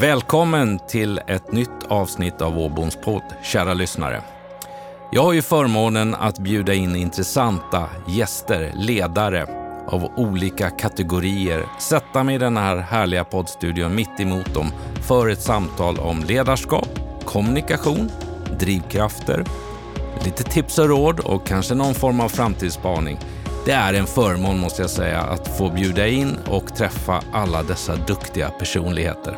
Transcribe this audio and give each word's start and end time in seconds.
Välkommen 0.00 0.78
till 0.78 1.20
ett 1.26 1.52
nytt 1.52 1.84
avsnitt 1.88 2.42
av 2.42 2.58
Åboms 2.58 2.96
podd, 2.96 3.22
kära 3.42 3.74
lyssnare. 3.74 4.22
Jag 5.12 5.22
har 5.22 5.32
ju 5.32 5.42
förmånen 5.42 6.14
att 6.14 6.38
bjuda 6.38 6.74
in 6.74 6.96
intressanta 6.96 7.88
gäster, 8.08 8.72
ledare 8.74 9.46
av 9.86 10.12
olika 10.16 10.70
kategorier, 10.70 11.66
sätta 11.78 12.24
mig 12.24 12.34
i 12.34 12.38
den 12.38 12.56
här 12.56 12.76
härliga 12.76 13.24
poddstudion 13.24 13.94
mitt 13.94 14.20
emot 14.20 14.54
dem 14.54 14.72
för 15.08 15.28
ett 15.28 15.42
samtal 15.42 15.98
om 15.98 16.24
ledarskap, 16.24 16.88
kommunikation, 17.24 18.10
drivkrafter, 18.58 19.44
lite 20.24 20.44
tips 20.44 20.78
och 20.78 20.88
råd 20.88 21.20
och 21.20 21.46
kanske 21.46 21.74
någon 21.74 21.94
form 21.94 22.20
av 22.20 22.28
framtidsspaning. 22.28 23.18
Det 23.68 23.74
är 23.74 23.94
en 23.94 24.06
förmån 24.06 24.58
måste 24.58 24.82
jag 24.82 24.90
säga 24.90 25.20
att 25.20 25.58
få 25.58 25.70
bjuda 25.70 26.06
in 26.06 26.36
och 26.46 26.76
träffa 26.76 27.22
alla 27.32 27.62
dessa 27.62 27.96
duktiga 27.96 28.48
personligheter. 28.48 29.36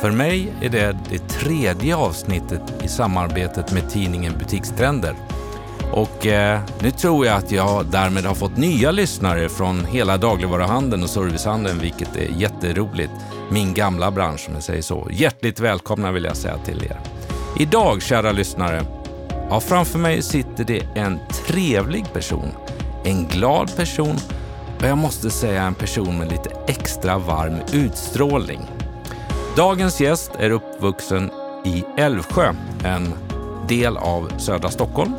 För 0.00 0.10
mig 0.10 0.52
är 0.62 0.68
det 0.68 0.96
det 1.10 1.28
tredje 1.28 1.96
avsnittet 1.96 2.62
i 2.84 2.88
samarbetet 2.88 3.72
med 3.72 3.90
tidningen 3.90 4.32
Butikstrender. 4.38 5.14
Och 5.92 6.26
eh, 6.26 6.60
nu 6.80 6.90
tror 6.90 7.26
jag 7.26 7.36
att 7.36 7.50
jag 7.50 7.86
därmed 7.86 8.24
har 8.24 8.34
fått 8.34 8.56
nya 8.56 8.90
lyssnare 8.90 9.48
från 9.48 9.84
hela 9.84 10.16
dagligvaruhandeln 10.16 11.02
och 11.02 11.10
servicehandeln, 11.10 11.78
vilket 11.78 12.16
är 12.16 12.28
jätteroligt. 12.36 13.12
Min 13.50 13.74
gamla 13.74 14.10
bransch 14.10 14.44
om 14.48 14.54
jag 14.54 14.62
säger 14.62 14.82
så. 14.82 15.08
Hjärtligt 15.10 15.60
välkomna 15.60 16.12
vill 16.12 16.24
jag 16.24 16.36
säga 16.36 16.58
till 16.58 16.84
er. 16.84 17.00
Idag, 17.58 18.02
kära 18.02 18.32
lyssnare, 18.32 18.82
ja, 19.48 19.60
framför 19.60 19.98
mig 19.98 20.22
sitter 20.22 20.64
det 20.64 20.82
en 20.94 21.18
trevlig 21.46 22.12
person, 22.12 22.52
en 23.04 23.28
glad 23.28 23.76
person 23.76 24.16
och 24.80 24.88
jag 24.88 24.98
måste 24.98 25.30
säga 25.30 25.62
en 25.62 25.74
person 25.74 26.18
med 26.18 26.30
lite 26.30 26.50
extra 26.66 27.18
varm 27.18 27.56
utstrålning. 27.72 28.60
Dagens 29.56 30.00
gäst 30.00 30.30
är 30.38 30.50
uppvuxen 30.50 31.30
i 31.64 31.84
Älvsjö, 31.96 32.54
en 32.84 33.14
del 33.68 33.96
av 33.96 34.32
södra 34.38 34.70
Stockholm. 34.70 35.12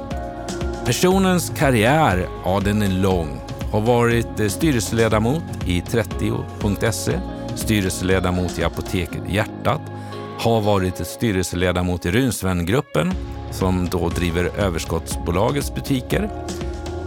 Personens 0.86 1.52
karriär, 1.58 2.28
ja 2.46 2.60
den 2.60 2.82
är 2.82 2.90
lång. 2.90 3.40
Har 3.72 3.82
varit 3.82 4.40
eh, 4.40 4.48
styrelseledamot 4.48 5.44
i 5.66 5.82
30.se, 5.82 7.20
styrelseledamot 7.56 8.60
i 8.60 8.64
Apoteket 8.64 9.22
Hjärtat, 9.30 9.82
har 10.40 10.62
varit 10.62 11.08
styrelseledamot 11.08 12.06
i 12.06 12.12
Runsvengruppen 12.12 13.14
som 13.52 13.90
då 13.92 14.10
driver 14.10 14.52
överskottsbolagets 14.58 15.76
butiker. 15.76 16.30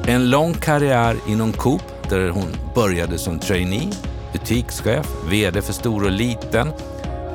En 0.08 0.30
lång 0.30 0.54
karriär 0.54 1.16
inom 1.28 1.52
Coop 1.52 1.82
där 2.08 2.28
hon 2.28 2.56
började 2.74 3.18
som 3.18 3.38
trainee, 3.38 3.92
butikschef, 4.32 5.06
VD 5.30 5.62
för 5.62 5.72
stor 5.72 6.04
och 6.04 6.10
liten 6.10 6.72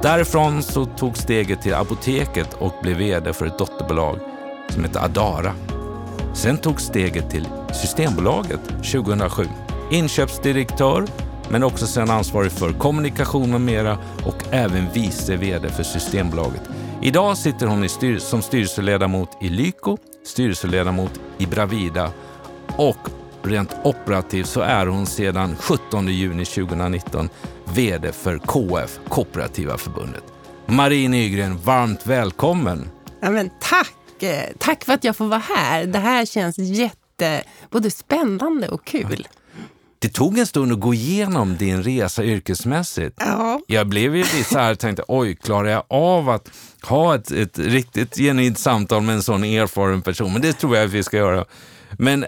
Därifrån 0.02 0.64
så 0.64 0.86
tog 0.86 1.18
steget 1.18 1.62
till 1.62 1.74
apoteket 1.74 2.54
och 2.54 2.74
blev 2.82 2.98
VD 2.98 3.34
för 3.34 3.46
ett 3.46 3.58
dotterbolag 3.58 4.20
som 4.70 4.84
heter 4.84 5.00
Adara. 5.00 5.54
Sen 6.34 6.58
tog 6.58 6.82
steget 6.82 7.30
till 7.30 7.48
Systembolaget 7.74 8.60
2007. 8.68 9.44
Inköpsdirektör, 9.92 11.06
men 11.50 11.64
också 11.64 11.88
sen 11.88 12.10
ansvarig 12.10 12.52
för 12.52 12.74
kommunikation 12.74 13.52
med 13.52 13.62
mera 13.62 13.98
och 14.26 14.44
även 14.52 14.88
vice 14.94 15.36
VD 15.36 15.70
för 15.70 15.84
Systembolaget. 15.84 16.62
Idag 17.02 17.38
sitter 17.38 17.68
hon 17.68 17.84
i 17.84 17.90
styr 17.90 18.20
som 18.20 18.42
styrelseledamot 18.42 19.30
i 19.42 19.50
Lyko, 19.50 19.98
styrelseledamot 20.26 21.20
i 21.38 21.46
Bravida 21.46 22.12
och 22.82 23.10
rent 23.44 23.76
operativt 23.84 24.48
så 24.48 24.62
är 24.62 24.86
hon 24.86 25.06
sedan 25.06 25.56
17 25.60 26.08
juni 26.08 26.46
2019 26.46 27.30
VD 27.74 28.12
för 28.12 28.38
KF, 28.38 29.00
Kooperativa 29.10 29.78
förbundet. 29.78 30.24
Marie 30.66 31.10
Nygren, 31.10 31.58
varmt 31.58 32.08
välkommen! 32.08 32.90
Ja, 33.22 33.30
men 33.30 33.50
tack! 33.60 33.94
Tack 34.58 34.84
för 34.84 34.94
att 34.94 35.04
jag 35.04 35.16
får 35.16 35.26
vara 35.26 35.44
här. 35.56 35.86
Det 35.86 36.00
här 36.00 36.26
känns 36.26 36.58
jätte, 36.58 37.44
både 37.70 37.92
spännande 37.92 38.68
och 38.68 38.86
kul. 38.86 39.28
Det 40.00 40.10
tog 40.10 40.40
en 40.40 40.48
stund 40.48 40.72
att 40.72 40.80
gå 40.80 40.94
igenom 40.94 41.58
din 41.58 41.84
resa 41.84 42.24
yrkesmässigt. 42.24 43.16
Ja. 43.20 43.60
Jag 43.68 43.88
blev 43.88 44.16
ju 44.16 44.24
lite 44.24 44.44
så 44.44 44.60
här, 44.60 44.76
tänkte, 44.76 45.04
oj, 45.08 45.36
klarar 45.36 45.70
jag 45.70 45.84
av 45.88 46.30
att 46.30 46.50
ha 46.84 47.16
ett, 47.16 47.32
ett 47.32 47.60
riktigt 47.60 48.16
genuint 48.16 48.60
samtal 48.60 49.02
med 49.02 49.16
en 49.16 49.24
sån 49.24 49.44
erfaren 49.44 50.02
person? 50.02 50.34
Men 50.34 50.42
det 50.42 50.54
tror 50.54 50.76
jag 50.76 50.86
att 50.86 50.92
vi 50.92 51.04
ska 51.04 51.18
göra. 51.18 51.46
Men 51.92 52.26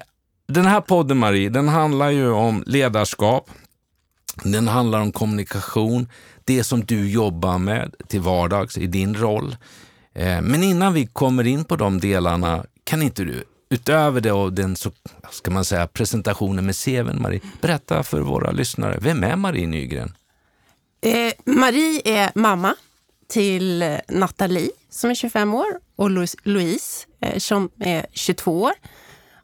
den 0.47 0.65
här 0.65 0.81
podden, 0.81 1.17
Marie, 1.17 1.49
den 1.49 1.67
handlar 1.67 2.09
ju 2.09 2.31
om 2.31 2.63
ledarskap, 2.65 3.49
den 4.43 4.67
handlar 4.67 5.01
om 5.01 5.11
kommunikation, 5.11 6.09
det 6.43 6.63
som 6.63 6.85
du 6.85 7.09
jobbar 7.09 7.57
med 7.57 7.95
till 8.07 8.21
vardags 8.21 8.77
i 8.77 8.87
din 8.87 9.15
roll. 9.15 9.55
Eh, 10.13 10.41
men 10.41 10.63
innan 10.63 10.93
vi 10.93 11.05
kommer 11.05 11.47
in 11.47 11.65
på 11.65 11.75
de 11.75 11.99
delarna, 11.99 12.65
kan 12.83 13.01
inte 13.01 13.23
du 13.23 13.43
utöver 13.69 14.21
det 14.21 14.31
och 14.31 14.53
den 14.53 14.75
så, 14.75 14.91
ska 15.31 15.51
man 15.51 15.65
säga, 15.65 15.87
presentationen 15.87 16.65
med 16.65 16.75
CVn, 16.75 17.21
Marie, 17.21 17.41
berätta 17.61 18.03
för 18.03 18.21
våra 18.21 18.51
lyssnare, 18.51 18.97
vem 19.01 19.23
är 19.23 19.35
Marie 19.35 19.67
Nygren? 19.67 20.15
Eh, 21.01 21.33
Marie 21.45 22.01
är 22.05 22.31
mamma 22.35 22.75
till 23.27 23.97
Nathalie 24.07 24.71
som 24.89 25.09
är 25.09 25.15
25 25.15 25.53
år 25.53 25.79
och 25.95 26.09
Louise 26.43 27.07
eh, 27.21 27.37
som 27.37 27.69
är 27.79 28.05
22 28.11 28.61
år. 28.61 28.73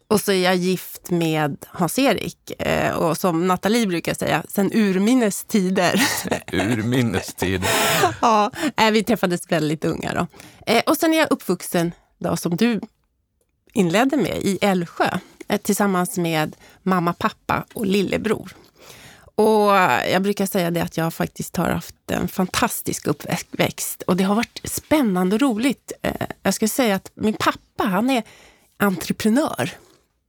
Och 0.09 0.21
så 0.21 0.31
är 0.31 0.43
jag 0.43 0.55
gift 0.55 1.09
med 1.09 1.65
Hans-Erik 1.67 2.61
eh, 2.61 2.93
och 2.95 3.17
som 3.17 3.47
Nathalie 3.47 3.87
brukar 3.87 4.13
säga, 4.13 4.43
sen 4.47 4.71
urminnes 4.73 5.43
tider. 5.43 6.01
urminnes 6.51 7.33
tider. 7.33 7.69
ja, 8.21 8.51
eh, 8.77 8.91
vi 8.91 9.03
träffades 9.03 9.51
väldigt 9.51 9.85
unga 9.85 10.13
då. 10.13 10.27
Eh, 10.65 10.83
och 10.85 10.97
sen 10.97 11.13
är 11.13 11.17
jag 11.17 11.31
uppvuxen, 11.31 11.91
då, 12.17 12.37
som 12.37 12.55
du 12.55 12.81
inledde 13.73 14.17
med, 14.17 14.37
i 14.37 14.57
Älvsjö 14.61 15.19
tillsammans 15.61 16.17
med 16.17 16.55
mamma, 16.83 17.13
pappa 17.13 17.65
och 17.73 17.85
lillebror. 17.85 18.55
Och 19.35 19.71
jag 20.11 20.21
brukar 20.21 20.45
säga 20.45 20.71
det 20.71 20.81
att 20.81 20.97
jag 20.97 21.13
faktiskt 21.13 21.55
har 21.55 21.69
haft 21.69 22.11
en 22.11 22.27
fantastisk 22.27 23.07
uppväxt 23.07 24.01
och 24.01 24.17
det 24.17 24.23
har 24.23 24.35
varit 24.35 24.61
spännande 24.63 25.35
och 25.35 25.41
roligt. 25.41 25.91
Jag 26.43 26.53
skulle 26.53 26.69
säga 26.69 26.95
att 26.95 27.11
min 27.13 27.33
pappa, 27.33 27.83
han 27.83 28.09
är 28.09 28.23
entreprenör 28.77 29.71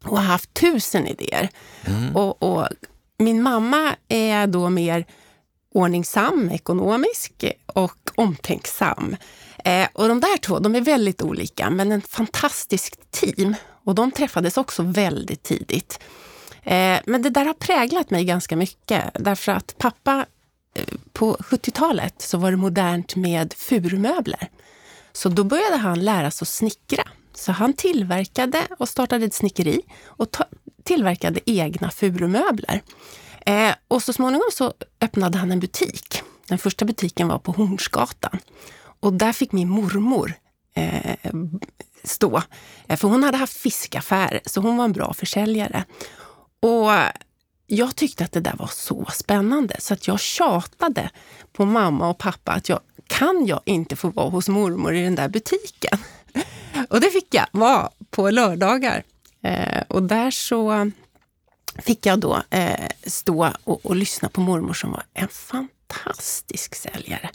och 0.05 0.17
har 0.17 0.25
haft 0.25 0.55
tusen 0.55 1.07
idéer. 1.07 1.49
Mm. 1.85 2.17
Och, 2.17 2.43
och, 2.43 2.69
min 3.19 3.43
mamma 3.43 3.97
är 4.09 4.47
då 4.47 4.71
mer 4.71 5.07
ordningsam, 5.75 6.51
ekonomisk 6.51 7.45
och 7.67 8.11
omtänksam. 8.15 9.17
Eh, 9.65 9.89
och 9.93 10.09
de 10.09 10.21
där 10.21 10.37
två, 10.37 10.59
de 10.59 10.75
är 10.75 10.81
väldigt 10.81 11.23
olika, 11.23 11.71
men 11.71 11.93
en 11.93 12.03
fantastisk 12.03 12.95
team. 13.11 13.55
Och 13.85 13.95
de 13.95 14.11
träffades 14.11 14.57
också 14.57 14.83
väldigt 14.83 15.43
tidigt. 15.43 16.01
Eh, 16.63 16.99
men 17.07 17.23
det 17.23 17.31
där 17.31 17.45
har 17.45 17.55
präglat 17.55 18.11
mig 18.11 18.25
ganska 18.25 18.57
mycket, 18.57 19.05
därför 19.15 19.53
att 19.53 19.75
pappa 19.79 20.27
eh, 20.75 20.85
på 21.13 21.37
70-talet 21.37 22.23
så 22.23 22.39
var 22.39 22.51
det 22.51 22.57
modernt 22.57 23.17
med 23.17 23.53
furumöbler. 23.53 24.49
Så 25.13 25.29
då 25.29 25.45
började 25.45 25.77
han 25.77 26.05
lära 26.05 26.31
sig 26.31 26.45
att 26.45 26.49
snickra. 26.49 27.05
Så 27.41 27.53
han 27.53 27.73
tillverkade 27.73 28.67
och 28.79 28.89
startade 28.89 29.25
ett 29.25 29.35
snickeri 29.35 29.83
och 30.05 30.37
tillverkade 30.83 31.41
egna 31.47 31.91
furumöbler. 31.91 32.83
Eh, 33.47 33.75
och 33.89 34.03
så 34.03 34.13
småningom 34.13 34.51
så 34.53 34.73
öppnade 35.01 35.39
han 35.39 35.53
en 35.53 35.61
butik. 35.61 36.23
Den 36.49 36.59
första 36.59 36.85
butiken 36.85 37.29
var 37.29 37.39
på 37.39 37.53
Hornsgatan. 37.53 38.39
Och 39.01 39.13
där 39.13 39.33
fick 39.33 39.53
min 39.53 39.69
mormor 39.69 40.35
eh, 40.75 41.17
stå. 42.05 42.43
Eh, 42.87 42.97
för 42.97 43.09
hon 43.09 43.23
hade 43.23 43.37
haft 43.37 43.57
fiskaffär, 43.57 44.41
så 44.47 44.61
hon 44.61 44.77
var 44.77 44.85
en 44.85 44.93
bra 44.93 45.15
försäljare. 45.15 45.85
Och 46.63 46.91
jag 47.67 47.97
tyckte 47.97 48.25
att 48.25 48.33
det 48.33 48.41
där 48.41 48.57
var 48.59 48.71
så 48.73 49.07
spännande 49.13 49.77
så 49.79 49.95
att 49.95 50.07
jag 50.07 50.21
tjatade 50.21 51.11
på 51.53 51.65
mamma 51.65 52.09
och 52.09 52.19
pappa 52.19 52.53
att 52.53 52.69
jag 52.69 52.81
kan 53.07 53.47
jag 53.47 53.61
inte 53.65 53.97
få 53.97 54.11
vara 54.11 54.31
hos 54.31 54.49
mormor 54.49 54.95
i 54.95 55.03
den 55.03 55.15
där 55.15 55.29
butiken? 55.29 55.99
Och 56.89 57.01
det 57.01 57.11
fick 57.11 57.35
jag 57.35 57.47
vara 57.53 57.91
på 58.11 58.31
lördagar. 58.31 59.03
Eh, 59.43 59.83
och 59.89 60.03
där 60.03 60.31
så 60.31 60.91
fick 61.79 62.07
jag 62.07 62.19
då 62.19 62.43
eh, 62.51 62.89
stå 63.07 63.53
och, 63.65 63.87
och, 63.87 63.97
lyssna 63.97 64.29
på 64.29 64.41
mormor 64.41 64.73
som 64.73 64.91
var 64.91 65.03
en 65.15 65.29
fantastisk 65.29 66.75
säljare. 66.75 67.31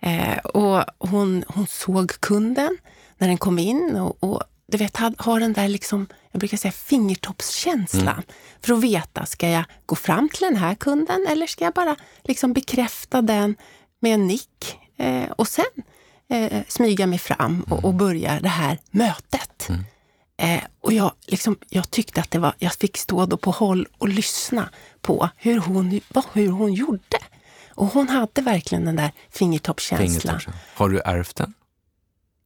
Eh, 0.00 0.38
och 0.38 0.84
hon, 0.98 1.44
hon 1.48 1.66
såg 1.66 2.20
kunden 2.20 2.78
när 3.18 3.28
den 3.28 3.38
kom 3.38 3.58
in 3.58 3.96
och, 3.96 4.24
och 4.24 4.42
du 4.66 4.78
vet, 4.78 4.96
har 4.96 5.40
den 5.40 5.52
där 5.52 5.68
liksom, 5.68 6.06
jag 6.32 6.40
brukar 6.40 6.56
säga 6.56 6.72
fingertoppskänslan. 6.72 8.08
Mm. 8.08 8.24
För 8.62 8.74
att 8.74 8.80
veta, 8.80 9.26
ska 9.26 9.48
jag 9.48 9.64
gå 9.86 9.96
fram 9.96 10.28
till 10.28 10.42
den 10.42 10.56
här 10.56 10.74
kunden 10.74 11.26
eller 11.28 11.46
ska 11.46 11.64
jag 11.64 11.74
bara 11.74 11.96
liksom 12.22 12.52
bekräfta 12.52 13.22
den 13.22 13.56
med 14.00 14.14
en 14.14 14.26
nick? 14.26 14.78
Eh, 14.96 15.30
och 15.30 15.48
sen 15.48 15.64
eh, 16.30 16.62
smyga 16.68 17.06
mig 17.06 17.18
fram 17.18 17.62
och, 17.62 17.84
och, 17.84 17.94
börja 17.94 18.40
det 18.40 18.48
här 18.48 18.78
mötet. 18.90 19.68
Mm. 19.68 19.84
Eh, 20.36 20.64
och 20.80 20.92
jag, 20.92 21.12
liksom, 21.26 21.56
jag 21.68 21.90
tyckte 21.90 22.20
att 22.20 22.30
det 22.30 22.38
var, 22.38 22.54
jag 22.58 22.72
fick 22.72 22.96
stå 22.96 23.26
då 23.26 23.36
på 23.36 23.50
håll 23.50 23.86
och 23.98 24.08
lyssna 24.08 24.68
på 25.00 25.28
hur 25.36 25.58
hon, 25.58 26.00
hur 26.32 26.50
hon 26.50 26.72
gjorde. 26.72 27.18
Och 27.68 27.86
hon 27.86 28.08
hade 28.08 28.42
verkligen 28.42 28.84
den 28.84 28.96
där 28.96 29.12
fingertoppskänslan. 29.30 30.08
Fingertoppskänslan. 30.08 30.54
Har 30.74 30.88
du 30.88 31.00
ärvt 31.00 31.36
den? 31.36 31.54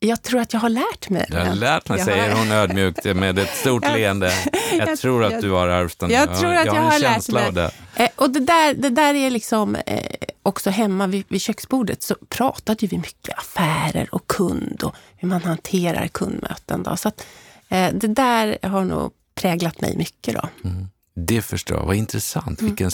Jag 0.00 0.22
tror 0.22 0.40
att 0.40 0.52
jag 0.52 0.60
har 0.60 0.68
lärt 0.68 1.10
mig. 1.10 1.26
Jag 1.30 1.46
har 1.46 1.54
lärt 1.54 1.88
mig, 1.88 2.00
säger 2.00 2.34
hon 2.34 2.52
ödmjukt 2.52 3.04
med 3.04 3.38
ett 3.38 3.56
stort 3.56 3.82
leende. 3.94 4.32
Jag, 4.78 4.88
jag 4.88 4.98
tror 4.98 5.24
att 5.24 5.40
du 5.40 5.50
har 5.50 5.68
ärvt 5.68 5.98
den. 5.98 6.10
Jag, 6.10 6.38
tror 6.38 6.54
att 6.54 6.66
jag, 6.66 6.76
jag 6.76 6.82
har, 6.82 6.90
har 6.90 6.98
lärt 6.98 7.28
mig. 7.28 7.52
Det. 7.52 7.70
Eh, 7.96 8.08
och 8.16 8.30
det 8.30 8.40
där, 8.40 8.74
det 8.74 8.90
där 8.90 9.14
är 9.14 9.30
liksom 9.30 9.76
eh, 9.86 10.02
också 10.42 10.70
hemma 10.70 11.06
vid, 11.06 11.24
vid 11.28 11.40
köksbordet 11.40 12.02
så 12.02 12.14
pratade 12.28 12.86
vi 12.86 12.96
mycket 12.96 13.38
affärer 13.38 14.08
och 14.14 14.26
kund 14.26 14.82
och 14.82 14.94
hur 15.16 15.28
man 15.28 15.42
hanterar 15.42 16.06
kundmöten. 16.06 16.82
Då. 16.82 16.96
Så 16.96 17.08
att, 17.08 17.26
eh, 17.68 17.92
det 17.94 18.08
där 18.08 18.58
har 18.62 18.84
nog 18.84 19.12
präglat 19.34 19.80
mig 19.80 19.96
mycket. 19.96 20.34
Då. 20.34 20.68
Mm. 20.68 20.88
Det 21.16 21.42
förstår 21.42 21.76
jag. 21.76 21.86
Vad 21.86 21.96
intressant. 21.96 22.60
Mm. 22.60 22.70
Vilken, 22.70 22.90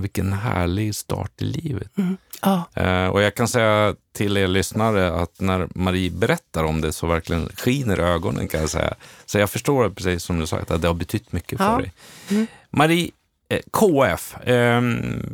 vilken 0.00 0.32
härlig 0.32 0.94
start 0.94 1.42
i 1.42 1.44
livet. 1.44 1.98
Mm. 1.98 2.16
Ja. 2.42 2.64
Eh, 2.74 3.06
och 3.06 3.22
jag 3.22 3.34
kan 3.34 3.48
säga 3.48 3.94
till 4.12 4.36
er 4.36 4.48
lyssnare 4.48 5.12
att 5.12 5.40
när 5.40 5.68
Marie 5.74 6.10
berättar 6.10 6.64
om 6.64 6.80
det 6.80 6.92
så 6.92 7.06
verkligen 7.06 7.48
skiner 7.56 7.98
ögonen 7.98 8.48
kan 8.48 8.60
jag 8.60 8.70
säga. 8.70 8.94
Så 9.26 9.38
jag 9.38 9.50
förstår 9.50 9.90
precis 9.90 10.22
som 10.22 10.40
du 10.40 10.46
sa 10.46 10.56
att 10.56 10.82
det 10.82 10.88
har 10.88 10.94
betytt 10.94 11.32
mycket 11.32 11.58
för 11.58 11.78
dig. 11.78 11.92
Mm. 12.30 12.46
Marie, 12.70 13.10
eh, 13.48 13.60
KF. 13.70 14.36
Eh, 14.46 14.80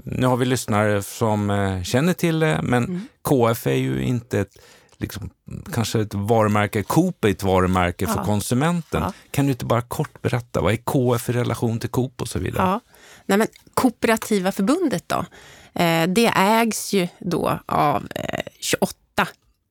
nu 0.05 0.27
har 0.27 0.37
vi 0.37 0.45
lyssnare 0.45 1.03
som 1.03 1.51
eh, 1.51 1.83
känner 1.83 2.13
till 2.13 2.39
det, 2.39 2.61
men 2.63 2.85
mm. 2.85 3.09
KF 3.23 3.67
är 3.67 3.75
ju 3.75 4.03
inte 4.03 4.41
ett 4.41 4.57
liksom, 5.01 5.31
kanske 5.73 6.01
ett 6.01 6.15
varumärke, 6.15 6.83
Coop 6.83 7.25
är 7.25 7.29
ett 7.29 7.43
varumärke 7.43 8.05
ja. 8.05 8.15
för 8.15 8.25
konsumenten. 8.25 9.03
Ja. 9.03 9.13
Kan 9.31 9.47
du 9.47 9.53
inte 9.53 9.65
bara 9.65 9.83
kort 9.83 10.23
berätta, 10.23 10.61
vad 10.61 10.73
är 10.73 10.77
KF 10.77 11.29
i 11.29 11.33
relation 11.33 11.79
till 11.79 11.91
Coop 11.91 12.21
och 12.21 12.29
så 12.29 12.39
vidare? 12.39 12.63
Ja. 12.63 12.81
Nej, 13.27 13.39
men 13.39 13.49
Kooperativa 13.75 14.53
förbundet 14.53 15.05
då, 15.09 15.25
eh, 15.83 16.07
det 16.09 16.33
ägs 16.37 16.93
ju 16.93 17.09
då 17.19 17.59
av 17.67 18.09
eh, 18.15 18.45
28 18.61 18.95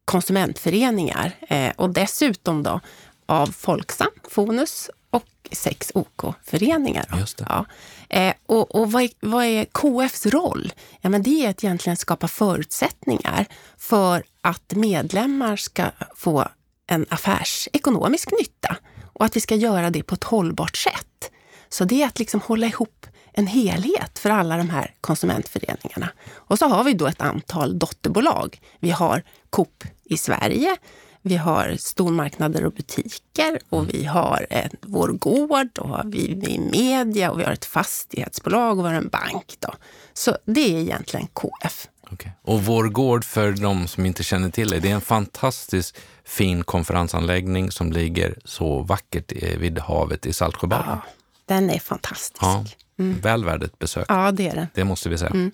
konsumentföreningar 0.06 1.32
eh, 1.50 1.72
och 1.76 1.90
dessutom 1.90 2.64
då 2.64 2.80
av 3.26 3.48
Folksam, 3.48 4.12
Fonus 4.30 4.90
och 5.10 5.26
sex 5.52 5.92
OK-föreningar. 5.96 7.26
Ja. 7.38 7.66
Eh, 8.10 8.34
och, 8.46 8.76
och 8.76 8.92
vad, 8.92 9.04
är, 9.04 9.10
vad, 9.20 9.46
är, 9.46 9.66
KFs 9.66 10.26
roll? 10.26 10.74
Ja, 11.02 11.10
men 11.10 11.24
det 11.24 11.46
är 11.46 11.50
att 11.50 11.64
egentligen 11.64 11.98
skapa 11.98 12.28
förutsättningar 12.28 13.46
för 13.78 14.24
att 14.42 14.74
medlemmar 14.76 15.56
ska 15.56 15.92
få 16.16 16.48
en 16.88 17.06
affärsekonomisk 17.10 18.32
nytta 18.40 18.78
och 19.14 19.26
att 19.26 19.36
vi 19.36 19.40
ska 19.40 19.56
göra 19.56 19.90
det 19.90 20.04
på 20.04 20.16
ett 20.16 20.24
hållbart 20.24 20.78
sätt. 20.78 21.32
Så 21.70 21.86
det 21.86 22.04
är 22.04 22.08
att 22.08 22.20
liksom 22.20 22.42
hålla 22.42 22.68
ihop 22.68 23.06
en 23.34 23.48
helhet 23.48 24.20
för 24.20 24.30
alla 24.30 24.58
de 24.58 24.70
här 24.70 24.94
konsumentföreningarna. 25.02 26.10
Och 26.34 26.60
så 26.60 26.68
har 26.68 26.84
vi 26.84 26.94
då 26.94 27.08
ett 27.08 27.22
antal 27.22 27.80
dotterbolag. 27.80 28.62
Vi 28.80 28.90
har 28.90 29.24
Coop 29.50 29.84
i 30.04 30.18
Sverige, 30.18 30.78
vi 31.22 31.38
har 31.38 31.76
stormarknader 31.80 32.66
och 32.66 32.74
butiker 32.74 33.60
och 33.70 33.94
vi 33.94 34.06
har 34.06 34.48
ett, 34.50 34.74
vår 34.82 35.08
gård 35.08 35.78
och 35.78 36.14
vi, 36.14 36.34
vi 36.34 36.56
är 36.56 36.60
media 36.60 37.32
och 37.32 37.40
vi 37.40 37.44
har 37.44 37.52
ett 37.52 37.66
fastighetsbolag 37.66 38.80
och 38.80 38.86
vi 38.86 38.90
har 38.90 38.96
en 38.96 39.10
bank. 39.10 39.56
Då. 39.60 39.74
Så 40.14 40.38
det 40.46 40.76
är 40.76 40.80
egentligen 40.80 41.28
KF. 41.34 41.88
Okay. 42.12 42.32
Och 42.42 42.64
Vår 42.64 42.84
gård, 42.84 43.26
för 43.26 43.52
de 43.52 43.88
som 43.88 44.06
inte 44.06 44.24
känner 44.24 44.50
till 44.50 44.70
det, 44.70 44.80
det 44.80 44.90
är 44.90 44.96
en 44.96 45.02
fantastisk 45.02 45.98
fin 46.26 46.64
konferensanläggning 46.64 47.72
som 47.72 47.92
ligger 47.92 48.36
så 48.46 48.82
vackert 48.82 49.32
vid 49.58 49.80
havet 49.80 50.26
i 50.26 50.34
Saltsjöbaden. 50.34 50.86
Ja, 50.90 51.02
den 51.46 51.70
är 51.70 51.80
fantastisk. 51.80 52.42
Ja, 52.42 52.66
mm. 53.00 53.20
Väl 53.20 53.46
värd 53.46 53.64
ett 53.64 53.80
besök. 53.80 54.06
Ja, 54.08 54.32
det 54.32 54.48
är 54.48 54.56
det. 54.56 54.68
Det 54.74 54.84
måste 54.84 55.10
vi 55.10 55.18
säga. 55.18 55.32
Mm. 55.32 55.52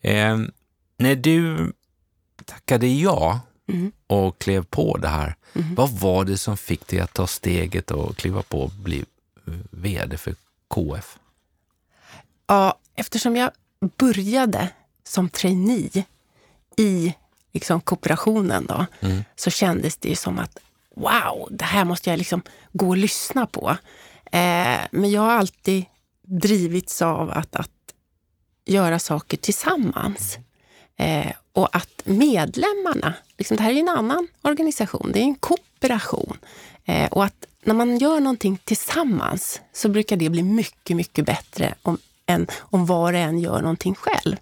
Eh, 0.00 0.50
när 0.98 1.14
du 1.14 1.72
tackade 2.44 2.86
ja 2.86 3.40
mm. 3.68 3.92
och 4.06 4.38
klev 4.38 4.64
på 4.64 4.96
det 4.96 5.08
här, 5.08 5.36
mm. 5.54 5.74
vad 5.74 5.90
var 5.90 6.24
det 6.24 6.38
som 6.38 6.56
fick 6.56 6.86
dig 6.86 7.00
att 7.00 7.14
ta 7.14 7.26
steget 7.26 7.90
och 7.90 8.16
kliva 8.16 8.42
på 8.42 8.60
och 8.60 8.70
bli 8.70 9.04
VD 9.70 10.16
för 10.16 10.34
KF? 10.68 11.18
Ja, 12.46 12.78
eftersom 12.94 13.36
jag 13.36 13.50
började 13.96 14.68
som 15.04 15.28
trainee 15.28 16.04
i 16.76 17.14
liksom, 17.52 17.80
kooperationen 17.80 18.66
då, 18.66 18.86
mm. 19.00 19.24
så 19.36 19.50
kändes 19.50 19.96
det 19.96 20.16
som 20.16 20.38
att 20.38 20.58
wow, 20.96 21.48
det 21.50 21.64
här 21.64 21.84
måste 21.84 22.10
jag 22.10 22.18
liksom 22.18 22.42
gå 22.72 22.88
och 22.88 22.96
lyssna 22.96 23.46
på. 23.46 23.76
Eh, 24.24 24.80
men 24.90 25.10
jag 25.10 25.20
har 25.20 25.32
alltid 25.32 25.84
drivits 26.22 27.02
av 27.02 27.30
att, 27.30 27.56
att 27.56 27.70
göra 28.64 28.98
saker 28.98 29.36
tillsammans. 29.36 30.38
Eh, 30.96 31.32
och 31.52 31.76
att 31.76 32.02
medlemmarna, 32.04 33.14
liksom, 33.38 33.56
det 33.56 33.62
här 33.62 33.72
är 33.72 33.80
en 33.80 33.88
annan 33.88 34.28
organisation, 34.42 35.10
det 35.12 35.18
är 35.18 35.24
en 35.24 35.34
kooperation. 35.34 36.36
Eh, 36.84 37.08
och 37.08 37.24
att 37.24 37.46
när 37.62 37.74
man 37.74 37.98
gör 37.98 38.20
någonting 38.20 38.58
tillsammans 38.64 39.60
så 39.72 39.88
brukar 39.88 40.16
det 40.16 40.30
bli 40.30 40.42
mycket, 40.42 40.96
mycket 40.96 41.26
bättre 41.26 41.74
om, 41.82 41.98
än 42.26 42.46
om 42.58 42.86
var 42.86 43.12
och 43.12 43.18
en 43.18 43.38
gör 43.38 43.60
någonting 43.60 43.94
själv. 43.94 44.36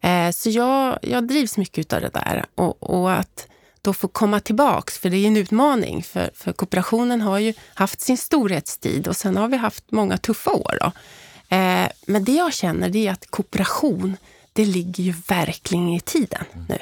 Eh, 0.00 0.30
så 0.30 0.50
jag, 0.50 0.98
jag 1.02 1.28
drivs 1.28 1.56
mycket 1.56 1.92
av 1.92 2.00
det 2.00 2.08
där. 2.08 2.44
Och, 2.54 2.82
och, 2.82 3.12
att 3.12 3.46
då 3.82 3.92
få 3.92 4.08
komma 4.08 4.40
tillbaks, 4.40 4.98
för 4.98 5.10
det 5.10 5.16
är 5.16 5.26
en 5.26 5.36
utmaning. 5.36 6.02
För, 6.02 6.30
för 6.34 6.52
kooperationen 6.52 7.20
har 7.20 7.38
ju 7.38 7.54
haft 7.74 8.00
sin 8.00 8.18
storhetstid 8.18 9.08
och 9.08 9.16
sen 9.16 9.36
har 9.36 9.48
vi 9.48 9.56
haft 9.56 9.90
många 9.90 10.18
tuffa 10.18 10.50
år. 10.50 10.78
Då. 10.80 10.86
Eh, 11.56 11.88
men 12.06 12.24
det 12.24 12.32
jag 12.32 12.52
känner 12.52 12.88
det 12.88 13.06
är 13.06 13.12
att 13.12 13.30
kooperation, 13.30 14.16
det 14.58 14.64
ligger 14.64 15.04
ju 15.04 15.14
verkligen 15.28 15.88
i 15.88 16.00
tiden 16.00 16.44
nu. 16.68 16.78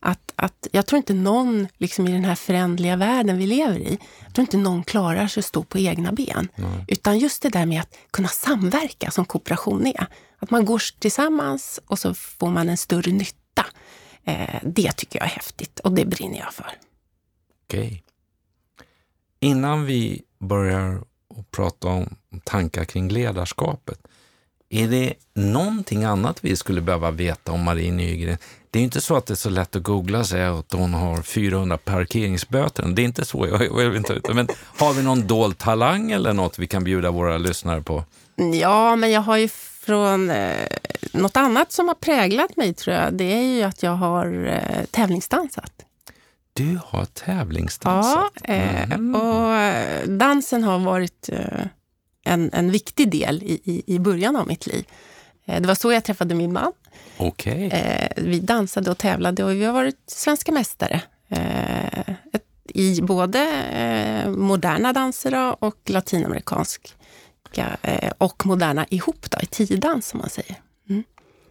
Att, 0.00 0.32
att 0.36 0.66
jag 0.72 0.86
tror 0.86 0.96
inte 0.96 1.14
någon 1.14 1.68
liksom 1.78 2.08
i 2.08 2.12
den 2.12 2.24
här 2.24 2.34
förändliga 2.34 2.96
världen 2.96 3.38
vi 3.38 3.46
lever 3.46 3.78
i, 3.78 3.98
jag 4.24 4.34
tror 4.34 4.42
inte 4.42 4.56
någon 4.56 4.84
klarar 4.84 5.26
sig 5.26 5.40
att 5.40 5.44
stå 5.44 5.62
på 5.62 5.78
egna 5.78 6.12
ben. 6.12 6.48
Nej. 6.56 6.84
Utan 6.88 7.18
just 7.18 7.42
det 7.42 7.48
där 7.48 7.66
med 7.66 7.80
att 7.80 7.96
kunna 8.10 8.28
samverka 8.28 9.10
som 9.10 9.24
kooperation 9.24 9.86
är. 9.86 10.06
Att 10.38 10.50
man 10.50 10.64
går 10.64 10.82
tillsammans 10.98 11.80
och 11.86 11.98
så 11.98 12.14
får 12.14 12.50
man 12.50 12.68
en 12.68 12.76
större 12.76 13.12
nytta. 13.12 13.66
Eh, 14.24 14.60
det 14.62 14.92
tycker 14.92 15.18
jag 15.18 15.26
är 15.26 15.32
häftigt 15.34 15.80
och 15.80 15.92
det 15.92 16.04
brinner 16.04 16.38
jag 16.38 16.54
för. 16.54 16.72
Okej. 17.66 18.02
Innan 19.40 19.84
vi 19.84 20.22
börjar 20.38 21.04
prata 21.50 21.88
om 21.88 22.16
tankar 22.44 22.84
kring 22.84 23.08
ledarskapet, 23.08 24.08
är 24.72 24.88
det 24.88 25.14
någonting 25.34 26.04
annat 26.04 26.38
vi 26.40 26.56
skulle 26.56 26.80
behöva 26.80 27.10
veta 27.10 27.52
om 27.52 27.62
Marie 27.62 27.92
Nygren? 27.92 28.38
Det 28.70 28.78
är 28.78 28.82
inte 28.82 29.00
så 29.00 29.16
att 29.16 29.26
det 29.26 29.34
är 29.34 29.36
så 29.36 29.50
lätt 29.50 29.76
att 29.76 29.82
googla 29.82 30.24
säga 30.24 30.52
att 30.52 30.72
hon 30.72 30.94
har 30.94 31.22
400 31.22 31.78
parkeringsböter. 31.78 32.86
Det 32.86 33.02
är 33.02 33.04
inte 33.04 33.24
så 33.24 33.46
jag, 33.46 33.62
jag 33.62 33.90
vill 33.90 33.96
inte 33.96 34.34
Men 34.34 34.48
har 34.58 34.92
vi 34.92 35.02
någon 35.02 35.26
dold 35.26 35.58
talang 35.58 36.10
eller 36.10 36.32
något 36.32 36.58
vi 36.58 36.66
kan 36.66 36.84
bjuda 36.84 37.10
våra 37.10 37.38
lyssnare 37.38 37.82
på? 37.82 38.04
Ja, 38.54 38.96
men 38.96 39.10
jag 39.10 39.20
har 39.20 39.36
ju 39.36 39.48
från 39.84 40.30
eh, 40.30 40.66
något 41.12 41.36
annat 41.36 41.72
som 41.72 41.88
har 41.88 41.94
präglat 41.94 42.56
mig 42.56 42.74
tror 42.74 42.96
jag. 42.96 43.14
Det 43.14 43.32
är 43.32 43.56
ju 43.56 43.62
att 43.62 43.82
jag 43.82 43.94
har 43.94 44.46
eh, 44.46 44.84
tävlingsdansat. 44.90 45.72
Du 46.52 46.78
har 46.84 47.04
tävlingsdansat? 47.04 48.32
Ja, 48.34 48.54
eh, 48.54 48.92
mm. 48.92 49.14
och 49.14 49.54
eh, 49.54 50.08
dansen 50.08 50.64
har 50.64 50.78
varit 50.78 51.28
eh, 51.32 51.66
en, 52.24 52.50
en 52.52 52.70
viktig 52.70 53.10
del 53.10 53.42
i, 53.42 53.60
i, 53.64 53.94
i 53.94 53.98
början 53.98 54.36
av 54.36 54.46
mitt 54.46 54.66
liv. 54.66 54.86
Eh, 55.46 55.60
det 55.60 55.68
var 55.68 55.74
så 55.74 55.92
jag 55.92 56.04
träffade 56.04 56.34
min 56.34 56.52
man. 56.52 56.72
Okay. 57.18 57.64
Eh, 57.66 58.08
vi 58.16 58.40
dansade 58.40 58.90
och 58.90 58.98
tävlade 58.98 59.44
och 59.44 59.50
vi 59.50 59.64
har 59.64 59.72
varit 59.72 60.02
svenska 60.06 60.52
mästare. 60.52 61.00
Eh, 61.28 62.14
I 62.64 63.00
både 63.02 63.46
moderna 64.36 64.92
danser 64.92 65.64
och 65.64 65.80
latinamerikansk 65.86 66.94
och 68.18 68.46
moderna 68.46 68.86
ihop 68.90 69.30
då, 69.30 69.38
i 69.40 69.46
tiodans 69.46 70.08
som 70.08 70.18
man 70.18 70.30
säger. 70.30 70.56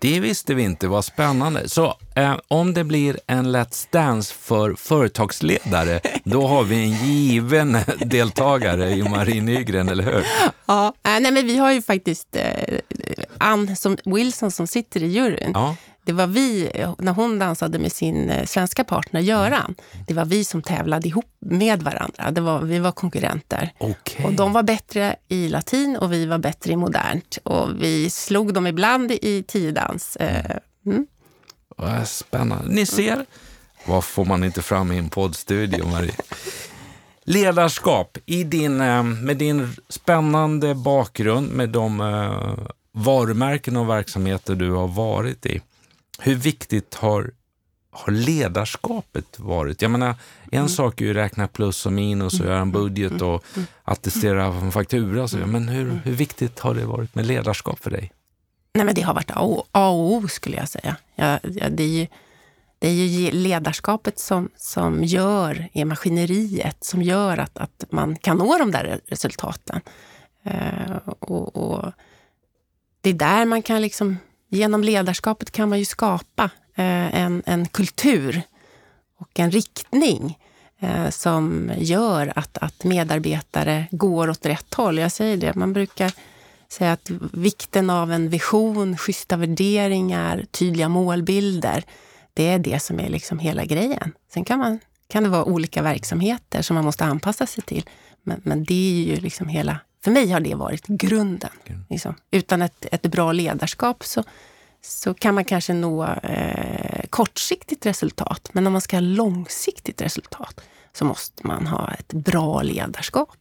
Det 0.01 0.19
visste 0.19 0.53
vi 0.53 0.63
inte, 0.63 0.87
vad 0.87 1.05
spännande. 1.05 1.69
Så 1.69 1.97
eh, 2.15 2.35
om 2.47 2.73
det 2.73 2.83
blir 2.83 3.19
en 3.27 3.55
Let's 3.55 3.87
Dance 3.91 4.33
för 4.33 4.73
företagsledare, 4.73 5.99
då 6.23 6.47
har 6.47 6.63
vi 6.63 6.75
en 6.83 6.91
given 6.91 7.77
deltagare 8.05 8.89
i 8.89 9.03
Marie 9.03 9.41
Nygren, 9.41 9.89
eller 9.89 10.03
hur? 10.03 10.25
Ja, 10.65 10.93
nej, 11.03 11.31
men 11.31 11.47
vi 11.47 11.57
har 11.57 11.71
ju 11.71 11.81
faktiskt 11.81 12.35
eh, 12.35 12.77
Ann 13.37 13.75
som, 13.75 13.97
Wilson 14.05 14.51
som 14.51 14.67
sitter 14.67 15.03
i 15.03 15.07
juryn. 15.07 15.51
Ja. 15.53 15.75
Det 16.03 16.13
var 16.13 16.27
vi, 16.27 16.71
när 16.97 17.11
hon 17.11 17.39
dansade 17.39 17.79
med 17.79 17.91
sin 17.91 18.29
eh, 18.29 18.45
svenska 18.45 18.83
partner 18.83 19.21
Göran, 19.21 19.75
det 20.07 20.13
var 20.13 20.25
vi 20.25 20.43
som 20.43 20.61
tävlade 20.61 21.07
ihop 21.07 21.25
med 21.39 21.83
varandra. 21.83 22.31
Det 22.31 22.41
var, 22.41 22.61
vi 22.61 22.79
var 22.79 22.91
konkurrenter. 22.91 23.73
Okay. 23.79 24.25
Och 24.25 24.33
de 24.33 24.53
var 24.53 24.63
bättre 24.63 25.15
i 25.27 25.49
latin 25.49 25.97
och 25.97 26.13
vi 26.13 26.25
var 26.25 26.37
bättre 26.37 26.71
i 26.71 26.75
modernt. 26.75 27.37
Och 27.43 27.69
vi 27.81 28.09
slog 28.09 28.53
dem 28.53 28.67
ibland 28.67 29.11
i 29.11 29.43
tiodans. 29.47 30.15
Eh, 30.15 30.57
mm. 30.85 31.07
Vad 31.77 32.07
spännande. 32.07 32.73
Ni 32.73 32.85
ser, 32.85 33.25
vad 33.85 34.03
får 34.03 34.25
man 34.25 34.43
inte 34.43 34.61
fram 34.61 34.91
i 34.91 34.97
en 34.97 35.09
poddstudio, 35.09 35.87
Marie? 35.87 36.15
Ledarskap, 37.23 38.17
i 38.25 38.43
din, 38.43 38.81
eh, 38.81 39.03
med 39.03 39.37
din 39.37 39.75
spännande 39.89 40.75
bakgrund, 40.75 41.51
med 41.51 41.69
de 41.69 42.01
varumärken 42.93 43.77
och 43.77 43.89
verksamheter 43.89 44.55
du 44.55 44.71
har 44.71 44.87
varit 44.87 45.45
i. 45.45 45.61
hur 46.21 46.35
viktigt 46.35 46.95
har, 46.95 47.31
har 47.91 48.11
ledarskapet 48.13 49.39
varit? 49.39 49.81
Jag 49.81 49.91
menar, 49.91 50.15
en 50.51 50.59
mm. 50.59 50.69
sak 50.69 51.01
är 51.01 51.05
ju 51.05 51.11
att 51.11 51.17
räkna 51.17 51.47
plus 51.47 51.85
och 51.85 51.93
minus 51.93 52.39
och 52.39 52.45
göra 52.45 52.59
en 52.59 52.71
budget 52.71 53.21
och 53.21 53.43
attestera 53.83 54.45
en 54.45 54.71
faktura. 54.71 55.27
Så, 55.27 55.37
men 55.37 55.67
hur, 55.67 56.01
hur 56.03 56.13
viktigt 56.13 56.59
har 56.59 56.73
det 56.73 56.85
varit 56.85 57.15
med 57.15 57.25
ledarskap 57.25 57.79
för 57.79 57.91
dig? 57.91 58.11
Nej, 58.73 58.85
men 58.85 58.95
det 58.95 59.01
har 59.01 59.13
varit 59.13 59.31
A 59.31 59.41
och 59.89 60.13
O 60.13 60.27
skulle 60.27 60.57
jag 60.57 60.69
säga. 60.69 60.95
Ja, 61.15 61.39
ja, 61.43 61.69
det, 61.69 61.83
är 61.83 61.87
ju, 61.87 62.07
det 62.79 62.87
är 62.87 62.93
ju 62.93 63.31
ledarskapet 63.31 64.19
som, 64.19 64.49
som 64.55 65.03
gör, 65.03 65.69
är 65.73 65.85
maskineriet 65.85 66.83
som 66.83 67.01
gör 67.01 67.37
att, 67.37 67.57
att 67.57 67.85
man 67.89 68.15
kan 68.15 68.37
nå 68.37 68.57
de 68.57 68.71
där 68.71 69.01
resultaten. 69.07 69.81
Uh, 70.47 70.97
och, 71.19 71.57
och, 71.57 71.91
Det 73.01 73.09
är 73.09 73.13
där 73.13 73.45
man 73.45 73.61
kan 73.61 73.81
liksom, 73.81 74.17
genom 74.51 74.83
ledarskapet 74.83 75.51
kan 75.51 75.69
man 75.69 75.79
ju 75.79 75.85
skapa 75.85 76.43
eh, 76.75 77.21
en, 77.21 77.43
en 77.45 77.67
kultur 77.67 78.41
och 79.19 79.39
en 79.39 79.51
riktning 79.51 80.39
eh, 80.79 81.09
som 81.09 81.71
gör 81.77 82.33
att, 82.35 82.57
att 82.57 82.83
medarbetare 82.83 83.87
går 83.91 84.29
åt 84.29 84.45
rätt 84.45 84.73
håll. 84.73 84.97
Jag 84.97 85.11
säger 85.11 85.37
det, 85.37 85.55
man 85.55 85.73
brukar 85.73 86.11
säga 86.69 86.91
att 86.91 87.09
vikten 87.33 87.89
av 87.89 88.11
en 88.11 88.29
vision, 88.29 88.97
schyssta 88.97 89.37
värderingar, 89.37 90.45
tydliga 90.51 90.89
målbilder, 90.89 91.83
det 92.33 92.47
är 92.47 92.59
det 92.59 92.79
som 92.79 92.99
är 92.99 93.09
liksom 93.09 93.39
hela 93.39 93.65
grejen. 93.65 94.11
Sen 94.33 94.45
kan, 94.45 94.59
man, 94.59 94.79
kan 95.07 95.23
det 95.23 95.29
vara 95.29 95.45
olika 95.45 95.81
verksamheter 95.81 96.61
som 96.61 96.75
man 96.75 96.85
måste 96.85 97.05
anpassa 97.05 97.47
sig 97.47 97.63
till. 97.63 97.85
Men, 98.23 98.41
men 98.43 98.63
det 98.63 98.73
är 98.73 99.03
ju 99.03 99.15
liksom 99.15 99.47
hela, 99.47 99.79
för 100.03 100.11
mig 100.11 100.31
har 100.31 100.39
det 100.39 100.55
varit 100.55 100.87
grunden. 100.87 101.51
Liksom. 101.89 102.15
Utan 102.31 102.61
ett, 102.61 102.85
ett 102.91 103.01
bra 103.01 103.31
ledarskap 103.31 104.03
så, 104.03 104.23
så 104.81 105.13
kan 105.13 105.35
man 105.35 105.45
kanske 105.45 105.73
nå 105.73 106.05
eh, 106.05 107.05
kortsiktigt 107.09 107.85
resultat. 107.85 108.49
Men 108.53 108.67
om 108.67 108.73
man 108.73 108.81
ska 108.81 108.95
ha 108.95 109.01
långsiktigt 109.01 110.01
resultat 110.01 110.61
så 110.93 111.05
måste 111.05 111.47
man 111.47 111.67
ha 111.67 111.93
ett 111.93 112.13
bra 112.13 112.61
ledarskap. 112.61 113.37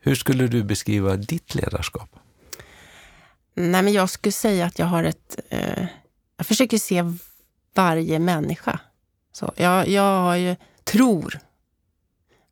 Hur 0.00 0.14
skulle 0.14 0.46
du 0.46 0.62
beskriva 0.62 1.16
ditt 1.16 1.54
ledarskap? 1.54 2.10
Nej, 3.54 3.82
men 3.82 3.92
jag 3.92 4.10
skulle 4.10 4.32
säga 4.32 4.66
att 4.66 4.78
jag 4.78 4.86
har 4.86 5.04
ett... 5.04 5.40
Eh, 5.48 5.86
jag 6.36 6.46
försöker 6.46 6.78
se 6.78 7.04
varje 7.74 8.18
människa. 8.18 8.80
Så 9.32 9.52
jag, 9.56 9.88
jag 9.88 10.40
ju, 10.40 10.56
tror 10.84 11.38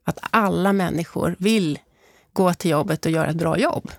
att 0.04 0.18
alla 0.30 0.72
människor 0.72 1.36
vill 1.38 1.78
gå 2.36 2.54
till 2.54 2.70
jobbet 2.70 3.06
och 3.06 3.12
göra 3.12 3.30
ett 3.30 3.36
bra 3.36 3.58
jobb. 3.58 3.90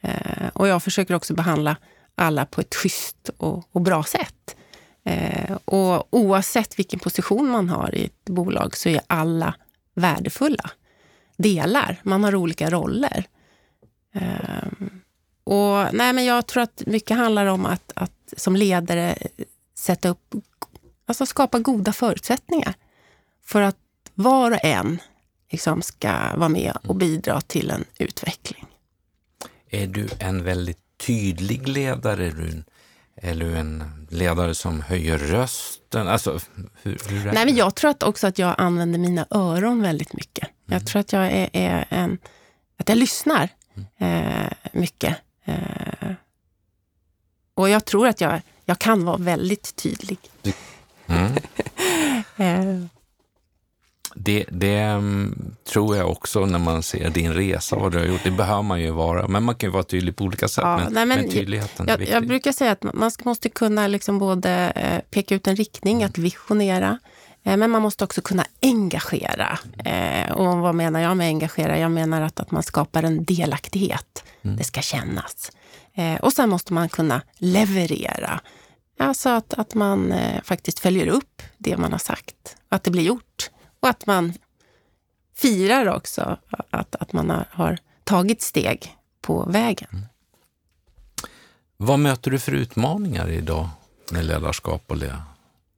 Eh, 0.00 0.48
och 0.52 0.68
jag 0.68 0.82
försöker 0.82 1.14
också 1.14 1.34
behandla 1.34 1.76
alla 2.14 2.46
på 2.46 2.60
ett 2.60 2.74
schysst 2.74 3.30
och, 3.36 3.64
och 3.72 3.80
bra 3.80 4.02
sätt. 4.04 4.56
Eh, 5.04 5.56
och 5.64 6.14
oavsett 6.14 6.78
vilken 6.78 6.98
position 6.98 7.48
man 7.48 7.68
har 7.68 7.94
i 7.94 8.04
ett 8.04 8.24
bolag 8.24 8.76
så 8.76 8.88
är 8.88 9.00
alla 9.06 9.54
värdefulla 9.94 10.70
delar. 11.36 12.00
Man 12.02 12.24
har 12.24 12.34
olika 12.34 12.70
roller. 12.70 13.24
Eh, 14.14 14.88
och 15.44 15.94
nej, 15.94 16.12
men 16.12 16.24
Jag 16.24 16.46
tror 16.46 16.62
att 16.62 16.82
mycket 16.86 17.16
handlar 17.16 17.46
om 17.46 17.66
att, 17.66 17.92
att 17.94 18.34
som 18.36 18.56
ledare 18.56 19.18
sätta 19.78 20.08
upp, 20.08 20.34
alltså 21.06 21.26
skapa 21.26 21.58
goda 21.58 21.92
förutsättningar 21.92 22.74
för 23.44 23.62
att 23.62 23.76
var 24.14 24.50
och 24.50 24.64
en 24.64 24.98
liksom 25.52 25.82
ska 25.82 26.36
vara 26.36 26.48
med 26.48 26.76
och 26.86 26.96
bidra 26.96 27.40
till 27.40 27.70
en 27.70 27.84
utveckling. 27.98 28.66
Är 29.70 29.86
du 29.86 30.08
en 30.18 30.44
väldigt 30.44 30.78
tydlig 31.06 31.68
ledare? 31.68 32.32
Är 33.16 33.34
du 33.34 33.56
en 33.56 33.84
ledare 34.10 34.54
som 34.54 34.80
höjer 34.80 35.18
rösten? 35.18 36.08
Alltså, 36.08 36.40
hur, 36.82 36.98
hur 37.08 37.32
Nej, 37.32 37.44
men 37.44 37.56
jag 37.56 37.74
tror 37.74 37.90
att 37.90 38.02
också 38.02 38.26
att 38.26 38.38
jag 38.38 38.54
använder 38.58 38.98
mina 38.98 39.26
öron 39.30 39.82
väldigt 39.82 40.12
mycket. 40.12 40.44
Mm. 40.44 40.54
Jag 40.66 40.86
tror 40.86 41.00
att 41.00 41.12
jag 41.12 41.32
är, 41.32 41.50
är 41.52 41.86
en, 41.88 42.18
att 42.76 42.88
jag 42.88 42.98
lyssnar 42.98 43.48
eh, 43.98 44.52
mycket. 44.72 45.16
Eh, 45.44 46.12
och 47.54 47.68
jag 47.68 47.84
tror 47.84 48.08
att 48.08 48.20
jag, 48.20 48.40
jag 48.64 48.78
kan 48.78 49.04
vara 49.04 49.16
väldigt 49.16 49.76
tydlig. 49.76 50.18
Mm. 51.06 51.32
eh, 52.36 52.86
det, 54.14 54.44
det 54.50 54.94
um, 54.94 55.54
tror 55.72 55.96
jag 55.96 56.10
också 56.10 56.46
när 56.46 56.58
man 56.58 56.82
ser 56.82 57.10
din 57.10 57.34
resa, 57.34 57.76
vad 57.76 57.92
du 57.92 57.98
har 57.98 58.04
gjort. 58.04 58.24
Det 58.24 58.30
behöver 58.30 58.62
man 58.62 58.80
ju 58.80 58.90
vara, 58.90 59.28
men 59.28 59.42
man 59.42 59.54
kan 59.54 59.68
ju 59.68 59.72
vara 59.72 59.82
tydlig 59.82 60.16
på 60.16 60.24
olika 60.24 60.48
sätt. 60.48 60.64
Ja, 60.64 60.76
men, 60.76 60.92
nej, 60.92 61.06
men, 61.06 61.20
men 61.20 61.30
tydligheten 61.30 61.86
jag, 61.88 62.08
jag, 62.08 62.26
brukar 62.26 62.52
säga 62.52 62.72
att 62.72 62.82
man 62.82 63.10
måste 63.24 63.48
kunna 63.48 63.86
liksom 63.86 64.18
både 64.18 64.72
eh, 64.76 65.00
peka 65.10 65.34
ut 65.34 65.46
en 65.46 65.56
riktning, 65.56 65.96
mm. 65.96 66.06
att 66.06 66.18
visionera, 66.18 66.98
eh, 67.42 67.56
men 67.56 67.70
man 67.70 67.82
måste 67.82 68.04
också 68.04 68.22
kunna 68.22 68.44
engagera. 68.62 69.58
Eh, 69.84 70.32
och 70.32 70.58
vad 70.58 70.74
menar 70.74 71.00
jag 71.00 71.16
med 71.16 71.26
engagera? 71.26 71.78
Jag 71.78 71.90
menar 71.90 72.22
att, 72.22 72.40
att 72.40 72.50
man 72.50 72.62
skapar 72.62 73.02
en 73.02 73.24
delaktighet. 73.24 74.24
Mm. 74.42 74.56
Det 74.56 74.64
ska 74.64 74.80
kännas. 74.80 75.50
och 76.20 76.32
sen 76.32 76.48
måste 76.48 76.72
man 76.72 76.88
kunna 76.88 77.22
leverera. 77.38 78.40
Alltså 78.98 79.28
att, 79.28 79.54
att 79.54 79.74
man 79.74 80.14
faktiskt 80.44 80.78
följer 80.78 81.06
upp 81.06 81.42
det 81.58 81.76
man 81.76 81.92
har 81.92 81.98
sagt, 81.98 82.56
att 82.68 82.84
det 82.84 82.90
blir 82.90 83.02
gjort. 83.02 83.50
Och 83.82 83.88
att 83.88 84.06
man 84.06 84.32
firar 85.34 85.86
också 85.86 86.36
att, 86.70 86.96
att 86.96 87.12
man 87.12 87.30
har, 87.30 87.46
har 87.50 87.78
tagit 88.04 88.42
steg 88.42 88.96
på 89.20 89.44
vägen. 89.44 89.88
Mm. 89.92 90.04
Vad 91.76 91.98
möter 91.98 92.30
du 92.30 92.38
för 92.38 92.52
utmaningar 92.52 93.28
idag 93.28 93.68
med 94.10 94.24
ledarskap 94.24 94.82
och 94.86 94.96
leda? 94.96 95.22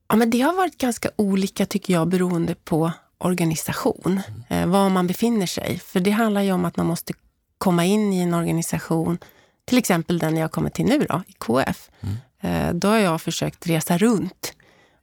Ja, 0.08 0.16
men 0.16 0.30
det 0.30 0.40
har 0.40 0.54
varit 0.54 0.78
ganska 0.78 1.10
olika 1.16 1.66
tycker 1.66 1.92
jag 1.92 2.08
beroende 2.08 2.54
på 2.54 2.92
organisation, 3.18 4.20
mm. 4.48 4.62
eh, 4.62 4.66
var 4.68 4.88
man 4.88 5.06
befinner 5.06 5.46
sig. 5.46 5.78
För 5.78 6.00
det 6.00 6.10
handlar 6.10 6.42
ju 6.42 6.52
om 6.52 6.64
att 6.64 6.76
man 6.76 6.86
måste 6.86 7.12
komma 7.58 7.84
in 7.84 8.12
i 8.12 8.20
en 8.20 8.34
organisation, 8.34 9.18
till 9.64 9.78
exempel 9.78 10.18
den 10.18 10.36
jag 10.36 10.52
kommer 10.52 10.70
till 10.70 10.84
nu 10.84 11.06
då, 11.08 11.22
i 11.26 11.32
KF. 11.32 11.90
Mm. 12.00 12.16
Eh, 12.40 12.74
då 12.74 12.88
har 12.88 12.98
jag 12.98 13.22
försökt 13.22 13.66
resa 13.66 13.98
runt 13.98 14.52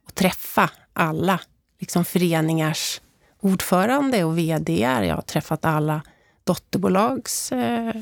och 0.06 0.14
träffa 0.14 0.70
alla 0.92 1.40
liksom 1.82 2.04
föreningars 2.04 3.00
ordförande 3.40 4.24
och 4.24 4.38
vd. 4.38 4.80
Jag 4.80 5.14
har 5.14 5.22
träffat 5.22 5.64
alla 5.64 6.02
dotterbolags 6.44 7.52
eh, 7.52 7.94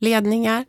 ledningar 0.00 0.64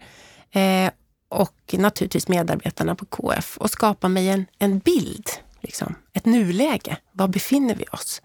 eh, 0.52 0.92
och 1.30 1.76
naturligtvis 1.78 2.28
medarbetarna 2.28 2.96
på 2.96 3.06
KF 3.06 3.58
och 3.58 3.70
skapa 3.70 4.10
mig 4.10 4.30
en, 4.30 4.46
en 4.60 4.80
bild, 4.80 5.30
liksom, 5.62 5.96
ett 6.14 6.26
nuläge. 6.26 6.98
Var 7.12 7.28
befinner 7.28 7.76
vi 7.76 7.86
oss? 7.92 8.22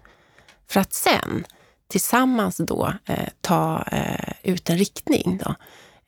För 0.69 0.81
att 0.81 0.93
sen 0.93 1.47
tillsammans 1.89 2.57
då 2.57 2.93
eh, 3.07 3.29
ta 3.41 3.85
eh, 3.93 4.33
ut 4.43 4.71
en 4.71 4.79
riktning. 4.79 5.41
Då. 5.45 5.55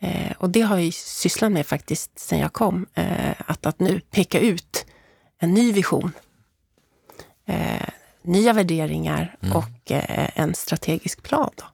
Eh, 0.07 0.33
och 0.39 0.51
det 0.51 0.61
har 0.61 0.79
jag 0.79 0.95
sysslat 0.95 1.53
med 1.53 1.67
faktiskt 1.67 2.19
sen 2.19 2.39
jag 2.39 2.53
kom. 2.53 2.87
Eh, 2.95 3.33
att, 3.47 3.67
att 3.67 3.81
nu 3.81 4.01
peka 4.01 4.41
ut 4.41 4.87
en 5.39 5.55
ny 5.55 5.73
vision 5.73 6.13
eh, 7.47 7.89
nya 8.23 8.53
värderingar 8.53 9.37
mm. 9.41 9.57
och 9.57 9.91
eh, 9.91 10.31
en 10.35 10.55
strategisk 10.55 11.23
plan. 11.23 11.51
Då. 11.57 11.65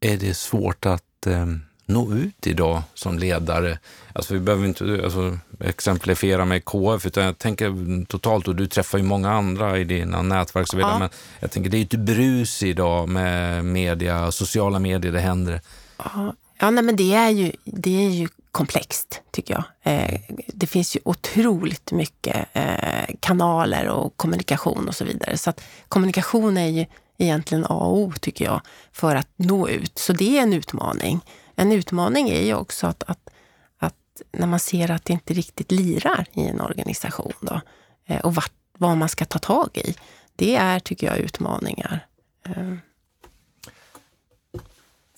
Är 0.00 0.16
det 0.16 0.34
svårt 0.34 0.86
att 0.86 1.26
eh, 1.26 1.46
nå 1.86 2.12
ut 2.12 2.46
idag 2.46 2.82
som 2.94 3.18
ledare? 3.18 3.78
Alltså 4.12 4.34
vi 4.34 4.40
behöver 4.40 4.66
inte 4.66 5.00
alltså, 5.04 5.38
exemplifiera 5.60 6.44
med 6.44 6.64
KF, 6.64 7.06
utan 7.06 7.24
jag 7.24 7.38
tänker 7.38 8.04
totalt, 8.04 8.48
och 8.48 8.56
du 8.56 8.66
träffar 8.66 8.98
ju 8.98 9.04
många 9.04 9.32
andra 9.32 9.78
i 9.78 9.84
dina 9.84 10.22
nätverk, 10.22 10.68
så 10.68 10.76
vidare, 10.76 10.92
ja. 10.92 10.98
men 10.98 11.08
jag 11.40 11.50
tänker 11.50 11.70
det 11.70 11.78
är 11.78 11.82
ett 11.82 11.90
brus 11.90 12.62
idag 12.62 13.08
med 13.08 13.64
media, 13.64 14.32
sociala 14.32 14.78
medier, 14.78 15.12
det 15.12 15.20
händer. 15.20 15.60
Ja, 15.98 16.34
ja 16.58 16.70
nej, 16.70 16.84
men 16.84 16.96
det 16.96 17.14
är 17.14 17.30
ju, 17.30 17.52
det 17.64 18.06
är 18.06 18.10
ju 18.10 18.28
komplext, 18.56 19.22
tycker 19.30 19.54
jag. 19.54 19.64
Eh, 19.92 20.20
det 20.46 20.66
finns 20.66 20.96
ju 20.96 21.00
otroligt 21.04 21.92
mycket 21.92 22.46
eh, 22.52 23.14
kanaler 23.20 23.88
och 23.88 24.16
kommunikation 24.16 24.88
och 24.88 24.94
så 24.94 25.04
vidare. 25.04 25.36
Så 25.36 25.50
att 25.50 25.62
kommunikation 25.88 26.56
är 26.56 26.68
ju 26.68 26.86
egentligen 27.18 27.64
A 27.64 27.74
och 27.74 27.98
O, 27.98 28.12
tycker 28.20 28.44
jag, 28.44 28.60
för 28.92 29.16
att 29.16 29.28
nå 29.36 29.68
ut. 29.68 29.98
Så 29.98 30.12
det 30.12 30.38
är 30.38 30.42
en 30.42 30.52
utmaning. 30.52 31.20
En 31.56 31.72
utmaning 31.72 32.28
är 32.28 32.42
ju 32.42 32.54
också 32.54 32.86
att, 32.86 33.02
att, 33.02 33.30
att 33.78 34.22
när 34.32 34.46
man 34.46 34.60
ser 34.60 34.90
att 34.90 35.04
det 35.04 35.12
inte 35.12 35.34
riktigt 35.34 35.72
lirar 35.72 36.26
i 36.32 36.48
en 36.48 36.60
organisation 36.60 37.32
då, 37.40 37.60
eh, 38.06 38.20
och 38.20 38.34
vart, 38.34 38.52
vad 38.78 38.96
man 38.96 39.08
ska 39.08 39.24
ta 39.24 39.38
tag 39.38 39.70
i. 39.74 39.94
Det 40.36 40.56
är, 40.56 40.80
tycker 40.80 41.06
jag, 41.06 41.18
utmaningar. 41.18 42.06
Eh. 42.46 42.74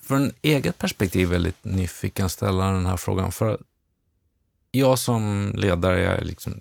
Från 0.08 0.32
eget 0.42 0.78
perspektiv 0.78 1.22
jag 1.22 1.30
väldigt 1.30 1.64
nyfiken 1.64 2.28
ställa 2.28 2.70
den 2.70 2.86
här 2.86 2.96
frågan. 2.96 3.32
För 3.32 3.60
jag 4.70 4.98
som 4.98 5.52
ledare 5.56 6.06
är 6.06 6.24
liksom 6.24 6.60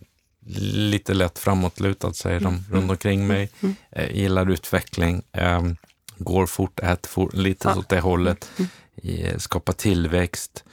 lite 0.71 1.13
lätt 1.13 1.39
framåtlutad, 1.39 2.13
säger 2.13 2.39
de 2.39 2.47
mm. 2.47 2.63
runt 2.71 2.91
omkring 2.91 3.27
mig. 3.27 3.49
Mm. 3.59 3.75
Eh, 3.91 4.15
gillar 4.15 4.51
utveckling, 4.51 5.21
eh, 5.31 5.61
går 6.17 6.45
fort, 6.45 6.79
äter 6.79 7.09
fort, 7.09 7.33
lite 7.33 7.67
ja. 7.67 7.79
åt 7.79 7.89
det 7.89 7.99
hållet. 7.99 8.49
Mm. 8.57 8.69
Eh, 9.03 9.37
skapar 9.37 9.73
tillväxt. 9.73 10.63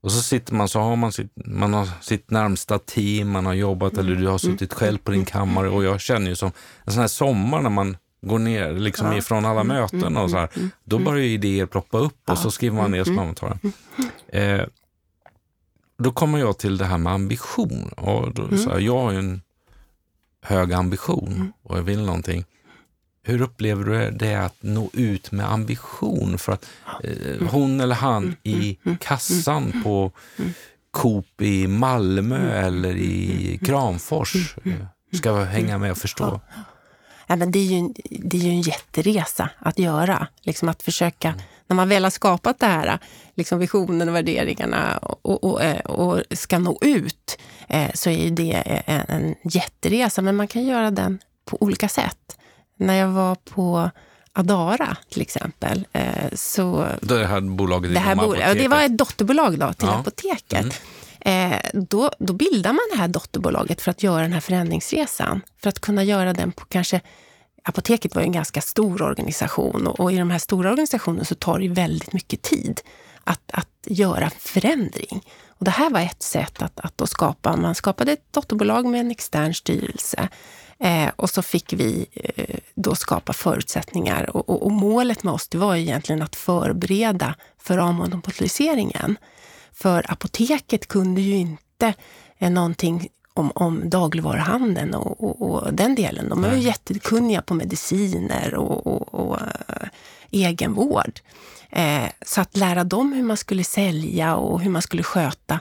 Och 0.00 0.12
så 0.12 0.22
sitter 0.22 0.54
man, 0.54 0.68
så 0.68 0.80
har 0.80 0.96
man 0.96 1.12
sitt, 1.12 1.32
man 1.34 1.74
har 1.74 1.88
sitt 2.00 2.30
närmsta 2.30 2.78
team, 2.78 3.30
man 3.30 3.46
har 3.46 3.54
jobbat 3.54 3.98
eller 3.98 4.14
du 4.14 4.26
har 4.26 4.38
suttit 4.38 4.72
själv 4.72 4.98
på 4.98 5.10
din 5.10 5.24
kammare 5.24 5.68
och 5.68 5.84
jag 5.84 6.00
känner 6.00 6.28
ju 6.28 6.36
som 6.36 6.52
en 6.84 6.92
sån 6.92 7.00
här 7.00 7.08
sommar 7.08 7.60
när 7.60 7.70
man 7.70 7.96
går 8.22 8.38
ner 8.38 8.72
liksom 8.72 9.06
ja. 9.06 9.18
ifrån 9.18 9.44
alla 9.44 9.64
möten 9.64 10.16
och 10.16 10.30
så 10.30 10.36
här, 10.36 10.48
då 10.84 10.98
börjar 10.98 11.24
idéer 11.24 11.66
ploppa 11.66 11.98
upp 11.98 12.30
och 12.30 12.38
så 12.38 12.50
skriver 12.50 12.76
man 12.76 12.90
ner 12.90 13.10
man 13.10 13.34
tar 13.34 13.58
eh, 14.28 14.62
Då 15.98 16.12
kommer 16.12 16.38
jag 16.38 16.58
till 16.58 16.78
det 16.78 16.84
här 16.84 16.98
med 16.98 17.12
ambition. 17.12 17.88
Och 17.88 18.34
då, 18.34 18.56
så 18.56 18.70
här, 18.70 18.78
jag 18.78 18.98
har 18.98 19.12
ju 19.12 19.18
en 19.18 19.42
hög 20.42 20.72
ambition 20.72 21.52
och 21.62 21.78
jag 21.78 21.82
vill 21.82 22.04
någonting. 22.04 22.44
Hur 23.22 23.42
upplever 23.42 23.84
du 23.84 24.10
det 24.10 24.34
att 24.34 24.56
nå 24.60 24.90
ut 24.92 25.32
med 25.32 25.52
ambition 25.52 26.38
för 26.38 26.52
att 26.52 26.66
eh, 27.02 27.48
hon 27.50 27.80
eller 27.80 27.94
han 27.94 28.36
i 28.42 28.78
kassan 29.00 29.82
på 29.82 30.12
Coop 30.90 31.42
i 31.42 31.66
Malmö 31.66 32.52
eller 32.52 32.96
i 32.96 33.58
Kramfors 33.64 34.56
eh, 34.64 34.72
ska 35.12 35.44
hänga 35.44 35.78
med 35.78 35.90
och 35.90 35.98
förstå? 35.98 36.40
Ja, 37.26 37.36
men 37.36 37.50
det, 37.50 37.58
är 37.58 37.64
ju 37.64 37.78
en, 37.78 37.94
det 38.10 38.36
är 38.36 38.40
ju 38.40 38.50
en 38.50 38.60
jätteresa 38.60 39.50
att 39.58 39.78
göra. 39.78 40.26
Liksom 40.42 40.68
att 40.68 40.82
försöka, 40.82 41.34
när 41.66 41.76
man 41.76 41.88
väl 41.88 42.04
har 42.04 42.10
skapat 42.10 42.58
det 42.58 42.66
här, 42.66 42.98
liksom 43.34 43.58
visionen 43.58 44.08
och 44.08 44.14
värderingarna 44.14 44.96
och, 44.98 45.44
och, 45.44 45.62
eh, 45.62 45.80
och 45.80 46.22
ska 46.30 46.58
nå 46.58 46.78
ut, 46.80 47.38
eh, 47.68 47.90
så 47.94 48.10
är 48.10 48.30
det 48.30 48.52
en, 48.86 49.04
en 49.08 49.34
jätteresa. 49.44 50.22
Men 50.22 50.36
man 50.36 50.48
kan 50.48 50.64
göra 50.64 50.90
den 50.90 51.18
på 51.44 51.56
olika 51.60 51.88
sätt 51.88 52.36
när 52.78 52.94
jag 52.94 53.08
var 53.08 53.34
på 53.34 53.90
Adara 54.32 54.96
till 55.10 55.22
exempel. 55.22 55.86
Eh, 55.92 56.34
så 56.34 56.86
det 57.00 57.26
här 57.26 57.40
bolaget 57.40 57.94
det, 57.94 58.00
här 58.00 58.16
bol 58.16 58.38
det 58.38 58.68
var 58.68 58.82
ett 58.82 58.98
dotterbolag 58.98 59.58
då, 59.58 59.72
till 59.72 59.88
ja. 59.88 59.98
Apoteket. 59.98 60.60
Mm. 60.60 60.74
Eh, 61.26 61.60
då, 61.72 62.10
då 62.18 62.32
bildar 62.32 62.72
man 62.72 62.88
det 62.92 62.98
här 62.98 63.08
dotterbolaget 63.08 63.82
för 63.82 63.90
att 63.90 64.02
göra 64.02 64.22
den 64.22 64.32
här 64.32 64.40
förändringsresan. 64.40 65.40
För 65.62 65.68
att 65.68 65.80
kunna 65.80 66.04
göra 66.04 66.32
den 66.32 66.52
på 66.52 66.64
kanske 66.64 67.00
Apoteket 67.62 68.14
var 68.14 68.22
ju 68.22 68.26
en 68.26 68.32
ganska 68.32 68.60
stor 68.60 69.02
organisation 69.02 69.86
och, 69.86 70.00
och, 70.00 70.12
i 70.12 70.16
de 70.16 70.30
här 70.30 70.38
stora 70.38 70.70
organisationerna 70.70 71.24
så 71.24 71.34
tar 71.34 71.58
det 71.58 71.68
väldigt 71.68 72.12
mycket 72.12 72.42
tid 72.42 72.80
att, 73.24 73.40
att 73.52 73.68
göra 73.86 74.30
förändring. 74.38 75.24
Och 75.48 75.64
det 75.64 75.70
här 75.70 75.90
var 75.90 76.00
ett 76.00 76.22
sätt 76.22 76.62
att, 76.62 76.80
att 76.80 76.98
då 76.98 77.06
skapa, 77.06 77.56
man 77.56 77.74
skapade 77.74 78.12
ett 78.12 78.32
dotterbolag 78.32 78.86
med 78.86 79.00
en 79.00 79.10
extern 79.10 79.54
styrelse 79.54 80.28
Eh, 80.78 81.10
och 81.16 81.30
så 81.30 81.42
fick 81.42 81.72
vi 81.72 82.06
eh, 82.12 82.56
då 82.74 82.94
skapa 82.94 83.32
förutsättningar. 83.32 84.36
Och, 84.36 84.48
och, 84.48 84.62
och, 84.62 84.72
målet 84.72 85.22
med 85.22 85.34
oss 85.34 85.48
det 85.48 85.58
var 85.58 85.74
ju 85.74 85.82
egentligen 85.82 86.22
att 86.22 86.36
förbereda 86.36 87.34
för 87.58 87.78
avmonopoliseringen. 87.78 89.16
För 89.76 90.12
apoteket 90.12 90.88
kunde 90.88 91.20
ju 91.20 91.36
inte 91.36 91.94
eh, 92.38 92.50
någonting 92.50 93.08
om, 93.34 93.52
om 93.54 93.90
dagligvaruhandeln 93.90 94.94
och, 94.94 95.24
och, 95.24 95.42
och, 95.42 95.74
den 95.74 95.94
delen. 95.94 96.28
De 96.28 96.44
är 96.44 96.54
ju 96.54 96.62
jättekunniga 96.62 97.42
på 97.42 97.54
mediciner 97.54 98.54
och, 98.54 98.86
och, 98.86 99.14
och 99.14 99.40
äh, 99.40 99.88
egenvård. 100.30 101.20
Eh, 101.70 102.04
så 102.26 102.40
att 102.40 102.56
lära 102.56 102.84
dem 102.84 103.12
hur 103.12 103.22
man 103.22 103.36
skulle 103.36 103.64
sälja 103.64 104.36
och 104.36 104.60
hur 104.60 104.70
man 104.70 104.82
skulle 104.82 105.02
sköta 105.02 105.60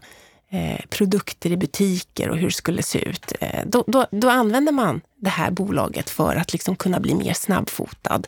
Eh, 0.55 0.86
produkter 0.89 1.51
i 1.51 1.57
butiker 1.57 2.29
och 2.29 2.38
hur 2.38 2.48
det 2.48 2.53
skulle 2.53 2.84
se 2.84 3.00
ut. 3.00 3.34
Eh, 3.39 3.65
då, 3.65 3.84
då, 3.88 4.05
då, 4.12 4.29
använder 4.29 4.72
man 4.72 5.01
det 5.15 5.29
här 5.29 5.51
bolaget 5.51 6.10
för 6.10 6.36
att 6.36 6.53
liksom 6.53 6.75
kunna 6.75 7.00
bli 7.00 7.15
mer 7.15 7.34
snabbfotad. 7.34 8.22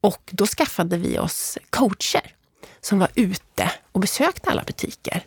Och 0.00 0.30
då 0.30 0.46
skaffade 0.46 0.96
vi 0.96 1.18
oss 1.18 1.58
coacher 1.70 2.34
som 2.80 2.98
var 2.98 3.08
ute 3.14 3.72
och 3.92 4.00
besökte 4.00 4.50
alla 4.50 4.62
butiker 4.62 5.22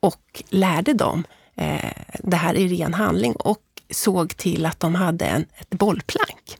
och 0.00 0.42
lärde 0.48 0.92
dem 0.92 1.24
eh, 1.56 1.92
det 2.18 2.36
här 2.36 2.54
i 2.54 2.68
ren 2.68 2.94
handling 2.94 3.32
och 3.32 3.62
såg 3.90 4.36
till 4.36 4.66
att 4.66 4.80
de 4.80 4.94
hade 4.94 5.24
en, 5.24 5.46
ett 5.56 5.70
bollplank. 5.70 6.58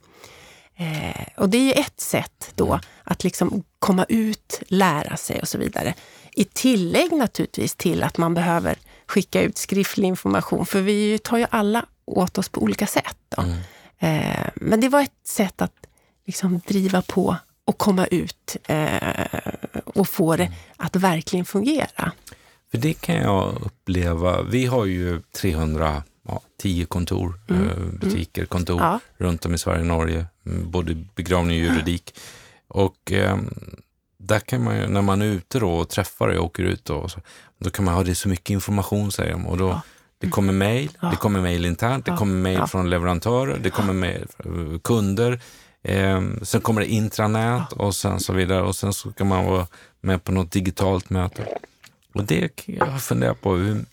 Eh, 0.77 1.27
och 1.37 1.49
det 1.49 1.75
är 1.75 1.81
ett 1.81 2.01
sätt 2.01 2.53
då 2.55 2.81
att 3.05 3.25
liksom 3.25 3.65
komma 3.79 4.05
ut, 4.09 4.63
lära 4.69 5.17
sig 5.17 5.41
och 5.41 5.49
så 5.49 5.59
vidare. 5.59 5.95
I 6.33 6.45
tillägg 6.45 7.13
naturligtvis 7.13 7.75
till 7.75 8.03
att 8.03 8.19
man 8.19 8.35
behöver 8.35 8.77
skicka 9.07 9.43
ut 9.43 9.59
skriftlig 9.59 10.09
information, 10.09 10.67
för 10.67 10.81
vi 10.81 11.19
tar 11.19 11.39
ju 11.39 11.47
alla 11.51 11.85
åt 12.05 12.39
oss 12.39 12.49
på 12.49 12.63
olika 12.63 12.87
sätt. 12.87 13.35
Mm. 13.39 13.59
Eh, 13.99 14.51
men 14.55 14.81
det 14.81 14.89
var 14.89 15.01
ett 15.01 15.27
sätt 15.27 15.63
att 15.63 15.87
liksom 16.27 16.61
driva 16.67 17.03
på 17.03 17.37
och 17.69 17.79
komma 17.79 18.07
ut 18.07 18.57
eh, 18.65 18.99
och 19.85 20.09
få 20.09 20.37
det 20.37 20.53
att 20.77 20.97
verkligen 20.97 21.45
fungera. 21.45 22.13
För 22.71 22.79
det 22.79 22.95
kan 22.95 23.15
jag 23.15 23.63
uppleva. 23.65 24.43
Vi 24.43 24.67
har 24.67 24.85
ju 24.85 25.21
310 25.41 26.85
kontor, 26.89 27.41
mm. 27.49 27.69
eh, 27.69 27.77
butiker, 28.01 28.45
kontor 28.45 28.81
ja. 28.81 29.01
runt 29.17 29.47
om 29.47 29.55
i 29.55 29.59
Sverige 29.59 29.81
och 29.81 29.87
Norge, 29.87 30.27
mm, 30.47 30.71
både 30.71 31.05
begravning 31.15 31.61
och 31.61 31.75
juridik. 31.75 32.15
Och 32.69 33.13
eh, 33.13 33.39
där 34.19 34.41
kan 34.41 34.65
man 34.65 34.77
ju, 34.77 34.87
när 34.87 35.03
man 35.03 35.23
är 35.23 35.27
ute 35.27 35.59
då 35.59 35.71
och 35.71 35.89
träffar 35.89 36.29
och 36.29 36.45
åker 36.45 36.63
ut, 36.63 36.85
då, 36.85 37.09
så, 37.09 37.21
då 37.59 37.71
kan 37.71 37.85
man 37.85 37.95
ha 37.95 38.05
det 38.05 38.15
så 38.15 38.29
mycket 38.29 38.51
information 38.51 39.13
säger 39.13 39.33
de. 39.33 39.47
Och 39.47 39.57
då, 39.57 39.69
ja. 39.69 39.81
Det 40.21 40.29
kommer 40.29 40.53
mejl, 40.53 40.91
ja. 41.01 41.09
det 41.09 41.17
kommer 41.17 41.41
mejl 41.41 41.65
internt, 41.65 42.05
det 42.05 42.17
kommer 42.17 42.35
mejl 42.35 42.67
från 42.67 42.91
leverantörer, 42.91 43.59
det 43.63 43.71
kommer 43.71 43.93
mejl 43.93 44.27
från 44.37 44.81
kunder. 44.81 45.41
Eh, 45.89 46.23
sen 46.43 46.61
kommer 46.61 46.81
det 46.81 46.87
intranät 46.87 47.73
och 47.73 47.95
sen 47.95 48.21
så 48.21 48.33
vidare 48.33 48.63
och 48.63 48.77
sen 48.77 48.93
så 48.93 49.13
kan 49.13 49.29
man 49.29 49.47
vara 49.47 49.67
med 50.01 50.25
på 50.25 50.33
något 50.33 50.53
digitalt 50.53 51.11
möte. 51.11 51.49
Och 52.15 52.25
det 52.25 52.49
kan 52.49 52.75
jag 52.75 53.03
fundera 53.03 53.35
på, 53.35 53.55
hur, 53.55 53.85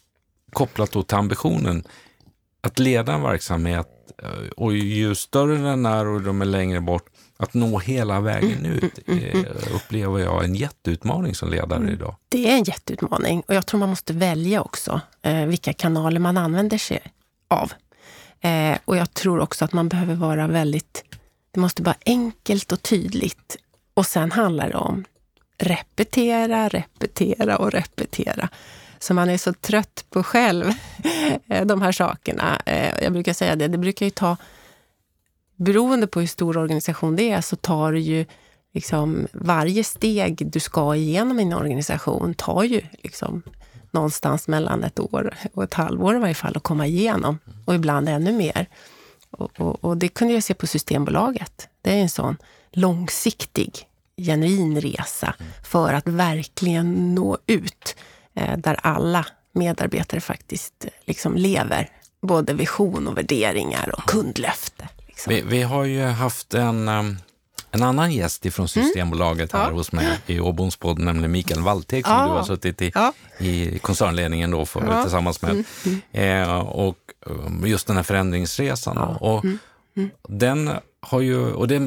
kopplat 0.54 0.92
då 0.92 1.04
till 1.04 1.18
ambitionen 1.18 1.84
att 2.62 2.80
leda 2.80 3.14
en 3.14 3.22
verksamhet 3.22 3.88
eh, 4.24 4.50
och 4.58 4.74
ju 4.74 5.16
större 5.16 5.58
den 5.58 5.86
är 5.86 6.08
och 6.08 6.22
de 6.22 6.42
är 6.42 6.46
längre 6.46 6.82
bort, 6.82 7.06
att 7.38 7.54
nå 7.54 7.80
hela 7.80 8.22
vägen 8.22 8.66
mm, 8.66 8.72
ut 8.72 9.08
mm, 9.08 9.24
mm, 9.24 9.46
eh, 9.46 9.76
upplever 9.76 10.20
jag 10.20 10.44
en 10.44 10.56
jätteutmaning 10.56 11.36
som 11.36 11.50
ledare 11.50 11.92
idag. 11.92 12.16
Det 12.30 12.50
är 12.50 12.58
en 12.58 12.64
jätteutmaning 12.64 13.44
och 13.48 13.56
jag 13.56 13.66
tror 13.66 13.80
man 13.80 13.90
måste 13.90 14.14
välja 14.14 14.62
också 14.62 15.02
eh, 15.22 15.46
vilka 15.46 15.74
kanaler 15.74 16.20
man 16.20 16.38
använder 16.38 16.78
sig 16.78 17.00
av. 17.48 17.72
Eh, 18.42 18.78
och 18.86 18.98
jag 18.98 19.14
tror 19.14 19.40
också 19.40 19.66
att 19.66 19.74
man 19.74 19.90
behöver 19.90 20.16
vara 20.16 20.48
väldigt, 20.48 21.04
det 21.56 21.62
måste 21.62 21.84
vara 21.84 21.96
enkelt 22.06 22.72
och 22.72 22.82
tydligt. 22.82 23.58
Och 23.94 24.06
sen 24.06 24.32
handlar 24.32 24.70
det 24.70 24.76
om 24.76 25.06
repetera, 25.58 26.70
repetera 26.70 27.58
och 27.58 27.72
repetera. 27.72 28.50
Så 29.00 29.14
man 29.14 29.30
är 29.30 29.38
så 29.38 29.54
trött 29.54 30.06
på 30.10 30.24
själv, 30.24 30.72
eh, 31.48 31.66
de 31.66 31.82
här 31.82 31.92
sakerna. 31.92 32.62
Eh, 32.66 33.04
jag 33.04 33.14
brukar 33.14 33.34
säga 33.34 33.56
det, 33.56 33.68
det 33.68 33.78
brukar 33.78 34.06
ju 34.06 34.10
ta 34.10 34.38
beroende 35.56 36.08
på 36.08 36.20
hur 36.20 36.28
stor 36.28 36.58
organisation 36.58 37.16
det 37.16 37.32
är 37.32 37.42
så 37.42 37.56
tar 37.56 37.94
det 37.94 38.00
ju 38.00 38.26
liksom 38.74 39.28
varje 39.34 39.84
steg 39.84 40.52
du 40.52 40.60
ska 40.60 40.96
igenom 40.96 41.40
i 41.40 41.44
en 41.44 41.54
organisation 41.54 42.34
tar 42.34 42.64
ju 42.64 42.82
liksom 43.04 43.42
någonstans 43.92 44.48
mellan 44.48 44.84
ett 44.84 45.00
år 45.00 45.34
och 45.54 45.64
ett 45.64 45.74
halvår 45.74 46.16
i 46.16 46.20
varje 46.20 46.34
fall 46.34 46.58
att 46.58 46.64
komma 46.64 46.88
igenom 46.88 47.40
och 47.66 47.76
ibland 47.76 48.10
ännu 48.10 48.32
mer. 48.32 48.68
Och, 49.38 49.52
och, 49.60 49.84
och 49.84 49.98
det 49.98 50.08
kunde 50.08 50.34
jag 50.34 50.44
se 50.44 50.54
på 50.54 50.68
Systembolaget. 50.68 51.68
Det 51.82 51.92
är 51.92 52.02
en 52.02 52.10
sån 52.10 52.38
långsiktig, 52.72 53.88
genuin 54.18 54.82
resa 54.82 55.34
för 55.64 55.94
att 55.94 56.08
verkligen 56.08 57.16
nå 57.16 57.38
ut 57.48 57.96
eh, 58.34 58.58
där 58.58 58.80
alla 58.84 59.26
medarbetare 59.52 60.22
faktiskt 60.22 60.86
liksom 61.06 61.36
lever 61.36 61.90
både 62.22 62.54
vision 62.54 63.08
och 63.08 63.18
värderingar 63.18 63.96
och 63.98 64.10
kundlöfte. 64.10 64.90
Liksom. 65.08 65.34
Vi, 65.34 65.42
vi, 65.42 65.62
har 65.62 65.84
ju 65.84 66.04
haft 66.04 66.54
en, 66.54 66.90
um, 66.90 67.18
en 67.72 67.84
annan 67.84 68.12
gäst 68.12 68.46
ifrån 68.46 68.68
mm. 68.76 68.86
Systembolaget 68.86 69.54
mm. 69.54 69.64
här 69.64 69.72
ja. 69.72 69.78
hos 69.78 69.92
mig 69.92 70.20
i 70.26 70.40
Åboms 70.40 70.76
podd, 70.76 71.00
nämligen 71.00 71.32
Mikael 71.32 71.62
Wallteg 71.62 72.06
som 72.06 72.16
ja. 72.16 72.26
du 72.26 72.32
har 72.32 72.44
suttit 72.44 72.82
i, 72.82 72.92
ja. 72.96 73.14
i 73.40 73.80
koncernledningen 73.80 74.52
då 74.52 74.66
för, 74.66 75.02
tillsammans 75.02 75.42
med. 75.42 75.52
Mm. 75.52 75.66
Mm. 76.12 76.42
Eh, 76.44 76.58
och 76.60 76.98
just 77.66 77.88
den 77.88 77.96
här 77.96 78.04
förändringsresan. 78.04 78.98
Och, 78.98 79.46
mm. 79.46 79.58
Mm. 79.98 80.10
Den 80.28 80.72
har 81.02 81.22
ju, 81.22 81.54
och 81.54 81.68
det 81.68 81.80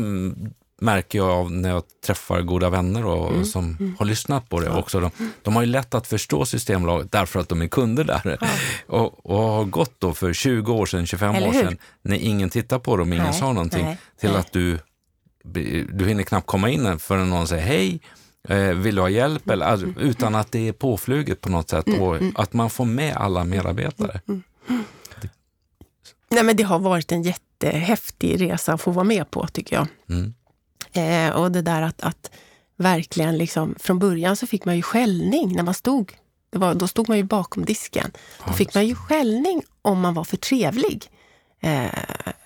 märker 0.80 1.18
jag 1.18 1.30
av 1.30 1.52
när 1.52 1.68
jag 1.68 1.82
träffar 2.06 2.42
goda 2.42 2.70
vänner 2.70 3.04
och, 3.04 3.30
mm. 3.30 3.44
som 3.44 3.76
mm. 3.80 3.96
har 3.98 4.06
lyssnat 4.06 4.48
på 4.48 4.60
det 4.60 4.70
också. 4.70 5.00
De, 5.00 5.10
de, 5.42 5.56
har 5.56 5.62
ju 5.62 5.68
lätt 5.68 5.94
att 5.94 6.06
förstå 6.06 6.44
Systembolaget 6.44 7.12
därför 7.12 7.40
att 7.40 7.48
de 7.48 7.62
är 7.62 7.68
kunder 7.68 8.04
där. 8.04 8.38
Ja. 8.40 8.48
Och, 8.86 9.26
och 9.26 9.42
har 9.42 9.64
gått 9.64 9.94
då 9.98 10.14
för 10.14 10.32
20 10.32 10.72
år 10.72 10.86
sedan, 10.86 11.06
25 11.06 11.36
år 11.36 11.52
sedan, 11.52 11.76
när 12.02 12.16
ingen 12.16 12.50
tittar 12.50 12.78
på 12.78 12.96
dem, 12.96 13.12
ingen 13.12 13.24
nej, 13.24 13.34
sa 13.34 13.52
någonting, 13.52 13.84
nej, 13.84 13.98
till 14.20 14.30
nej. 14.30 14.38
att 14.38 14.52
du, 14.52 14.78
du 15.92 16.06
hinner 16.06 16.22
knappt 16.22 16.46
komma 16.46 16.70
in 16.70 16.98
förrän 16.98 17.30
någon 17.30 17.48
säger 17.48 17.66
hej, 17.66 18.00
eh, 18.48 18.74
vill 18.74 18.94
du 18.94 19.00
ha 19.00 19.08
hjälp? 19.08 19.50
Eller, 19.50 19.66
alltså, 19.66 19.86
utan 19.86 20.34
att 20.34 20.52
det 20.52 20.68
är 20.68 20.72
påfluget 20.72 21.40
på 21.40 21.48
något 21.48 21.70
sätt 21.70 21.86
mm. 21.86 22.02
och 22.02 22.16
mm. 22.16 22.32
att 22.36 22.52
man 22.52 22.70
får 22.70 22.84
med 22.84 23.16
alla 23.16 23.44
medarbetare. 23.44 24.20
Nej, 26.30 26.42
men 26.42 26.56
det 26.56 26.62
har 26.62 26.78
varit 26.78 27.12
en 27.12 27.22
jättehäftig 27.22 28.40
resa 28.40 28.72
att 28.72 28.80
få 28.80 28.90
vara 28.90 29.04
med 29.04 29.30
på, 29.30 29.46
tycker 29.46 29.76
jag. 29.76 29.86
Mm. 30.10 30.34
Eh, 30.92 31.36
och 31.36 31.52
det 31.52 31.62
där 31.62 31.82
att, 31.82 32.02
att 32.02 32.30
verkligen 32.76 33.38
liksom, 33.38 33.74
från 33.78 33.98
början 33.98 34.36
så 34.36 34.46
fick 34.46 34.64
man 34.64 34.76
ju 34.76 34.82
skällning 34.82 35.56
när 35.56 35.62
man 35.62 35.74
stod 35.74 36.14
det 36.50 36.58
var, 36.58 36.74
då 36.74 36.88
stod 36.88 37.08
man 37.08 37.16
ju 37.16 37.24
bakom 37.24 37.64
disken. 37.64 38.10
Då 38.46 38.52
fick 38.52 38.74
man 38.74 38.86
ju 38.86 38.94
skällning 38.94 39.62
om 39.82 40.00
man 40.00 40.14
var 40.14 40.24
för 40.24 40.36
trevlig. 40.36 41.10
Eh, 41.60 41.88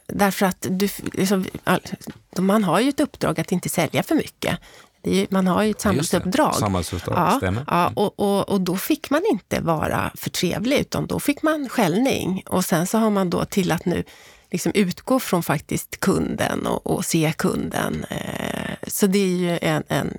därför 0.07 0.47
att 0.47 0.67
du, 0.71 0.89
liksom, 1.13 1.45
all, 1.65 1.81
man 2.39 2.65
har 2.65 2.81
ju 2.81 2.89
ett 2.89 3.01
uppdrag 3.01 3.41
att 3.41 3.53
inte 3.53 3.69
sälja 3.69 4.03
för 4.03 4.15
mycket. 4.15 4.59
Ju, 5.05 5.27
man 5.31 5.47
har 5.47 5.63
ju 5.63 5.71
ett 5.71 5.81
samhällsuppdrag. 5.81 6.55
Samhällsuppdrag, 6.55 7.19
ja, 7.19 7.37
stämmer. 7.37 7.65
Ja, 7.67 7.93
och, 7.97 8.21
och, 8.21 8.49
och 8.49 8.61
då 8.61 8.77
fick 8.77 9.11
man 9.11 9.23
inte 9.31 9.61
vara 9.61 10.13
för 10.15 10.31
trevlig, 10.31 10.79
utan 10.79 11.07
då 11.07 11.21
fick 11.21 11.43
man 11.43 11.69
skällning. 11.69 12.43
Och 12.47 12.65
sen 12.65 12.87
så 12.87 12.99
har 12.99 13.11
man 13.11 13.31
då 13.31 13.45
till 13.45 13.73
att 13.73 13.85
nu 13.85 14.05
liksom 14.51 14.73
utgå 14.75 15.21
från 15.21 15.43
faktiskt 15.43 16.01
kunden 16.01 16.67
och, 16.67 16.87
och 16.87 17.05
se 17.05 17.33
kunden. 17.39 18.05
Eh, 18.05 18.75
så 18.87 19.07
det 19.07 19.19
är 19.19 19.37
ju 19.37 19.59
en, 19.63 19.83
en, 19.89 20.19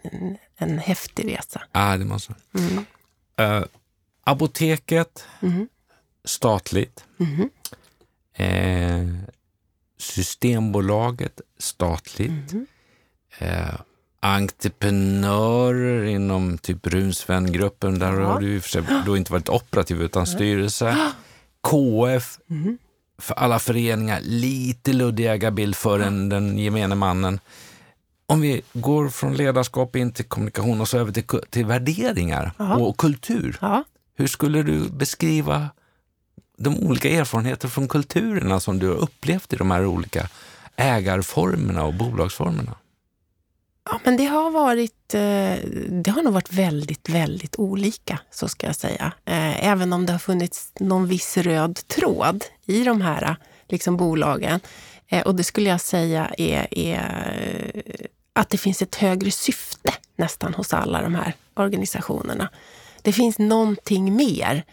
en 0.58 0.80
häftig 0.80 1.34
resa. 1.34 1.62
Ja, 1.72 1.98
det 1.98 2.06
måste 2.06 2.34
mm. 2.56 2.86
uh, 3.42 3.66
Apoteket, 4.24 5.26
mm. 5.42 5.68
statligt. 6.26 7.06
Mm. 7.20 7.50
Eh, 8.34 9.30
systembolaget, 9.98 11.42
statligt. 11.58 12.54
Eh, 13.38 13.76
entreprenörer 14.24 16.04
inom 16.04 16.58
typ 16.58 16.88
Runsvengruppen, 16.88 18.00
där 18.00 18.14
ja. 18.14 18.28
har 18.28 18.40
du 18.40 18.62
då 19.06 19.18
inte 19.18 19.32
varit 19.32 19.50
operativ 19.50 20.02
utan 20.02 20.28
styrelse. 20.28 20.98
KF, 21.62 22.40
mm. 22.50 22.78
för 23.18 23.36
alla 23.36 23.60
föreningar, 23.60 24.20
lite 24.22 24.94
luddig 24.94 25.26
ägarbild 25.26 25.76
för 25.76 26.00
en, 26.00 26.30
den 26.30 26.58
gemene 26.58 26.96
mannen. 26.96 27.40
Om 28.26 28.42
vi 28.42 28.62
går 28.74 29.10
från 29.10 29.36
ledarskap 29.36 29.96
in 29.96 30.12
till 30.12 30.26
kommunikation 30.26 30.82
och 30.82 30.88
så 30.88 30.98
över 30.98 31.12
till, 31.12 31.26
till 31.50 31.66
värderingar 31.66 32.52
ja. 32.58 32.76
och 32.76 32.98
kultur. 32.98 33.58
Ja. 33.62 33.84
Hur 34.16 34.28
skulle 34.28 34.64
du 34.64 34.90
beskriva 34.90 35.70
de 36.58 36.78
olika 36.78 37.10
erfarenheter 37.10 37.68
från 37.68 37.88
kulturerna 37.88 38.60
som 38.60 38.80
du 38.80 38.88
har 38.88 38.96
upplevt 38.96 39.54
i 39.54 39.56
de 39.56 39.72
här 39.72 39.86
olika 39.86 40.28
ägarformerna 40.76 41.84
och 41.84 41.94
bolagsformerna? 41.94 42.76
Ja, 43.86 44.00
men 44.04 44.18
det 44.18 44.26
har 44.26 44.52
varit, 44.52 45.14
eh, 45.14 45.70
det 45.90 46.12
har 46.12 46.24
nog 46.24 46.34
varit 46.34 46.54
väldigt, 46.54 47.10
väldigt 47.10 47.56
olika, 47.60 48.20
så 48.32 48.48
ska 48.48 48.68
jag 48.68 48.76
säga. 48.76 49.12
Eh, 49.26 49.68
även 49.68 49.94
om 49.94 50.06
det 50.06 50.12
har 50.12 50.20
funnits 50.20 50.72
någon 50.80 51.08
viss 51.08 51.38
röd 51.38 51.88
tråd 51.88 52.46
i 52.66 52.84
de 52.84 53.02
här 53.02 53.36
liksom, 53.68 53.98
bolagen. 53.98 54.60
Eh, 55.08 55.22
och 55.22 55.36
det 55.36 55.44
skulle 55.44 55.70
jag 55.70 55.82
säga 55.82 56.34
är, 56.38 56.68
är 56.80 57.84
att 58.34 58.50
det 58.50 58.58
finns 58.58 58.82
ett 58.82 58.96
högre 58.96 59.32
syfte 59.32 59.94
nästan 60.16 60.54
hos 60.54 60.74
alla 60.74 61.02
de 61.02 61.16
här 61.16 61.34
organisationerna. 61.54 62.50
Det 63.02 63.14
finns 63.14 63.40
någonting 63.40 64.16
mer 64.16 64.64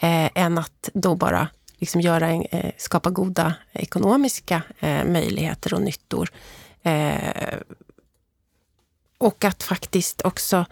eh, 0.00 0.30
än 0.34 0.58
att 0.58 0.90
då 0.94 1.14
bara 1.14 1.48
liksom 1.78 2.00
göra 2.00 2.28
en, 2.28 2.46
eh, 2.50 2.72
skapa 2.76 3.10
goda 3.10 3.54
ekonomiska 3.72 4.62
eh, 4.80 5.04
möjligheter 5.04 5.74
och 5.74 5.82
nyttor. 5.82 6.30
Och 9.18 9.44
att 9.44 9.62
faktiskt 9.62 10.22
också 10.22 10.66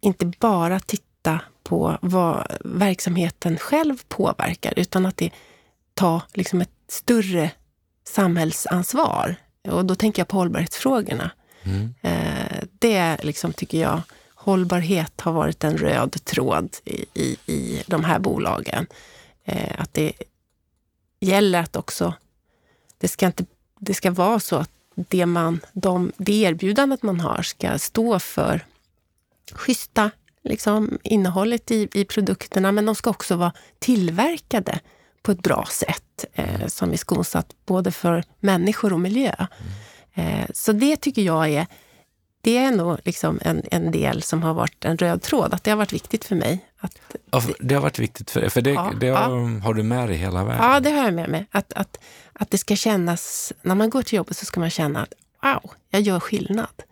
inte 0.00 0.26
bara 0.26 0.80
titta 0.80 1.40
på 1.62 1.98
vad 2.02 2.56
verksamheten 2.64 3.58
själv 3.58 3.96
påverkar, 4.08 4.72
utan 4.76 5.06
att 5.06 5.16
det 5.16 5.30
tar 5.94 6.22
liksom 6.32 6.60
ett 6.60 6.70
större 6.88 7.50
samhällsansvar. 8.04 9.36
Och 9.68 9.84
då 9.84 9.94
tänker 9.94 10.20
jag 10.20 10.28
på 10.28 10.36
hållbarhetsfrågorna. 10.36 11.30
Mm. 11.62 11.94
Det 12.78 13.16
liksom, 13.22 13.52
tycker 13.52 13.80
jag, 13.80 14.02
hållbarhet 14.34 15.20
har 15.20 15.32
varit 15.32 15.64
en 15.64 15.78
röd 15.78 16.24
tråd 16.24 16.76
i, 16.84 17.06
i, 17.14 17.36
i 17.46 17.82
de 17.86 18.04
här 18.04 18.18
bolagen. 18.18 18.86
Eh, 19.44 19.80
att 19.80 19.94
det 19.94 20.12
gäller 21.20 21.60
att 21.60 21.76
också, 21.76 22.14
det 22.98 23.08
ska, 23.08 23.26
inte, 23.26 23.44
det 23.80 23.94
ska 23.94 24.10
vara 24.10 24.40
så 24.40 24.56
att 24.56 24.70
det, 24.96 25.26
man, 25.26 25.60
de, 25.72 26.12
det 26.16 26.32
erbjudandet 26.32 27.02
man 27.02 27.20
har 27.20 27.42
ska 27.42 27.78
stå 27.78 28.18
för 28.18 28.64
schyssta 29.52 30.10
liksom, 30.44 30.98
innehållet 31.02 31.70
i, 31.70 31.88
i 31.92 32.04
produkterna, 32.04 32.72
men 32.72 32.86
de 32.86 32.94
ska 32.94 33.10
också 33.10 33.36
vara 33.36 33.52
tillverkade 33.78 34.80
på 35.22 35.32
ett 35.32 35.42
bra 35.42 35.68
sätt 35.70 36.24
eh, 36.32 36.66
som 36.66 36.92
är 36.92 36.96
skonsamt 36.96 37.56
både 37.66 37.90
för 37.92 38.24
människor 38.40 38.92
och 38.92 39.00
miljö. 39.00 39.46
Eh, 40.14 40.46
så 40.54 40.72
det 40.72 40.96
tycker 40.96 41.22
jag 41.22 41.48
är 41.48 41.66
det 42.46 42.58
är 42.58 42.70
nog 42.70 42.98
liksom 43.04 43.38
en, 43.42 43.62
en 43.70 43.90
del 43.90 44.22
som 44.22 44.42
har 44.42 44.54
varit 44.54 44.84
en 44.84 44.98
röd 44.98 45.22
tråd, 45.22 45.54
att 45.54 45.64
det 45.64 45.70
har 45.70 45.76
varit 45.76 45.92
viktigt 45.92 46.24
för 46.24 46.34
mig. 46.34 46.64
Att, 46.78 46.98
ja, 47.30 47.42
det 47.60 47.74
har 47.74 47.82
varit 47.82 47.98
viktigt 47.98 48.30
för 48.30 48.40
dig, 48.40 48.50
för 48.50 48.60
det, 48.60 48.70
ja, 48.70 48.92
det 49.00 49.08
har, 49.08 49.36
ja. 49.36 49.60
har, 49.62 49.74
du 49.74 49.82
med 49.82 50.08
dig 50.08 50.16
hela 50.16 50.44
vägen? 50.44 50.64
Ja, 50.64 50.80
det 50.80 50.90
har 50.90 51.04
jag 51.04 51.14
med 51.14 51.28
mig. 51.28 51.46
Att, 51.50 51.72
att, 51.72 51.98
att 52.38 52.50
det 52.50 52.58
ska 52.58 52.76
kännas, 52.76 53.52
när 53.62 53.74
man 53.74 53.90
går 53.90 54.02
till 54.02 54.16
jobbet 54.16 54.36
så 54.36 54.44
ska 54.44 54.60
man 54.60 54.70
känna 54.70 55.02
att 55.02 55.14
wow, 55.42 55.70
jag 55.90 56.00
gör 56.00 56.20
skillnad. 56.20 56.82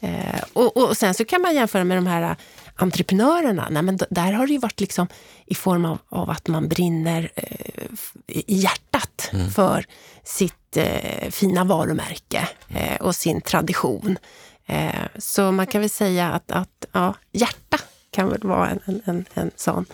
Eh, 0.00 0.42
och, 0.52 0.76
och 0.76 0.96
sen 0.96 1.14
så 1.14 1.24
kan 1.24 1.42
man 1.42 1.54
jämföra 1.54 1.84
med 1.84 1.96
de 1.96 2.06
här 2.06 2.36
entreprenörerna. 2.74 3.68
Nej, 3.70 3.82
men 3.82 3.98
där 4.10 4.32
har 4.32 4.46
det 4.46 4.52
ju 4.52 4.58
varit 4.58 4.80
liksom 4.80 5.06
i 5.46 5.54
form 5.54 5.84
av, 5.84 5.98
av 6.08 6.30
att 6.30 6.48
man 6.48 6.68
brinner 6.68 7.30
eh, 7.34 7.86
i 8.26 8.54
hjärtat 8.54 9.30
mm. 9.32 9.50
för 9.50 9.86
sitt 10.24 10.76
eh, 10.76 11.30
fina 11.30 11.64
varumärke 11.64 12.48
eh, 12.68 13.00
och 13.00 13.16
sin 13.16 13.40
tradition. 13.40 14.18
Eh, 14.66 15.04
så 15.18 15.52
man 15.52 15.66
kan 15.66 15.80
väl 15.80 15.90
säga 15.90 16.30
att, 16.30 16.50
att 16.50 16.86
ja, 16.92 17.14
hjärta 17.32 17.78
kan 18.10 18.28
väl 18.28 18.42
vara 18.42 18.70
en, 18.70 18.80
en, 18.84 19.02
en, 19.04 19.24
en 19.34 19.50
sån 19.56 19.86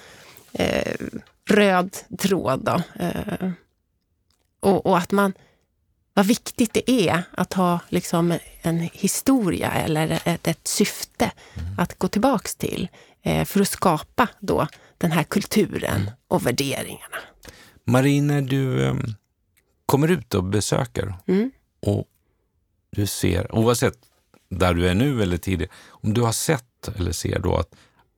eh, 0.52 0.96
röd 1.48 1.96
tråd. 2.18 2.64
Då. 2.64 2.82
Eh, 4.64 4.70
och, 4.70 4.86
och, 4.86 4.98
att 4.98 5.12
man, 5.12 5.32
vad 6.14 6.26
viktigt 6.26 6.74
det 6.74 6.90
är 6.90 7.22
att 7.30 7.52
ha 7.52 7.80
liksom 7.88 8.38
en 8.62 8.78
historia 8.92 9.70
eller 9.70 10.22
ett, 10.24 10.48
ett 10.48 10.68
syfte 10.68 11.32
mm. 11.54 11.78
att 11.78 11.98
gå 11.98 12.08
tillbaks 12.08 12.56
till 12.56 12.88
eh, 13.22 13.44
för 13.44 13.60
att 13.60 13.68
skapa 13.68 14.28
då 14.40 14.66
den 14.98 15.12
här 15.12 15.22
kulturen 15.22 16.00
mm. 16.00 16.12
och 16.28 16.46
värderingarna. 16.46 17.16
Marie, 17.84 18.22
när 18.22 18.42
du 18.42 18.82
um, 18.82 19.14
kommer 19.86 20.08
ut 20.10 20.34
och 20.34 20.44
besöker 20.44 21.14
mm. 21.26 21.50
och 21.80 22.04
du 22.90 23.06
ser, 23.06 23.54
oavsett 23.54 23.98
där 24.48 24.74
du 24.74 24.88
är 24.88 24.94
nu 24.94 25.22
eller 25.22 25.36
tidigare, 25.36 25.72
om 25.88 26.14
du 26.14 26.20
har 26.20 26.32
sett 26.32 26.88
eller 26.96 27.12
ser 27.12 27.38
då 27.38 27.56
att 27.56 27.74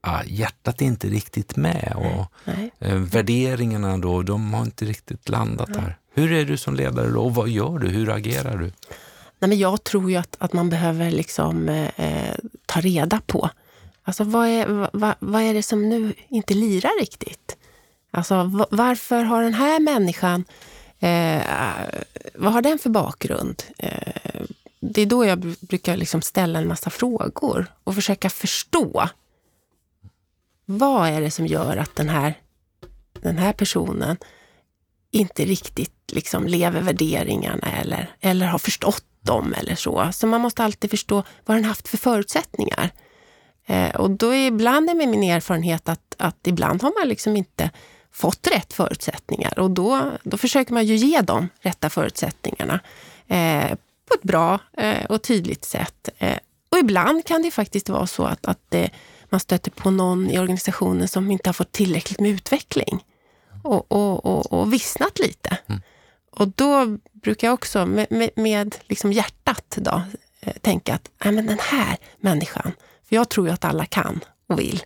ah, 0.08 0.22
hjärtat 0.26 0.80
är 0.80 0.86
inte 0.86 1.08
riktigt 1.08 1.56
med 1.56 1.92
och 1.96 2.32
Nej. 2.44 2.70
Eh, 2.78 2.94
värderingarna 2.94 3.98
då, 3.98 4.22
de 4.22 4.54
har 4.54 4.62
inte 4.62 4.84
riktigt 4.84 5.28
landat 5.28 5.68
Nej. 5.68 5.80
här. 5.80 5.98
Hur 6.14 6.32
är 6.32 6.44
du 6.44 6.56
som 6.56 6.74
ledare 6.74 7.10
då 7.10 7.20
och 7.20 7.34
vad 7.34 7.48
gör 7.48 7.78
du? 7.78 7.88
Hur 7.88 8.10
agerar 8.10 8.56
du? 8.56 8.72
Nej, 9.38 9.48
men 9.48 9.58
jag 9.58 9.84
tror 9.84 10.10
ju 10.10 10.16
att, 10.16 10.36
att 10.38 10.52
man 10.52 10.70
behöver 10.70 11.10
liksom, 11.10 11.68
eh, 11.68 12.34
ta 12.66 12.80
reda 12.80 13.20
på 13.26 13.50
Alltså 14.06 14.24
vad 14.24 14.48
är, 14.48 14.88
vad, 14.92 15.14
vad 15.18 15.42
är 15.42 15.54
det 15.54 15.62
som 15.62 15.88
nu 15.88 16.14
inte 16.28 16.54
lirar 16.54 17.00
riktigt? 17.00 17.56
Alltså 18.10 18.66
varför 18.70 19.22
har 19.22 19.42
den 19.42 19.54
här 19.54 19.80
människan, 19.80 20.44
eh, 20.98 21.42
vad 22.34 22.52
har 22.52 22.62
den 22.62 22.78
för 22.78 22.90
bakgrund? 22.90 23.62
Eh, 23.78 24.42
det 24.80 25.02
är 25.02 25.06
då 25.06 25.24
jag 25.24 25.38
brukar 25.60 25.96
liksom 25.96 26.22
ställa 26.22 26.58
en 26.58 26.68
massa 26.68 26.90
frågor 26.90 27.66
och 27.84 27.94
försöka 27.94 28.30
förstå. 28.30 29.08
Vad 30.66 31.08
är 31.08 31.20
det 31.20 31.30
som 31.30 31.46
gör 31.46 31.76
att 31.76 31.96
den 31.96 32.08
här, 32.08 32.34
den 33.20 33.38
här 33.38 33.52
personen 33.52 34.16
inte 35.10 35.44
riktigt 35.44 36.12
liksom 36.12 36.46
lever 36.46 36.80
värderingarna 36.80 37.72
eller, 37.80 38.10
eller 38.20 38.46
har 38.46 38.58
förstått 38.58 39.04
dem 39.20 39.54
eller 39.56 39.74
så. 39.74 40.10
Så 40.12 40.26
man 40.26 40.40
måste 40.40 40.64
alltid 40.64 40.90
förstå 40.90 41.22
vad 41.44 41.56
den 41.56 41.64
haft 41.64 41.88
för 41.88 41.96
förutsättningar. 41.96 42.90
Eh, 43.66 43.96
och 43.96 44.10
då 44.10 44.34
är 44.34 44.46
ibland 44.46 44.90
är 44.90 44.94
med 44.94 45.08
min 45.08 45.22
erfarenhet 45.22 45.88
att, 45.88 46.14
att 46.18 46.46
ibland 46.46 46.82
har 46.82 46.92
man 47.00 47.08
liksom 47.08 47.36
inte 47.36 47.70
fått 48.12 48.46
rätt 48.46 48.72
förutsättningar 48.72 49.58
och 49.58 49.70
då, 49.70 50.12
då 50.22 50.36
försöker 50.36 50.72
man 50.72 50.86
ju 50.86 50.94
ge 50.96 51.20
dem 51.20 51.48
rätta 51.60 51.90
förutsättningarna 51.90 52.80
eh, 53.26 53.68
på 54.08 54.14
ett 54.14 54.22
bra 54.22 54.58
eh, 54.76 55.04
och 55.04 55.22
tydligt 55.22 55.64
sätt. 55.64 56.08
Eh, 56.18 56.38
och 56.68 56.78
ibland 56.78 57.24
kan 57.24 57.42
det 57.42 57.50
faktiskt 57.50 57.88
vara 57.88 58.06
så 58.06 58.24
att, 58.24 58.46
att 58.46 58.60
det, 58.68 58.90
man 59.28 59.40
stöter 59.40 59.70
på 59.70 59.90
någon 59.90 60.30
i 60.30 60.38
organisationen 60.38 61.08
som 61.08 61.30
inte 61.30 61.48
har 61.48 61.54
fått 61.54 61.72
tillräckligt 61.72 62.20
med 62.20 62.30
utveckling 62.30 63.04
och, 63.62 63.92
och, 63.92 64.26
och, 64.26 64.52
och 64.52 64.72
vissnat 64.72 65.18
lite. 65.18 65.58
Mm. 65.66 65.80
Och 66.30 66.48
då 66.48 66.98
brukar 67.12 67.46
jag 67.46 67.54
också 67.54 67.86
med, 67.86 68.06
med, 68.10 68.30
med 68.36 68.76
liksom 68.88 69.12
hjärtat 69.12 69.76
då, 69.76 70.02
eh, 70.40 70.52
tänka 70.60 70.94
att 70.94 71.10
Nej, 71.24 71.32
men 71.32 71.46
den 71.46 71.58
här 71.60 71.96
människan, 72.20 72.72
för 73.08 73.16
jag 73.16 73.28
tror 73.28 73.46
ju 73.46 73.52
att 73.52 73.64
alla 73.64 73.86
kan 73.86 74.20
och 74.48 74.58
vill, 74.58 74.82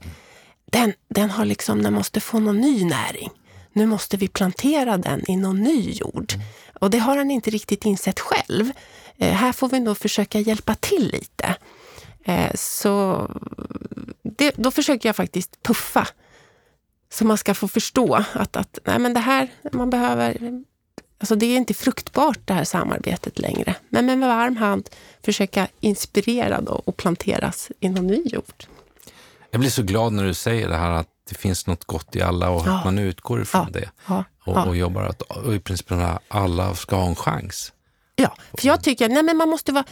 den, 0.64 0.92
den, 1.08 1.30
har 1.30 1.44
liksom, 1.44 1.82
den 1.82 1.94
måste 1.94 2.20
få 2.20 2.38
någon 2.38 2.60
ny 2.60 2.84
näring. 2.84 3.30
Nu 3.72 3.86
måste 3.86 4.16
vi 4.16 4.28
plantera 4.28 4.98
den 4.98 5.30
i 5.30 5.36
någon 5.36 5.62
ny 5.62 5.90
jord. 5.90 6.32
Mm. 6.34 6.46
Och 6.80 6.90
det 6.90 6.98
har 6.98 7.16
han 7.16 7.30
inte 7.30 7.50
riktigt 7.50 7.84
insett 7.84 8.20
själv. 8.20 8.72
Eh, 9.18 9.32
här 9.32 9.52
får 9.52 9.68
vi 9.68 9.80
nog 9.80 9.98
försöka 9.98 10.40
hjälpa 10.40 10.74
till 10.74 11.10
lite. 11.12 11.56
Eh, 12.30 12.50
så 12.54 13.26
det, 14.22 14.54
då 14.56 14.70
försöker 14.70 15.08
jag 15.08 15.16
faktiskt 15.16 15.62
puffa 15.62 16.08
Så 17.12 17.24
man 17.24 17.38
ska 17.38 17.54
få 17.54 17.68
förstå 17.68 18.14
att, 18.32 18.56
att 18.56 18.78
nej, 18.84 18.98
men 18.98 19.14
det 19.14 19.20
här, 19.20 19.48
man 19.72 19.90
behöver 19.90 20.62
Alltså 21.18 21.34
det 21.34 21.46
är 21.46 21.56
inte 21.56 21.74
fruktbart 21.74 22.38
det 22.44 22.54
här 22.54 22.64
samarbetet 22.64 23.38
längre. 23.38 23.74
Men 23.88 24.06
med 24.06 24.20
varm 24.20 24.56
hand 24.56 24.88
försöka 25.24 25.68
inspirera 25.80 26.60
då 26.60 26.72
och 26.72 26.96
planteras 26.96 27.70
inom 27.80 28.06
ny 28.06 28.22
jord. 28.24 28.64
Jag 29.50 29.60
blir 29.60 29.70
så 29.70 29.82
glad 29.82 30.12
när 30.12 30.24
du 30.24 30.34
säger 30.34 30.68
det 30.68 30.76
här 30.76 30.90
att 30.90 31.08
det 31.28 31.34
finns 31.34 31.66
något 31.66 31.84
gott 31.84 32.16
i 32.16 32.22
alla 32.22 32.50
och 32.50 32.66
ja. 32.66 32.78
att 32.78 32.84
man 32.84 32.98
utgår 32.98 33.42
ifrån 33.42 33.66
ja. 33.72 33.80
det. 33.80 33.90
Ja. 34.08 34.24
Och, 34.44 34.66
och, 34.66 34.76
jobbar 34.76 35.02
att 35.02 35.22
och 35.22 35.54
i 35.54 35.60
princip 35.60 35.92
alla 36.28 36.74
ska 36.74 36.96
ha 36.96 37.08
en 37.08 37.14
chans. 37.14 37.72
Ja, 38.20 38.36
för 38.58 38.66
jag 38.66 38.82
tycker 38.82 39.08
nej 39.08 39.22
men 39.22 39.36
man 39.36 39.48
måste, 39.48 39.72
vara, 39.72 39.84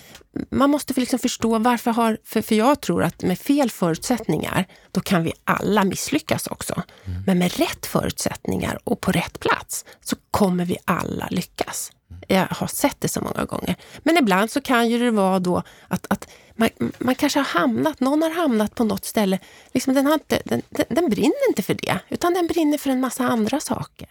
man 0.50 0.70
måste 0.70 1.00
liksom 1.00 1.18
förstå 1.18 1.58
varför 1.58 1.90
har... 1.90 2.18
För, 2.24 2.42
för 2.42 2.54
jag 2.54 2.80
tror 2.80 3.02
att 3.02 3.22
med 3.22 3.38
fel 3.38 3.70
förutsättningar, 3.70 4.66
då 4.92 5.00
kan 5.00 5.22
vi 5.22 5.32
alla 5.44 5.84
misslyckas 5.84 6.46
också. 6.46 6.82
Mm. 7.04 7.22
Men 7.26 7.38
med 7.38 7.52
rätt 7.56 7.86
förutsättningar 7.86 8.78
och 8.84 9.00
på 9.00 9.12
rätt 9.12 9.40
plats 9.40 9.84
så 10.00 10.16
kommer 10.30 10.64
vi 10.64 10.76
alla 10.84 11.28
lyckas. 11.30 11.92
Jag 12.28 12.46
har 12.50 12.66
sett 12.66 12.96
det 13.00 13.08
så 13.08 13.20
många 13.20 13.44
gånger. 13.44 13.76
Men 14.02 14.16
ibland 14.16 14.50
så 14.50 14.60
kan 14.60 14.88
ju 14.88 14.98
det 14.98 15.10
vara 15.10 15.38
då 15.38 15.62
att, 15.88 16.06
att 16.10 16.28
man, 16.58 16.92
man 16.98 17.14
kanske 17.14 17.38
har 17.38 17.60
hamnat, 17.60 18.00
någon 18.00 18.22
har 18.22 18.30
hamnat 18.30 18.74
på 18.74 18.84
något 18.84 19.04
ställe, 19.04 19.38
liksom 19.72 19.94
den, 19.94 20.06
har 20.06 20.14
inte, 20.14 20.42
den, 20.44 20.62
den, 20.68 20.86
den 20.88 21.10
brinner 21.10 21.48
inte 21.48 21.62
för 21.62 21.74
det, 21.74 21.98
utan 22.08 22.34
den 22.34 22.46
brinner 22.46 22.78
för 22.78 22.90
en 22.90 23.00
massa 23.00 23.28
andra 23.28 23.60
saker. 23.60 24.08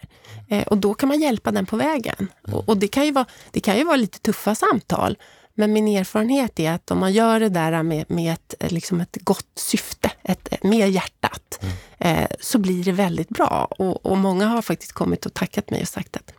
Eh, 0.48 0.66
och 0.66 0.78
då 0.78 0.94
kan 0.94 1.08
man 1.08 1.20
hjälpa 1.20 1.50
den 1.50 1.66
på 1.66 1.76
vägen. 1.76 2.28
Och, 2.52 2.68
och, 2.68 2.76
det, 2.76 2.88
kan 2.88 3.04
ju 3.04 3.12
vara, 3.12 3.26
det 3.50 3.60
kan 3.60 3.78
ju 3.78 3.84
vara 3.84 3.96
lite 3.96 4.18
tuffa 4.18 4.54
samtal, 4.54 5.18
men 5.54 5.72
min 5.72 5.88
erfarenhet 5.88 6.60
är 6.60 6.72
att 6.72 6.90
om 6.90 6.98
man 6.98 7.12
gör 7.12 7.40
det 7.40 7.48
där 7.48 7.82
med, 7.82 8.10
med 8.10 8.32
ett, 8.32 8.72
liksom 8.72 9.00
ett 9.00 9.16
gott 9.20 9.52
syfte, 9.54 10.10
ett, 10.22 10.52
ett 10.52 10.62
mer 10.62 10.86
hjärtat, 10.86 11.60
mm. 11.60 12.18
eh, 12.18 12.28
så 12.40 12.58
blir 12.58 12.84
det 12.84 12.92
väldigt 12.92 13.28
bra. 13.28 13.68
Och, 13.78 14.06
och 14.06 14.18
många 14.18 14.46
har 14.46 14.62
faktiskt 14.62 14.92
kommit 14.92 15.26
och 15.26 15.34
tackat 15.34 15.70
mig 15.70 15.82
och 15.82 15.88
sagt 15.88 16.16
att 16.16 16.32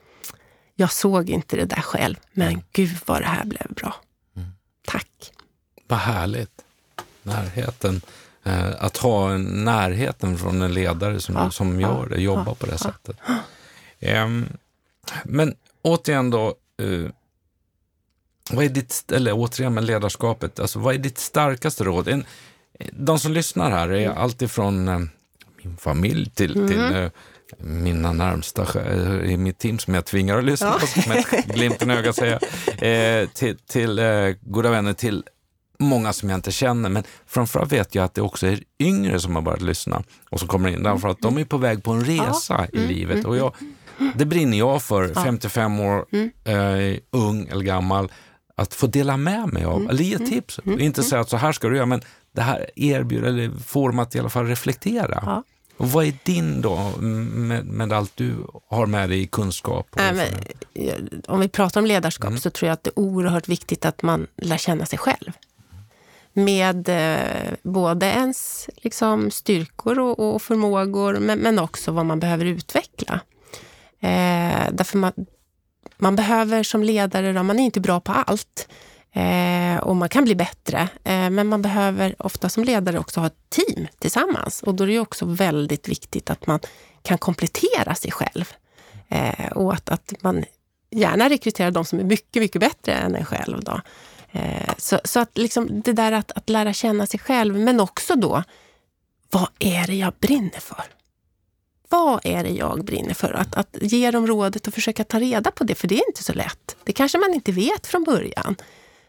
jag 0.75 0.91
såg 0.91 1.29
inte 1.29 1.55
det 1.55 1.65
där 1.65 1.81
själv, 1.81 2.15
men 2.31 2.63
gud 2.71 2.97
vad 3.05 3.21
det 3.21 3.27
här 3.27 3.45
blev 3.45 3.73
bra. 3.73 3.95
Mm. 4.35 4.49
Tack. 4.87 5.31
Vad 5.89 5.99
härligt. 5.99 6.61
Närheten. 7.23 8.01
Eh, 8.43 8.83
att 8.83 8.97
ha 8.97 9.31
en 9.31 9.63
närheten 9.65 10.37
från 10.37 10.61
en 10.61 10.73
ledare 10.73 11.19
som, 11.19 11.35
ja, 11.35 11.51
som 11.51 11.81
gör 11.81 12.07
det, 12.09 12.21
jobbar 12.21 12.45
ja, 12.45 12.55
på 12.55 12.65
det 12.65 12.77
sättet. 12.77 13.17
Eh, 13.99 14.27
men 15.23 15.55
återigen 15.81 16.29
då, 16.29 16.47
eh, 16.81 17.11
vad 18.51 18.65
är 18.65 18.69
ditt, 18.69 19.11
eller 19.11 19.31
återigen 19.33 19.73
med 19.73 19.83
ledarskapet, 19.83 20.59
alltså 20.59 20.79
vad 20.79 20.95
är 20.95 20.99
ditt 20.99 21.17
starkaste 21.17 21.83
råd? 21.83 22.07
En, 22.07 22.25
de 22.91 23.19
som 23.19 23.31
lyssnar 23.31 23.71
här 23.71 23.89
är 23.89 24.05
mm. 24.05 24.17
alltifrån 24.17 24.87
eh, 24.87 24.99
min 25.63 25.77
familj 25.77 26.29
till, 26.29 26.57
mm. 26.57 26.69
till 26.69 27.09
mina 27.65 28.13
närmsta 28.13 28.85
i 29.25 29.37
mitt 29.37 29.57
team 29.57 29.79
som 29.79 29.93
jag 29.93 30.05
tvingar 30.05 30.37
att 30.37 30.43
lyssna 30.43 30.77
ja. 30.81 31.01
på, 31.03 31.09
med 31.09 31.25
glimten 31.55 31.91
i 31.91 31.93
ögat 31.93 32.15
säga, 32.15 32.39
eh, 32.77 33.29
till, 33.29 33.57
till 33.57 33.99
eh, 33.99 34.29
goda 34.41 34.69
vänner, 34.69 34.93
till 34.93 35.23
många 35.79 36.13
som 36.13 36.29
jag 36.29 36.37
inte 36.37 36.51
känner, 36.51 36.89
men 36.89 37.03
framförallt 37.27 37.71
vet 37.71 37.95
jag 37.95 38.05
att 38.05 38.13
det 38.13 38.21
också 38.21 38.47
är 38.47 38.59
yngre 38.79 39.19
som 39.19 39.35
har 39.35 39.41
börjat 39.41 39.61
lyssna 39.61 40.03
och 40.29 40.39
som 40.39 40.47
kommer 40.47 40.69
in, 40.69 40.83
därför 40.83 41.07
att 41.07 41.21
de 41.21 41.37
är 41.37 41.45
på 41.45 41.57
väg 41.57 41.83
på 41.83 41.91
en 41.91 42.05
resa 42.05 42.55
ja. 42.57 42.65
i 42.73 42.77
mm. 42.77 42.89
livet. 42.89 43.15
Mm, 43.15 43.25
och 43.25 43.37
jag, 43.37 43.55
mm. 43.99 44.13
det 44.15 44.25
brinner 44.25 44.57
jag 44.57 44.83
för, 44.83 45.13
55 45.13 45.79
år, 45.79 46.05
mm. 46.11 46.31
eh, 46.43 46.99
ung 47.11 47.47
eller 47.47 47.63
gammal, 47.63 48.11
att 48.55 48.73
få 48.73 48.87
dela 48.87 49.17
med 49.17 49.53
mig 49.53 49.65
av, 49.65 49.77
mm. 49.77 49.89
eller 49.89 50.03
ge 50.03 50.17
tips. 50.17 50.59
Inte 50.65 51.03
säga 51.03 51.21
att 51.21 51.29
så 51.29 51.37
här 51.37 51.51
ska 51.51 51.69
du 51.69 51.75
göra, 51.75 51.85
men 51.85 52.01
det 52.31 52.41
här 52.41 52.69
erbjuder, 52.75 53.27
eller 53.27 53.51
får 53.65 53.89
dem 53.89 53.99
att 53.99 54.15
i 54.15 54.19
alla 54.19 54.29
fall 54.29 54.45
reflektera. 54.45 55.23
Ja. 55.25 55.43
Och 55.77 55.91
vad 55.91 56.05
är 56.05 56.13
din 56.23 56.61
då, 56.61 56.93
med, 56.99 57.65
med, 57.65 57.93
allt 57.93 58.11
du 58.15 58.35
har 58.69 58.85
med 58.85 59.09
dig 59.09 59.21
i 59.21 59.27
kunskap? 59.27 59.99
Äh, 59.99 60.13
men, 60.13 60.27
om 61.27 61.39
vi 61.39 61.47
pratar 61.47 61.81
om 61.81 61.85
ledarskap 61.85 62.27
mm. 62.27 62.39
så 62.39 62.49
tror 62.49 62.67
jag 62.67 62.73
att 62.73 62.83
det 62.83 62.89
är 62.89 62.99
oerhört 62.99 63.47
viktigt 63.47 63.85
att 63.85 64.01
man 64.01 64.27
lär 64.37 64.57
känna 64.57 64.85
sig 64.85 64.99
själv. 64.99 65.31
Med 66.33 66.89
eh, 66.89 67.53
både 67.61 68.05
ens 68.05 68.69
liksom, 68.77 69.31
styrkor 69.31 69.99
och, 69.99 70.19
och 70.19 70.41
förmågor, 70.41 71.19
men, 71.19 71.39
men, 71.39 71.59
också 71.59 71.91
vad 71.91 72.05
man 72.05 72.19
behöver 72.19 72.45
utveckla. 72.45 73.19
Eh, 73.99 74.69
därför 74.71 74.97
man, 74.97 75.13
man 75.97 76.15
behöver 76.15 76.63
som 76.63 76.83
ledare, 76.83 77.33
då, 77.33 77.43
man 77.43 77.59
är 77.59 77.63
inte 77.63 77.79
bra 77.79 77.99
på 77.99 78.11
allt. 78.11 78.67
Eh, 79.11 79.77
och 79.79 79.95
man 79.95 80.09
kan 80.09 80.23
bli 80.23 80.35
bättre, 80.35 80.79
eh, 81.03 81.29
men 81.29 81.47
man 81.47 81.61
behöver 81.61 82.15
ofta 82.19 82.49
som 82.49 82.63
ledare 82.63 82.99
också 82.99 83.19
ha 83.19 83.27
ett 83.27 83.49
team 83.49 83.87
tillsammans. 83.99 84.63
Och 84.63 84.75
då 84.75 84.83
är 84.83 84.87
det 84.87 84.99
också 84.99 85.25
väldigt 85.25 85.87
viktigt 85.87 86.29
att 86.29 86.47
man 86.47 86.59
kan 87.01 87.17
komplettera 87.17 87.95
sig 87.95 88.11
själv. 88.11 88.53
Eh, 89.07 89.51
och 89.51 89.73
att, 89.73 89.89
att 89.89 90.13
man 90.21 90.45
gärna 90.91 91.29
rekryterar 91.29 91.71
de 91.71 91.85
som 91.85 91.99
är 91.99 92.03
mycket, 92.03 92.41
mycket 92.41 92.61
bättre 92.61 92.93
än 92.93 93.15
en 93.15 93.25
själv. 93.25 93.63
Då. 93.63 93.81
Eh, 94.31 94.73
så, 94.77 94.99
så 95.03 95.19
att 95.19 95.37
liksom 95.37 95.81
det 95.81 95.93
där 95.93 96.11
att, 96.11 96.31
att 96.31 96.49
lära 96.49 96.73
känna 96.73 97.07
sig 97.07 97.19
själv, 97.19 97.59
men 97.59 97.79
också 97.79 98.15
då, 98.15 98.43
vad 99.29 99.47
är 99.59 99.87
det 99.87 99.95
jag 99.95 100.13
brinner 100.19 100.59
för? 100.59 100.83
Vad 101.89 102.19
är 102.23 102.43
det 102.43 102.49
jag 102.49 102.85
brinner 102.85 103.13
för? 103.13 103.33
Att, 103.33 103.55
att 103.55 103.75
ge 103.81 104.11
dem 104.11 104.27
rådet 104.27 104.67
och 104.67 104.73
försöka 104.73 105.03
ta 105.03 105.19
reda 105.19 105.51
på 105.51 105.63
det, 105.63 105.75
för 105.75 105.87
det 105.87 105.95
är 105.95 106.07
inte 106.07 106.23
så 106.23 106.33
lätt. 106.33 106.75
Det 106.83 106.93
kanske 106.93 107.17
man 107.17 107.33
inte 107.33 107.51
vet 107.51 107.87
från 107.87 108.03
början. 108.03 108.55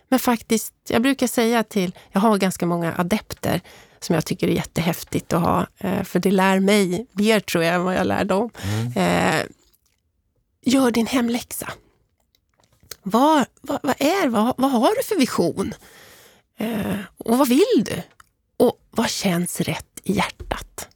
Men 0.09 0.19
faktiskt, 0.19 0.75
jag 0.89 1.03
brukar 1.03 1.27
säga 1.27 1.63
till, 1.63 1.93
jag 2.13 2.21
har 2.21 2.39
ganska 2.39 2.67
många 2.67 2.95
adepter 2.99 3.61
som 4.01 4.15
jag 4.15 4.25
tycker 4.25 4.49
är 4.49 4.53
jättehäftigt 4.53 5.33
att 5.33 5.43
ha, 5.43 5.67
eh, 5.79 6.03
för 6.03 6.19
det 6.19 6.31
lär 6.31 6.61
mig 6.61 7.07
mer 7.13 7.41
tror 7.41 7.65
jag 7.65 7.75
än 7.75 7.85
vad 7.85 7.95
jag 7.95 8.07
lär 8.07 8.25
dem. 8.25 8.51
Mm. 8.63 8.93
Eh, 8.97 9.47
gör 10.63 10.91
din 10.91 11.07
hemläxa. 11.07 11.73
Vad, 13.03 13.47
vad, 13.61 13.79
vad 13.83 13.95
är, 13.99 14.29
vad, 14.29 14.55
vad, 14.57 14.71
har 14.71 14.97
du 14.97 15.03
för 15.03 15.17
vision? 15.17 15.75
Eh, 16.59 16.97
och 17.17 17.39
vad 17.39 17.49
vill 17.49 17.85
du? 17.85 18.03
Och 18.57 18.79
vad 18.91 19.11
känns 19.11 19.61
rätt 19.61 20.01
i 20.05 20.13
hjärtat? 20.13 20.89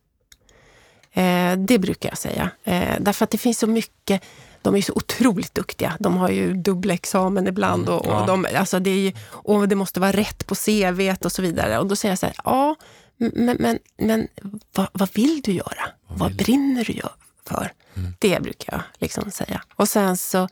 Eh, 1.12 1.56
det 1.56 1.78
brukar 1.78 2.08
jag 2.08 2.18
säga. 2.18 2.50
Eh, 2.64 2.94
därför 3.00 3.24
att 3.24 3.30
det 3.30 3.38
finns 3.38 3.58
så 3.58 3.66
mycket 3.66 4.22
de 4.64 4.74
är 4.74 4.82
så 4.82 4.92
otroligt 4.92 5.54
duktiga. 5.54 5.96
De 6.00 6.16
har 6.16 6.28
ju 6.28 6.54
dubbelexamen 6.54 7.46
ibland 7.46 7.88
och, 7.88 8.06
och, 8.06 8.26
de, 8.26 8.46
alltså 8.56 8.78
det, 8.78 8.90
är, 8.90 9.12
och 9.26 9.68
det 9.68 9.74
måste 9.74 10.00
vara 10.00 10.12
rätt 10.12 10.46
på 10.46 10.54
CV 10.54 11.14
och 11.24 11.32
så 11.32 11.42
vidare. 11.42 11.78
Och 11.78 11.86
då 11.86 11.96
säger 11.96 12.12
jag 12.12 12.18
så 12.18 12.26
här, 12.26 12.36
ja, 12.44 12.76
men, 13.16 13.56
men, 13.60 13.78
men 13.96 14.28
vad, 14.72 14.88
vad 14.92 15.14
vill 15.14 15.40
du 15.44 15.52
göra? 15.52 15.88
Vad, 16.06 16.18
vad 16.18 16.36
brinner 16.36 16.84
du 16.84 17.00
för? 17.48 17.72
Mm. 17.94 18.14
Det 18.18 18.42
brukar 18.42 18.72
jag 18.72 18.82
liksom 18.98 19.30
säga. 19.30 19.62
Och 19.74 19.88
sen 19.88 20.16
så 20.16 20.48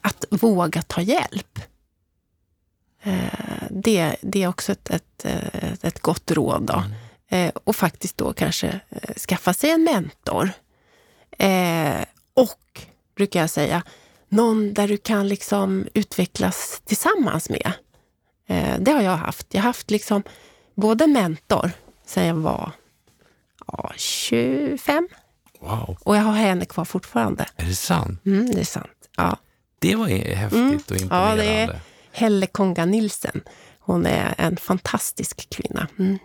att 0.00 0.24
våga 0.30 0.82
ta 0.82 1.00
hjälp. 1.00 1.58
Eh, 3.02 3.64
det, 3.70 4.16
det 4.20 4.42
är 4.42 4.48
också 4.48 4.72
ett, 4.72 4.90
ett, 4.90 5.24
ett, 5.24 5.84
ett 5.84 6.00
gott 6.00 6.30
råd. 6.30 6.62
Då. 6.62 6.74
Mm. 6.74 6.92
Eh, 7.28 7.52
och 7.64 7.76
faktiskt 7.76 8.16
då 8.16 8.32
kanske 8.32 8.80
eh, 8.90 9.14
skaffa 9.14 9.54
sig 9.54 9.70
en 9.70 9.84
mentor. 9.84 10.50
Eh, 11.38 12.04
och 12.34 12.82
brukar 13.16 13.40
jag 13.40 13.50
säga. 13.50 13.82
Någon 14.28 14.74
där 14.74 14.88
du 14.88 14.96
kan 14.96 15.28
liksom 15.28 15.86
utvecklas 15.94 16.82
tillsammans 16.84 17.50
med. 17.50 17.72
Eh, 18.46 18.78
det 18.78 18.92
har 18.92 19.02
jag 19.02 19.16
haft. 19.16 19.46
Jag 19.54 19.60
har 19.60 19.66
haft 19.66 19.90
liksom 19.90 20.22
både 20.74 21.06
mentor 21.06 21.70
sen 22.06 22.26
jag 22.26 22.34
var 22.34 22.72
ja, 23.66 23.92
25. 23.96 25.08
Wow. 25.60 25.98
Och 26.04 26.16
jag 26.16 26.22
har 26.22 26.32
henne 26.32 26.64
kvar 26.64 26.84
fortfarande. 26.84 27.46
Är 27.56 27.64
det 27.66 27.74
sant? 27.74 28.26
Mm, 28.26 28.50
det 28.50 28.60
är 28.60 28.64
sant. 28.64 29.08
Ja. 29.16 29.36
Det 29.82 29.94
var 29.94 30.06
häftigt 30.06 30.60
mm. 30.60 30.80
och 30.90 30.96
imponerande. 30.96 31.44
Ja, 31.44 31.50
det 31.52 31.72
är 31.72 31.80
Helle 32.12 32.46
Konga 32.46 32.84
Nilsen. 32.84 33.40
Hon 33.78 34.06
är 34.06 34.34
en 34.38 34.56
fantastisk 34.56 35.50
kvinna. 35.50 35.88
Mm. 35.98 36.18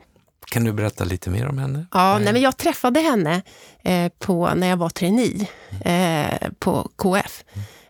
Kan 0.52 0.64
du 0.64 0.74
berätta 0.74 1.04
lite 1.04 1.30
mer 1.30 1.48
om 1.48 1.58
henne? 1.58 1.86
Ja, 1.92 2.20
nej, 2.20 2.34
men 2.34 2.42
jag 2.42 2.58
träffade 2.58 3.00
henne 3.00 3.42
eh, 3.84 4.12
på, 4.20 4.50
när 4.56 4.68
jag 4.68 4.78
var 4.78 4.90
trainee 4.90 5.48
eh, 5.86 6.50
på 6.60 6.90
KF. 6.96 7.44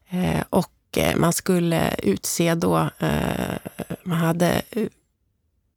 Eh, 0.09 0.43
och 0.49 0.97
eh, 0.97 1.15
man 1.15 1.33
skulle 1.33 1.95
utse 2.03 2.55
då, 2.55 2.89
eh, 2.99 3.55
man 4.03 4.17
hade 4.17 4.61
eh, 4.69 4.87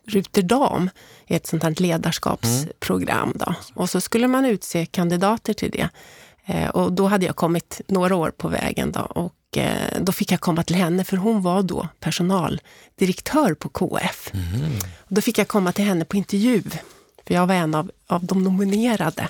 Ruter 0.06 0.42
Dam 0.42 0.90
i 1.26 1.34
ett 1.34 1.46
sånt 1.46 1.62
här 1.62 1.74
ledarskapsprogram. 1.82 3.32
Då. 3.34 3.54
Och 3.74 3.90
så 3.90 4.00
skulle 4.00 4.28
man 4.28 4.44
utse 4.44 4.86
kandidater 4.86 5.54
till 5.54 5.70
det. 5.70 5.88
Och 6.72 6.92
då 6.92 7.06
hade 7.06 7.26
jag 7.26 7.36
kommit 7.36 7.80
några 7.86 8.16
år 8.16 8.30
på 8.30 8.48
vägen. 8.48 8.92
Då, 8.92 9.00
och 9.00 9.34
Eh, 9.56 10.00
då 10.00 10.12
fick 10.12 10.32
jag 10.32 10.40
komma 10.40 10.62
till 10.62 10.76
henne, 10.76 11.04
för 11.04 11.16
hon 11.16 11.42
var 11.42 11.62
då 11.62 11.88
personaldirektör 12.00 13.54
på 13.54 13.68
KF. 13.68 14.30
Mm. 14.34 14.72
Då 15.08 15.20
fick 15.20 15.38
jag 15.38 15.48
komma 15.48 15.72
till 15.72 15.84
henne 15.84 16.04
på 16.04 16.16
intervju, 16.16 16.62
för 17.26 17.34
jag 17.34 17.46
var 17.46 17.54
en 17.54 17.74
av, 17.74 17.90
av 18.06 18.24
de 18.24 18.44
nominerade. 18.44 19.28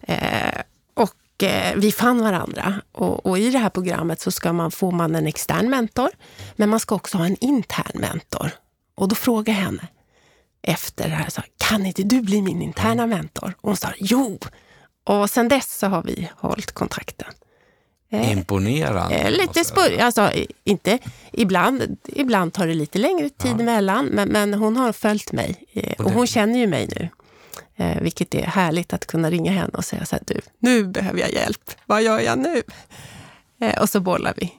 Eh, 0.00 0.60
och 0.94 1.42
eh, 1.42 1.76
vi 1.76 1.92
fann 1.92 2.22
varandra. 2.22 2.74
Och, 2.92 3.26
och, 3.26 3.38
i 3.38 3.50
det 3.50 3.58
här 3.58 3.70
programmet 3.70 4.20
så 4.20 4.30
ska 4.30 4.52
man, 4.52 4.70
får 4.70 4.92
man 4.92 5.14
en 5.14 5.26
extern 5.26 5.70
mentor, 5.70 6.10
men 6.56 6.68
man 6.68 6.80
ska 6.80 6.94
också 6.94 7.18
ha 7.18 7.26
en 7.26 7.36
intern 7.40 8.00
mentor. 8.00 8.50
Och 8.94 9.08
då 9.08 9.14
frågade 9.14 9.58
jag 9.58 9.64
henne 9.64 9.88
efter 10.62 11.08
det 11.08 11.14
här, 11.14 11.30
så, 11.30 11.42
kan 11.56 11.86
inte 11.86 12.02
du 12.02 12.20
bli 12.20 12.42
min 12.42 12.62
interna 12.62 13.06
mentor? 13.06 13.54
Och 13.60 13.68
hon 13.68 13.76
sa, 13.76 13.88
jo! 13.98 14.38
Och 15.04 15.30
sen 15.30 15.48
dess 15.48 15.78
så 15.78 15.86
har 15.86 16.02
vi 16.02 16.30
hållit 16.36 16.72
kontakten. 16.72 17.32
Eh, 18.10 18.32
Imponerande. 18.32 19.14
Eh, 19.14 19.30
lite 19.30 19.64
spur, 19.64 20.00
alltså, 20.00 20.30
inte, 20.64 20.98
ibland, 21.32 21.96
ibland 22.04 22.52
tar 22.52 22.66
det 22.66 22.74
lite 22.74 22.98
längre 22.98 23.30
tid 23.30 23.54
ja. 23.56 23.60
emellan, 23.60 24.06
men, 24.06 24.28
men 24.28 24.54
hon 24.54 24.76
har 24.76 24.92
följt 24.92 25.32
mig 25.32 25.64
eh, 25.72 25.92
och, 25.98 26.04
och 26.06 26.12
hon 26.12 26.26
känner 26.26 26.58
ju 26.58 26.66
mig 26.66 26.88
nu. 26.96 27.08
Eh, 27.76 28.02
vilket 28.02 28.34
är 28.34 28.42
härligt 28.42 28.92
att 28.92 29.06
kunna 29.06 29.30
ringa 29.30 29.52
henne 29.52 29.72
och 29.72 29.84
säga 29.84 30.04
så 30.04 30.16
här, 30.16 30.22
du, 30.26 30.40
nu 30.58 30.84
behöver 30.84 31.20
jag 31.20 31.32
hjälp. 31.32 31.70
Vad 31.86 32.02
gör 32.02 32.20
jag 32.20 32.38
nu? 32.38 32.62
Eh, 33.60 33.82
och 33.82 33.88
så 33.88 34.00
bollar 34.00 34.34
vi. 34.36 34.52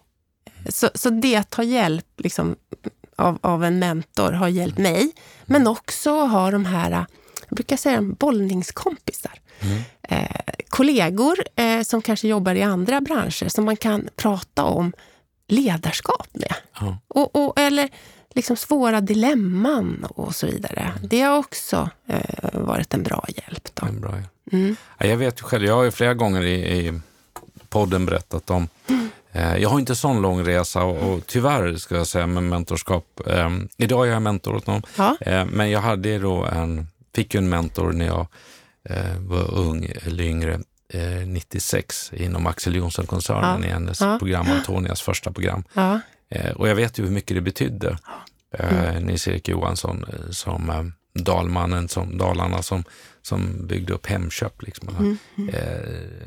Så, 0.69 0.89
så 0.95 1.10
det 1.10 1.36
att 1.36 1.49
ta 1.49 1.63
hjälp 1.63 2.06
liksom, 2.17 2.56
av, 3.15 3.39
av 3.41 3.63
en 3.63 3.79
mentor 3.79 4.32
har 4.32 4.47
hjälpt 4.47 4.77
mig, 4.77 5.12
men 5.45 5.67
också 5.67 6.10
ha 6.10 6.51
de 6.51 6.65
här, 6.65 6.91
jag 7.49 7.56
brukar 7.56 7.77
säga 7.77 8.01
bollningskompisar. 8.01 9.39
Mm. 9.60 9.82
Eh, 10.02 10.42
kollegor 10.70 11.38
eh, 11.56 11.82
som 11.82 12.02
kanske 12.02 12.28
jobbar 12.28 12.56
i 12.56 12.63
andra 12.63 13.02
branscher 13.02 13.50
som 13.50 13.66
man 13.66 13.78
kan 13.78 14.10
prata 14.16 14.63
om 14.63 14.94
ledarskap 15.48 16.28
med. 16.34 16.54
Mm. 16.82 16.96
Och, 17.08 17.36
och, 17.36 17.60
eller 17.60 17.89
liksom 18.34 18.56
svåra 18.56 19.02
dilemman 19.02 20.06
och 20.10 20.36
så 20.36 20.48
vidare. 20.48 20.92
Mm. 20.98 21.10
Det 21.10 21.22
har 21.22 21.38
också 21.38 21.89
eh, 22.08 22.50
varit 22.54 22.94
en 22.94 23.04
bra 23.04 23.26
hjälp. 23.28 23.70
Då. 23.74 23.86
En 23.86 24.02
bra 24.02 24.16
hjälp. 24.16 24.30
Mm. 24.52 24.76
Jag 24.98 25.18
vet 25.18 25.39
ju 25.39 25.44
själv, 25.44 25.66
jag 25.66 25.76
har 25.76 25.84
ju 25.84 25.92
flera 25.92 26.13
gånger 26.13 26.42
i, 26.44 26.78
i 26.78 27.00
podden 27.70 28.06
berättat 28.06 28.50
om 28.50 28.68
eh, 29.32 29.58
jag 29.58 29.70
har 29.70 29.80
inte 29.80 29.96
sån 29.96 30.22
lång 30.22 30.46
resa 30.46 30.84
och, 30.84 31.13
och 31.13 31.28
tyvärr 31.28 31.76
ska 31.76 31.96
jag 31.96 32.08
säga 32.08 32.28
med 32.28 32.44
mentorskap. 32.44 33.22
Eh, 33.28 33.50
idag 33.78 34.08
är 34.08 34.12
jag 34.12 34.22
mentor 34.22 34.56
åt 34.56 34.68
någon, 34.68 34.82
ja. 34.96 35.18
eh, 35.22 35.46
men 35.46 35.70
jag 35.70 35.82
hade 35.82 36.20
då 36.20 36.46
en, 36.46 36.88
fick 37.16 37.34
ju 37.34 37.38
en 37.38 37.50
mentor 37.50 37.92
när 37.92 38.06
jag 38.06 38.28
var 39.19 39.54
ung 39.54 39.86
eller 40.06 40.24
yngre, 40.24 40.60
96 41.26 42.13
eh, 42.13 42.26
inom 42.26 42.48
Axel 42.48 42.76
Jonsson-koncernen 42.76 43.62
ja. 43.62 43.67
i 43.67 43.72
hennes 43.72 44.02
ja. 44.02 44.19
program, 44.19 44.48
Antonias 44.52 45.02
första 45.02 45.32
program. 45.32 45.63
Ja. 45.74 46.00
Eh, 46.30 46.52
och 46.52 46.67
jag 46.67 46.76
vet 46.76 47.00
ju 47.00 47.04
hur 47.04 47.12
mycket 47.12 47.38
det 47.38 47.41
betydde. 47.41 47.98
Mm. 48.60 49.04
Nils-Erik 49.04 49.50
Johansson 49.50 50.06
som 50.30 50.91
dalmannen, 51.13 51.89
som 51.89 52.17
Dalarna 52.17 52.62
som, 52.62 52.84
som 53.22 53.67
byggde 53.67 53.93
upp 53.93 54.06
Hemköp. 54.06 54.62
Liksom. 54.62 54.89
Mm. 54.89 55.17
Mm. 55.38 55.56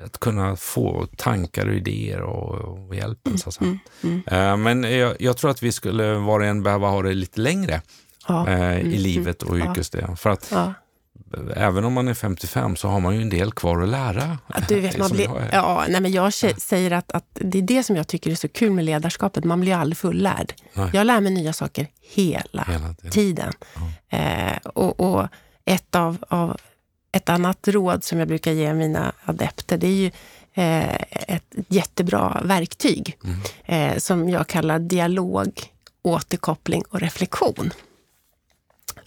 att 0.04 0.20
kunna 0.20 0.56
få 0.56 1.06
tankar 1.16 1.66
och 1.66 1.74
idéer 1.74 2.20
och, 2.20 2.54
och 2.88 2.94
hjälp. 2.94 3.18
Så 3.36 3.52
säga. 3.52 3.78
Mm. 4.02 4.22
mm. 4.26 4.62
men 4.62 4.92
jag, 4.92 5.16
jag, 5.18 5.36
tror 5.36 5.50
att 5.50 5.62
vi 5.62 5.72
skulle 5.72 6.14
var 6.14 6.40
och 6.40 6.46
en 6.46 6.62
behöva 6.62 6.88
ha 6.88 7.02
det 7.02 7.14
lite 7.14 7.40
längre 7.40 7.82
i 8.28 8.32
mm. 8.32 8.88
livet 8.88 9.42
och 9.42 9.56
yrkesdelen. 9.56 10.16
För 10.16 10.30
att 10.30 10.52
även 11.56 11.84
om 11.84 11.92
man 11.92 12.08
är 12.08 12.14
55 12.14 12.76
så 12.76 12.88
har 12.88 13.00
man 13.00 13.14
ju 13.14 13.22
en 13.22 13.28
del 13.28 13.52
kvar 13.52 13.82
att 13.82 13.88
lära. 13.88 14.38
Ja, 14.46 14.54
du 14.68 14.80
vet, 14.80 14.98
man 14.98 15.10
blir, 15.10 15.24
jag, 15.24 15.48
ja, 15.52 15.84
nej, 15.88 16.00
men 16.00 16.12
jag 16.12 16.32
säger 16.32 16.90
att, 16.90 17.12
att 17.12 17.24
det 17.32 17.58
är 17.58 17.62
det 17.62 17.82
som 17.82 17.96
jag 17.96 18.08
tycker 18.08 18.30
är 18.30 18.34
så 18.34 18.48
kul 18.48 18.72
med 18.72 18.84
ledarskapet. 18.84 19.44
Man 19.44 19.60
blir 19.60 19.74
aldrig 19.74 19.96
fullärd. 19.96 20.54
Nej. 20.72 20.90
Jag 20.92 21.06
lär 21.06 21.20
mig 21.20 21.32
nya 21.32 21.52
saker 21.52 21.86
hela, 22.00 22.62
hela 22.62 22.94
tiden. 22.94 23.10
tiden. 23.10 23.52
Ja. 24.10 24.18
Eh, 24.18 24.56
och, 24.64 25.00
och, 25.00 25.28
ett, 25.64 25.94
av, 25.94 26.16
av, 26.28 26.56
ett 27.12 27.28
annat 27.28 27.68
råd 27.68 28.04
som 28.04 28.18
jag 28.18 28.28
brukar 28.28 28.52
ge 28.52 28.74
mina 28.74 29.12
adepter, 29.24 29.78
det 29.78 29.86
är 29.86 29.92
ju 29.92 30.10
eh, 30.54 30.94
ett 31.34 31.54
jättebra 31.68 32.40
verktyg 32.44 33.18
mm. 33.24 33.38
eh, 33.64 33.98
som 33.98 34.28
jag 34.28 34.46
kallar 34.46 34.78
dialog, 34.78 35.62
återkoppling 36.02 36.82
och 36.90 37.00
reflektion. 37.00 37.70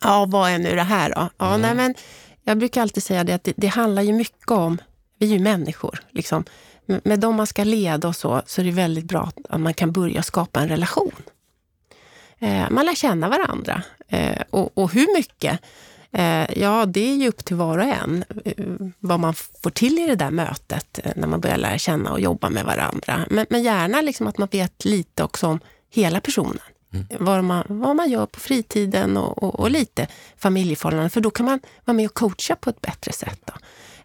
Ja, 0.02 0.26
vad 0.26 0.52
är 0.52 0.60
nu 0.60 0.76
det 0.76 0.84
här 0.84 1.14
då? 1.16 1.30
Ja, 1.38 1.56
mm. 1.56 1.62
nej, 1.62 1.76
men 1.76 1.96
jag 2.44 2.58
brukar 2.58 2.82
alltid 2.82 3.04
säga 3.04 3.24
det 3.24 3.34
att 3.34 3.44
det, 3.44 3.54
det 3.58 3.68
handlar 3.68 4.02
ju 4.02 4.14
mycket 4.14 4.52
om, 4.52 4.78
vi 5.20 5.26
är 5.26 5.38
ju 5.38 5.40
människor, 5.40 6.00
liksom. 6.12 6.44
med, 6.86 7.02
med 7.04 7.20
dem 7.20 7.36
man 7.36 7.48
ska 7.48 7.64
leda 7.64 8.08
och 8.08 8.16
så, 8.16 8.42
så 8.46 8.62
är 8.62 8.66
det 8.66 8.72
väldigt 8.72 9.06
bra 9.06 9.32
att 9.50 9.62
man 9.62 9.74
kan 9.74 9.92
börja 9.92 10.24
skapa 10.24 10.60
en 10.60 10.70
relation. 10.70 11.16
Eh, 12.40 12.70
man 12.70 12.86
lär 12.86 12.96
känna 12.96 13.30
varandra. 13.30 13.84
Eh, 14.08 14.42
och, 14.50 14.78
och, 14.78 14.92
hur 14.94 15.18
mycket? 15.18 15.60
Eh, 16.12 16.60
ja, 16.60 16.86
det 16.86 17.12
är 17.12 17.16
ju 17.16 17.28
upp 17.28 17.46
till 17.46 17.56
var 17.56 17.78
och 17.78 17.84
en 17.84 18.24
eh, 18.46 18.66
vad 19.00 19.20
man 19.20 19.34
får 19.34 19.70
till 19.70 20.00
i 20.00 20.08
det 20.08 20.16
där 20.16 20.32
mötet 20.32 21.00
eh, 21.04 21.12
när 21.16 21.28
man 21.28 21.40
börjar 21.40 21.58
lära 21.58 21.78
känna 21.78 22.12
och 22.12 22.20
jobba 22.20 22.50
med 22.50 22.66
varandra. 22.66 23.26
Men, 23.30 23.46
men 23.50 23.64
gärna 23.64 24.02
liksom 24.02 24.28
att 24.28 24.38
man 24.38 24.48
vet 24.52 24.86
lite 24.86 25.24
också 25.24 25.48
om 25.48 25.60
hela 25.90 26.22
personen. 26.22 26.60
Mm. 26.94 27.06
Vad, 27.20 27.44
man, 27.44 27.64
vad 27.68 27.96
man 27.96 28.10
gör 28.10 28.26
på 28.26 28.40
fritiden 28.40 29.18
och, 29.18 29.44
och, 29.44 29.60
och, 29.60 29.72
lite 29.72 30.08
familjeförhållanden. 30.38 31.10
För 31.10 31.22
då 31.22 31.32
kan 31.32 31.46
man 31.46 31.60
vara 31.86 31.96
med 31.96 32.06
och 32.06 32.14
coacha 32.14 32.56
på 32.56 32.70
ett 32.70 32.82
bättre 32.82 33.12
sätt. 33.14 33.40
Då. 33.46 33.54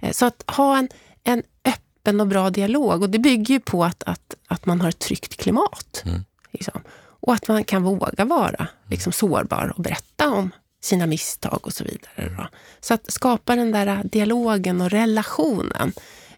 Eh, 0.01 0.13
så 0.13 0.27
att 0.27 0.45
ha 0.47 0.79
en, 0.79 0.89
en 1.25 1.43
öppen 1.65 2.21
och 2.21 2.27
bra 2.27 2.51
dialog. 2.51 3.03
Och 3.03 3.11
det 3.11 3.19
bygger 3.19 3.55
ju 3.55 3.61
på 3.61 3.85
att, 3.85 4.03
att, 4.03 4.35
att 4.47 4.67
man 4.67 4.81
har 4.81 4.89
ett 4.89 4.99
tryggt 4.99 5.37
klimat. 5.37 6.03
Mm. 6.07 6.25
Liksom. 6.51 6.81
Och 7.21 7.35
att 7.35 7.49
man 7.49 7.65
kan 7.65 7.83
våga 7.83 8.25
vara 8.25 8.69
liksom, 8.91 9.13
sårbar 9.13 9.73
och 9.77 9.83
berätta 9.83 10.31
om 10.31 10.51
sina 10.83 11.07
misstag 11.07 11.61
och 11.63 11.73
så 11.73 11.85
vidare. 11.85 12.37
Då. 12.37 12.49
Så 12.81 12.95
att 12.95 13.13
skapa 13.13 13.57
den 13.57 13.73
där 13.73 14.05
dialogen 14.05 14.81
och 14.81 14.91
relationen 14.91 15.93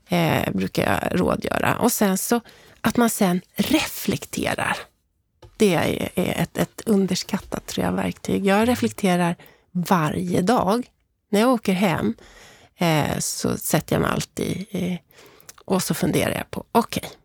eh, 0.08 0.52
brukar 0.52 0.82
jag 0.92 1.20
rådgöra. 1.20 1.78
Och 1.78 1.92
sen 1.92 2.18
så 2.18 2.40
att 2.80 2.96
man 2.96 3.10
sen 3.10 3.40
reflekterar 3.56 4.76
det 5.56 5.74
är 5.74 6.08
ett, 6.14 6.58
ett 6.58 6.82
underskattat 6.86 7.66
tror 7.66 7.86
jag, 7.86 7.92
verktyg. 7.92 8.46
Jag 8.46 8.68
reflekterar 8.68 9.36
varje 9.72 10.42
dag. 10.42 10.90
När 11.30 11.40
jag 11.40 11.52
åker 11.52 11.72
hem 11.72 12.14
eh, 12.76 13.18
så 13.18 13.56
sätter 13.56 13.94
jag 13.94 14.02
mig 14.02 14.10
alltid 14.10 14.66
eh, 14.70 14.96
och 15.64 15.82
så 15.82 15.94
funderar 15.94 16.34
jag 16.34 16.50
på, 16.50 16.64
okej, 16.72 17.02
okay, 17.04 17.16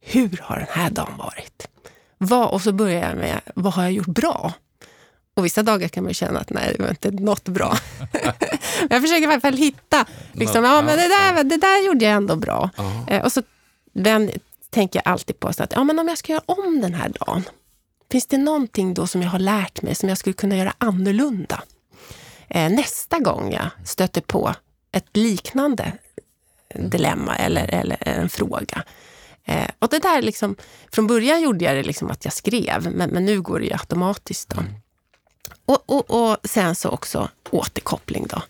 hur 0.00 0.40
har 0.42 0.56
den 0.56 0.66
här 0.70 0.90
dagen 0.90 1.16
varit? 1.18 1.68
Vad, 2.18 2.48
och 2.48 2.62
så 2.62 2.72
börjar 2.72 3.08
jag 3.08 3.16
med, 3.16 3.40
vad 3.54 3.72
har 3.72 3.82
jag 3.82 3.92
gjort 3.92 4.06
bra? 4.06 4.52
Och 5.34 5.44
vissa 5.44 5.62
dagar 5.62 5.88
kan 5.88 6.04
man 6.04 6.14
känna 6.14 6.40
att 6.40 6.50
nej, 6.50 6.74
det 6.76 6.82
var 6.82 6.90
inte 6.90 7.10
något 7.10 7.48
bra. 7.48 7.76
men 8.12 8.32
jag 8.90 9.02
försöker 9.02 9.22
i 9.22 9.26
alla 9.26 9.40
fall 9.40 9.56
hitta, 9.56 10.06
liksom, 10.32 10.64
ja, 10.64 10.82
men 10.82 10.98
det, 10.98 11.08
där, 11.08 11.44
det 11.44 11.56
där 11.56 11.86
gjorde 11.86 12.04
jag 12.04 12.14
ändå 12.14 12.36
bra. 12.36 12.70
Eh, 13.06 13.24
och 13.24 13.32
så 13.32 13.42
den, 13.92 14.30
tänker 14.70 15.02
jag 15.04 15.12
alltid 15.12 15.40
på 15.40 15.52
så 15.52 15.62
att 15.62 15.72
ja, 15.72 15.84
men 15.84 15.98
om 15.98 16.08
jag 16.08 16.18
ska 16.18 16.32
göra 16.32 16.42
om 16.46 16.80
den 16.80 16.94
här 16.94 17.08
dagen, 17.08 17.44
Finns 18.10 18.26
det 18.26 18.38
någonting 18.38 18.94
då 18.94 19.06
som 19.06 19.22
jag 19.22 19.30
har 19.30 19.38
lärt 19.38 19.82
mig 19.82 19.94
som 19.94 20.08
jag 20.08 20.18
skulle 20.18 20.34
kunna 20.34 20.56
göra 20.56 20.74
annorlunda? 20.78 21.62
Eh, 22.48 22.70
nästa 22.72 23.18
gång 23.18 23.52
jag 23.52 23.70
stöter 23.84 24.20
på 24.20 24.54
ett 24.92 25.16
liknande 25.16 25.92
dilemma 26.74 27.36
eller, 27.36 27.74
eller 27.74 28.08
en 28.08 28.28
fråga. 28.28 28.84
Eh, 29.44 29.68
och 29.78 29.88
det 29.88 29.98
där 29.98 30.22
liksom, 30.22 30.56
från 30.92 31.06
början 31.06 31.40
gjorde 31.40 31.64
jag 31.64 31.76
det 31.76 31.82
liksom 31.82 32.10
att 32.10 32.24
jag 32.24 32.34
skrev, 32.34 32.92
men, 32.92 33.10
men 33.10 33.24
nu 33.24 33.40
går 33.40 33.58
det 33.60 33.66
ju 33.66 33.72
automatiskt. 33.72 34.48
Då. 34.48 34.62
Och, 35.64 35.82
och, 35.86 36.30
och 36.30 36.36
sen 36.44 36.74
så 36.74 36.88
också 36.88 37.28
återkoppling 37.50 38.26
då. 38.28 38.42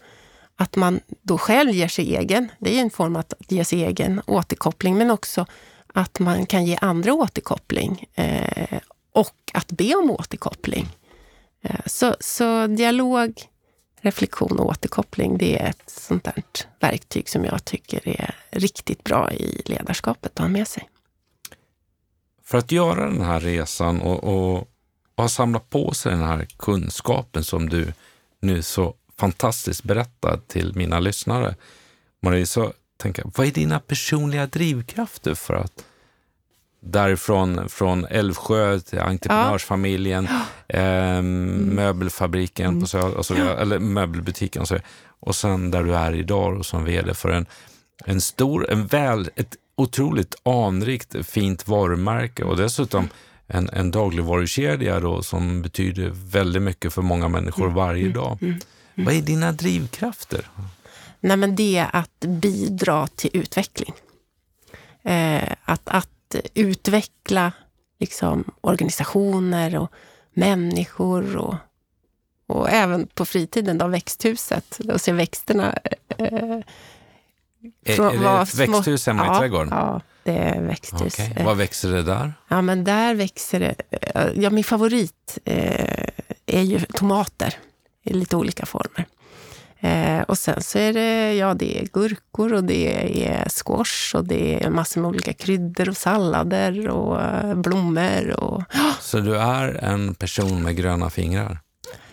Att 0.56 0.76
man 0.76 1.00
då 1.22 1.38
själv 1.38 1.70
ger 1.70 1.88
sig 1.88 2.16
egen, 2.16 2.48
det 2.58 2.76
är 2.76 2.80
en 2.80 2.90
form 2.90 3.16
att 3.16 3.32
ge 3.48 3.64
sig 3.64 3.84
egen 3.84 4.22
återkoppling, 4.26 4.96
men 4.96 5.10
också 5.10 5.46
att 5.94 6.18
man 6.18 6.46
kan 6.46 6.64
ge 6.64 6.78
andra 6.80 7.14
återkoppling. 7.14 8.06
Eh, 8.14 8.78
och 9.18 9.50
att 9.54 9.72
be 9.72 9.94
om 9.94 10.10
återkoppling. 10.10 10.88
Eh, 11.62 11.80
så, 11.86 12.16
så 12.20 12.66
dialog, 12.66 13.42
reflektion 14.00 14.58
och 14.58 14.66
återkoppling, 14.66 15.38
det 15.38 15.58
är 15.62 15.68
ett 15.68 15.90
sånt 15.90 16.24
där 16.24 16.42
verktyg 16.80 17.28
som 17.28 17.44
jag 17.44 17.64
tycker 17.64 18.08
är 18.08 18.34
riktigt 18.50 19.04
bra 19.04 19.32
i 19.32 19.62
ledarskapet 19.64 20.32
att 20.32 20.38
ha 20.38 20.48
med 20.48 20.68
sig. 20.68 20.88
För 22.44 22.58
att 22.58 22.72
göra 22.72 23.10
den 23.10 23.20
här 23.20 23.40
resan 23.40 24.00
och, 24.00 24.24
och, 24.24 24.58
och 25.14 25.22
ha 25.22 25.28
samlat 25.28 25.70
på 25.70 25.94
sig 25.94 26.12
den 26.12 26.22
här 26.22 26.46
kunskapen 26.56 27.44
som 27.44 27.68
du 27.68 27.92
nu 28.40 28.62
så 28.62 28.94
fantastiskt 29.16 29.82
berättar 29.82 30.40
till 30.46 30.74
mina 30.76 31.00
lyssnare, 31.00 31.54
Marie, 32.22 32.46
så 32.46 32.72
tänker 32.96 33.22
jag, 33.22 33.32
vad 33.36 33.46
är 33.46 33.50
dina 33.50 33.80
personliga 33.80 34.46
drivkrafter 34.46 35.34
för 35.34 35.54
att 35.54 35.84
därifrån 36.80 37.68
från 37.68 38.04
Älvsjö 38.04 38.80
till 38.80 39.00
entreprenörsfamiljen, 39.00 40.28
ja. 40.30 40.76
eh, 40.78 41.18
mm. 41.18 41.74
möbelfabriken, 41.74 42.70
mm. 42.70 42.86
så, 42.86 43.16
alltså, 43.16 43.36
ja. 43.36 43.58
eller 43.58 43.78
möbelbutiken 43.78 44.62
och 44.62 44.68
så, 44.68 44.78
och 45.20 45.36
sen 45.36 45.70
där 45.70 45.82
du 45.82 45.96
är 45.96 46.14
idag 46.14 46.58
och 46.58 46.66
som 46.66 46.84
vd 46.84 47.14
för 47.14 47.28
en, 47.28 47.46
en 48.04 48.20
stor, 48.20 48.70
en 48.70 48.86
väl, 48.86 49.30
ett 49.36 49.56
otroligt 49.76 50.34
anrikt 50.42 51.26
fint 51.26 51.68
varumärke 51.68 52.44
och 52.44 52.56
dessutom 52.56 53.08
en, 53.46 53.70
en 53.72 53.90
dagligvarukedja 53.90 55.00
då, 55.00 55.22
som 55.22 55.62
betyder 55.62 56.10
väldigt 56.14 56.62
mycket 56.62 56.92
för 56.92 57.02
många 57.02 57.28
människor 57.28 57.64
mm. 57.64 57.74
varje 57.74 58.02
mm. 58.02 58.12
dag. 58.12 58.38
Mm. 58.42 58.58
Vad 58.94 59.14
är 59.14 59.22
dina 59.22 59.52
drivkrafter? 59.52 60.48
Nej, 61.20 61.36
men 61.36 61.56
det 61.56 61.76
är 61.76 61.88
att 61.92 62.20
bidra 62.20 63.06
till 63.06 63.30
utveckling. 63.32 63.92
Eh, 65.02 65.52
att, 65.64 65.82
att 65.84 66.08
utveckla 66.54 67.52
liksom, 67.98 68.44
organisationer 68.60 69.78
och 69.78 69.92
människor 70.32 71.36
och, 71.36 71.54
och 72.46 72.70
även 72.70 73.06
på 73.06 73.24
fritiden, 73.24 73.78
då, 73.78 73.86
växthuset, 73.86 74.80
och 74.92 75.00
se 75.00 75.12
växterna 75.12 75.78
eh, 76.18 76.60
Är, 77.84 78.00
är 78.00 78.18
det 78.36 78.42
ett 78.42 78.54
växthus 78.54 79.06
hemma 79.06 79.26
ja, 79.26 79.36
i 79.36 79.38
trädgården? 79.38 79.68
Ja, 79.72 80.00
det 80.24 80.32
är 80.38 80.62
växthus. 80.62 81.18
Eh, 81.18 81.44
Vad 81.44 81.56
växer 81.56 81.92
det 81.92 82.02
där? 82.02 82.32
Ja, 82.48 82.62
men 82.62 82.84
där 82.84 83.14
växer 83.14 83.60
det... 83.60 83.74
eh, 84.14 84.42
Ja, 84.42 84.50
min 84.50 84.64
favorit 84.64 85.38
eh, 85.44 86.08
är 86.46 86.62
ju 86.62 86.80
tomater 86.80 87.54
i 88.02 88.12
lite 88.12 88.36
olika 88.36 88.66
former. 88.66 89.06
Eh, 89.80 90.20
och 90.22 90.38
sen 90.38 90.62
så 90.62 90.78
är 90.78 90.92
det, 90.92 91.34
ja, 91.34 91.54
det 91.54 91.78
är 91.78 91.86
gurkor 91.92 92.52
och 92.52 92.64
det 92.64 93.26
är 93.26 93.48
squash 93.48 94.14
och 94.18 94.24
det 94.24 94.64
är 94.64 94.70
massor 94.70 95.00
med 95.00 95.08
olika 95.08 95.32
kryddor 95.32 95.88
och 95.88 95.96
sallader 95.96 96.88
och 96.88 97.22
eh, 97.22 97.54
blommor. 97.54 98.30
Och, 98.30 98.62
Så 99.00 99.18
du 99.18 99.36
är 99.36 99.84
en 99.84 100.14
person 100.14 100.62
med 100.62 100.76
gröna 100.76 101.10
fingrar? 101.10 101.58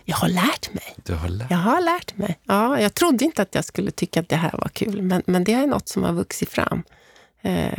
jag 0.07 0.17
har 0.17 0.27
lärt 0.29 0.73
mig. 0.73 0.95
Du 1.03 1.13
har 1.13 1.29
lärt 1.29 1.51
Jag 1.51 1.57
har 1.57 1.81
lärt 1.81 2.17
mig. 2.17 2.39
Ja, 2.43 2.79
jag 2.81 2.93
trodde 2.93 3.25
inte 3.25 3.41
att 3.41 3.55
jag 3.55 3.65
skulle 3.65 3.91
tycka 3.91 4.19
att 4.19 4.29
det 4.29 4.35
här 4.35 4.51
var 4.53 4.69
kul, 4.73 5.01
men, 5.01 5.21
men 5.25 5.43
det 5.43 5.53
är 5.53 5.67
något 5.67 5.89
som 5.89 6.03
har 6.03 6.13
vuxit 6.13 6.49
fram. 6.49 6.83
Eh, 7.41 7.69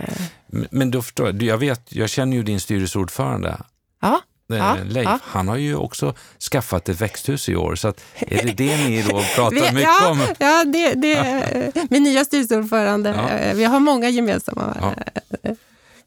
Men- 0.70 0.90
då 0.90 1.02
förstår 1.02 1.26
jag, 1.26 1.42
jag 1.42 1.58
vet, 1.58 1.92
jag 1.94 2.10
känner 2.10 2.36
ju 2.36 2.42
din 2.42 2.60
styrelseordförande 2.60 3.56
ja, 4.02 4.20
Ja, 4.48 4.76
Leif. 4.84 5.04
ja. 5.08 5.18
Han 5.22 5.48
har 5.48 5.56
ju 5.56 5.76
också 5.76 6.14
skaffat 6.50 6.88
ett 6.88 7.00
växthus 7.00 7.48
i 7.48 7.56
år, 7.56 7.74
så 7.74 7.88
att, 7.88 8.00
är 8.14 8.42
det 8.46 8.52
det 8.52 8.76
ni 8.76 9.02
då 9.02 9.22
pratar 9.34 9.72
mycket 9.72 9.82
ja, 10.00 10.10
om? 10.10 10.20
Ja, 10.38 10.64
det, 10.64 10.94
det, 10.94 11.72
min 11.90 12.02
nya 12.02 12.24
styrelseordförande. 12.24 13.10
Eh, 13.10 13.54
Vi 13.54 13.64
har 13.64 13.80
många 13.80 14.08
gemensamma. 14.08 14.76
Ja. 14.80 14.94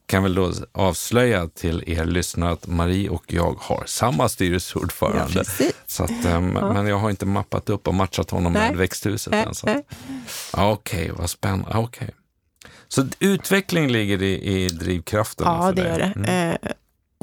kan 0.06 0.22
väl 0.22 0.34
då 0.34 0.52
avslöja 0.72 1.48
till 1.48 1.84
er 1.86 2.04
lyssnare 2.04 2.52
att 2.52 2.66
Marie 2.66 3.08
och 3.08 3.24
jag 3.26 3.56
har 3.60 3.82
samma 3.86 4.28
styrelseordförande. 4.28 5.44
så 5.86 6.04
att, 6.04 6.24
eh, 6.24 6.40
Men 6.40 6.86
jag 6.86 6.96
har 6.98 7.10
inte 7.10 7.26
mappat 7.26 7.70
upp 7.70 7.88
och 7.88 7.94
matchat 7.94 8.30
honom 8.30 8.52
Nej. 8.52 8.68
med 8.68 8.78
växthuset 8.78 9.32
än. 9.32 9.82
Okej, 10.52 11.10
vad 11.16 11.30
spännande. 11.30 11.78
Okej. 11.78 12.10
Så 12.88 13.06
utveckling 13.18 13.88
ligger 13.90 14.22
i, 14.22 14.62
i 14.64 14.68
drivkraften? 14.68 15.46
Ja, 15.46 15.62
för 15.62 15.72
det 15.72 15.82
dig. 15.82 15.90
gör 15.90 15.98
det. 15.98 16.12
Mm. 16.16 16.50
Eh, 16.50 16.56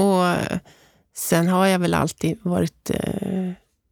och 0.05 0.35
sen 1.17 1.47
har 1.47 1.67
jag 1.67 1.79
väl 1.79 1.93
alltid 1.93 2.37
varit 2.41 2.89
eh, 2.89 3.49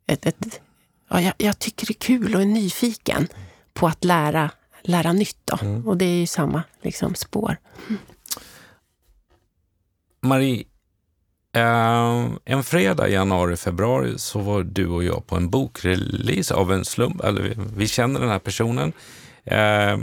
ett... 0.07 0.25
ett 0.25 0.61
ja, 1.09 1.21
jag, 1.21 1.33
jag 1.37 1.59
tycker 1.59 1.87
det 1.87 1.91
är 1.91 1.99
kul 1.99 2.35
och 2.35 2.41
är 2.41 2.45
nyfiken 2.45 3.27
på 3.73 3.87
att 3.87 4.03
lära, 4.03 4.51
lära 4.81 5.13
nytt. 5.13 5.37
Då. 5.45 5.57
Mm. 5.61 5.87
Och 5.87 5.97
det 5.97 6.05
är 6.05 6.19
ju 6.19 6.27
samma 6.27 6.63
liksom, 6.81 7.15
spår. 7.15 7.57
Marie, 10.21 10.63
eh, 11.55 12.27
en 12.45 12.63
fredag 12.63 13.07
i 13.07 13.13
januari, 13.13 13.57
februari 13.57 14.17
så 14.17 14.39
var 14.39 14.63
du 14.63 14.87
och 14.87 15.03
jag 15.03 15.27
på 15.27 15.35
en 15.35 15.49
bokrelease 15.49 16.53
av 16.53 16.73
en 16.73 16.85
slump. 16.85 17.23
Eller 17.23 17.41
vi, 17.41 17.55
vi 17.77 17.87
känner 17.87 18.19
den 18.19 18.29
här 18.29 18.39
personen. 18.39 18.93
Eh, 19.43 19.99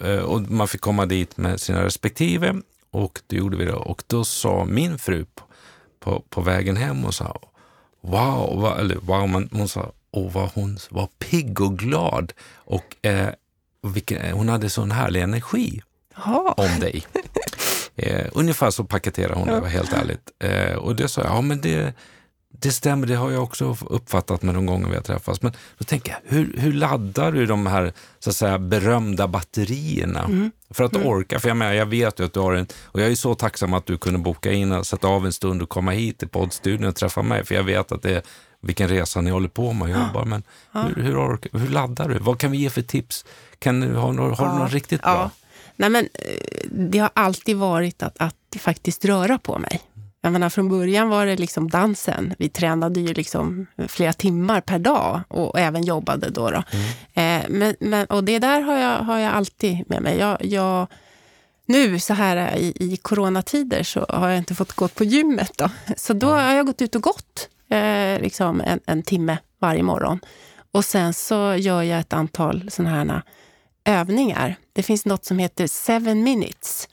eh, 0.00 0.22
och 0.24 0.40
man 0.40 0.68
fick 0.68 0.80
komma 0.80 1.06
dit 1.06 1.36
med 1.36 1.60
sina 1.60 1.84
respektive 1.84 2.56
och 2.90 3.20
det 3.26 3.36
gjorde 3.36 3.56
vi 3.56 3.64
då. 3.64 3.76
Och 3.76 4.02
då 4.06 4.24
sa 4.24 4.64
min 4.64 4.98
fru 4.98 5.24
på, 6.02 6.24
på, 6.28 6.40
vägen 6.40 6.76
hem 6.76 7.04
och 7.04 7.14
sa 7.14 7.40
wow, 8.00 8.60
vad, 8.60 8.80
eller 8.80 8.96
wow, 8.96 9.28
men 9.28 9.48
hon 9.52 9.68
sa 9.68 9.92
åh 10.10 10.32
vad 10.32 10.50
hon 10.54 10.78
var 10.90 11.08
pigg 11.18 11.60
och 11.60 11.78
glad 11.78 12.32
och 12.54 13.06
eh, 13.06 13.28
vilken, 13.82 14.32
hon 14.32 14.48
hade 14.48 14.70
sån 14.70 14.90
härlig 14.90 15.22
energi 15.22 15.82
Ja, 16.16 16.54
om 16.56 16.80
dig. 16.80 17.06
Eh, 17.96 18.26
ungefär 18.32 18.70
så 18.70 18.84
paketerar 18.84 19.34
hon 19.34 19.48
det, 19.48 19.60
var 19.60 19.68
helt 19.68 19.92
ärligt. 19.92 20.30
Eh, 20.38 20.74
och 20.74 20.96
det 20.96 21.08
sa 21.08 21.20
jag, 21.20 21.30
ja 21.30 21.40
men 21.40 21.60
det, 21.60 21.94
det 22.58 22.70
stämmer, 22.72 23.06
det 23.06 23.14
har 23.14 23.30
jag 23.30 23.42
också 23.42 23.76
uppfattat 23.90 24.42
med 24.42 24.54
de 24.54 24.66
gånger 24.66 24.88
vi 24.88 24.94
har 24.94 25.02
träffats. 25.02 25.42
Men 25.42 25.52
då 25.78 25.84
tänker 25.84 26.12
jag, 26.12 26.36
hur, 26.36 26.54
hur 26.58 26.72
laddar 26.72 27.32
du 27.32 27.46
de 27.46 27.66
här 27.66 27.92
så 28.18 28.30
att 28.30 28.36
säga, 28.36 28.58
berömda 28.58 29.28
batterierna 29.28 30.50
för 30.70 30.84
att 30.84 30.96
orka? 30.96 31.40
För 31.40 31.48
jag, 31.48 31.56
menar, 31.56 31.72
jag 31.72 31.86
vet 31.86 32.20
ju 32.20 32.24
att 32.24 32.32
du 32.32 32.40
har 32.40 32.52
en, 32.52 32.66
och 32.84 33.00
jag 33.00 33.10
är 33.10 33.14
så 33.14 33.34
tacksam 33.34 33.74
att 33.74 33.86
du 33.86 33.98
kunde 33.98 34.18
boka 34.18 34.52
in 34.52 34.72
och 34.72 34.86
sätta 34.86 35.08
av 35.08 35.26
en 35.26 35.32
stund 35.32 35.62
och 35.62 35.68
komma 35.68 35.90
hit 35.90 36.18
till 36.18 36.28
poddstudion 36.28 36.88
och 36.88 36.96
träffa 36.96 37.22
mig, 37.22 37.44
för 37.44 37.54
jag 37.54 37.62
vet 37.64 37.92
att 37.92 38.02
det 38.02 38.10
är 38.16 38.22
vilken 38.60 38.88
resa 38.88 39.20
ni 39.20 39.30
håller 39.30 39.48
på 39.48 39.72
med 39.72 39.82
och 39.82 39.88
jobbar. 40.06 40.24
Men 40.24 40.42
hur, 40.72 41.02
hur, 41.02 41.16
orkar, 41.18 41.58
hur 41.58 41.68
laddar 41.68 42.08
du? 42.08 42.18
Vad 42.18 42.38
kan 42.38 42.50
vi 42.50 42.58
ge 42.58 42.70
för 42.70 42.82
tips? 42.82 43.24
Kan 43.58 43.80
du, 43.80 43.94
har, 43.94 44.12
har 44.14 44.46
du 44.46 44.52
Ja, 44.52 44.58
något 44.58 44.72
riktigt 44.72 45.02
bra? 45.02 45.10
ja. 45.10 45.30
Nej, 45.76 45.90
men, 45.90 46.04
eh, 46.14 46.68
det 46.70 46.98
har 46.98 47.10
alltid 47.14 47.56
varit 47.56 48.02
att, 48.02 48.14
att 48.18 48.34
faktiskt 48.58 49.04
röra 49.04 49.38
på 49.38 49.58
mig. 49.58 49.80
Jag 50.24 50.32
menar, 50.32 50.48
från 50.48 50.68
början 50.68 51.08
var 51.08 51.26
det 51.26 51.36
liksom 51.36 51.70
dansen. 51.70 52.34
Vi 52.38 52.48
tränade 52.48 53.00
ju 53.00 53.14
liksom 53.14 53.66
flera 53.88 54.12
timmar 54.12 54.60
per 54.60 54.78
dag 54.78 55.20
och 55.28 55.58
även 55.58 55.84
jobbade 55.84 56.30
då. 56.30 56.50
då. 56.50 56.62
Eh, 57.20 57.42
men, 57.48 57.76
men, 57.80 58.06
och 58.06 58.24
det 58.24 58.38
där 58.38 58.60
har 58.60 58.78
jag, 58.78 58.98
har 58.98 59.18
jag 59.18 59.34
alltid 59.34 59.90
med 59.90 60.02
mig. 60.02 60.18
Jag, 60.18 60.44
jag, 60.44 60.86
nu 61.66 61.98
så 61.98 62.14
här 62.14 62.56
i, 62.56 62.72
i 62.80 62.96
coronatider 62.96 63.82
så 63.82 64.06
har 64.08 64.28
jag 64.28 64.38
inte 64.38 64.54
fått 64.54 64.72
gå 64.72 64.88
på 64.88 65.04
gymmet. 65.04 65.52
Då. 65.56 65.68
Så 65.96 66.12
då 66.12 66.26
har 66.26 66.54
jag 66.54 66.66
gått 66.66 66.82
ut 66.82 66.94
och 66.94 67.02
gått 67.02 67.48
eh, 67.68 68.20
liksom 68.20 68.60
en, 68.60 68.80
en 68.86 69.02
timme 69.02 69.38
varje 69.58 69.82
morgon. 69.82 70.20
Och 70.72 70.84
sen 70.84 71.14
så 71.14 71.54
gör 71.54 71.82
jag 71.82 72.00
ett 72.00 72.12
antal 72.12 72.70
sådana 72.70 72.90
här 72.90 73.22
övningar. 73.84 74.56
Det 74.72 74.82
finns 74.82 75.04
något 75.04 75.24
som 75.24 75.38
heter 75.38 75.66
seven 75.66 76.22
minutes. 76.22 76.88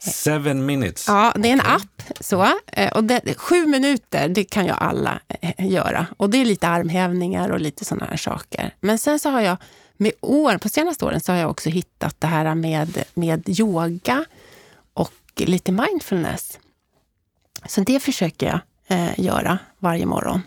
Seven 0.00 0.66
minutes. 0.66 1.08
Ja, 1.08 1.32
det 1.36 1.48
är 1.48 1.52
en 1.52 1.60
app. 1.60 2.02
Så. 2.20 2.58
Eh, 2.66 2.92
Och 2.92 3.04
det, 3.04 3.34
sju 3.38 3.66
minuter, 3.66 4.28
det 4.28 4.44
kan 4.44 4.64
ju 4.66 4.72
alla 4.72 5.20
eh, 5.28 5.66
göra. 5.70 6.06
Och 6.16 6.30
det 6.30 6.38
är 6.38 6.44
lite 6.44 6.68
armhävningar 6.68 7.48
och 7.50 7.60
lite 7.60 7.84
sådana 7.84 8.06
här 8.06 8.16
saker. 8.16 8.74
Men 8.80 8.98
sen 8.98 9.18
så 9.18 9.30
har 9.30 9.40
jag 9.40 9.56
med 9.96 10.12
år, 10.20 10.58
på 10.58 10.68
senaste 10.68 11.04
åren 11.04 11.20
så 11.20 11.32
har 11.32 11.38
jag 11.38 11.50
också 11.50 11.70
hittat 11.70 12.20
det 12.20 12.26
här 12.26 12.54
med, 12.54 13.04
med 13.14 13.48
yoga 13.60 14.24
och 14.94 15.12
lite 15.36 15.72
mindfulness. 15.72 16.58
Så 17.66 17.80
det 17.80 18.00
försöker 18.00 18.46
jag 18.46 18.60
eh, 18.98 19.20
göra 19.20 19.58
varje 19.78 20.06
morgon. 20.06 20.42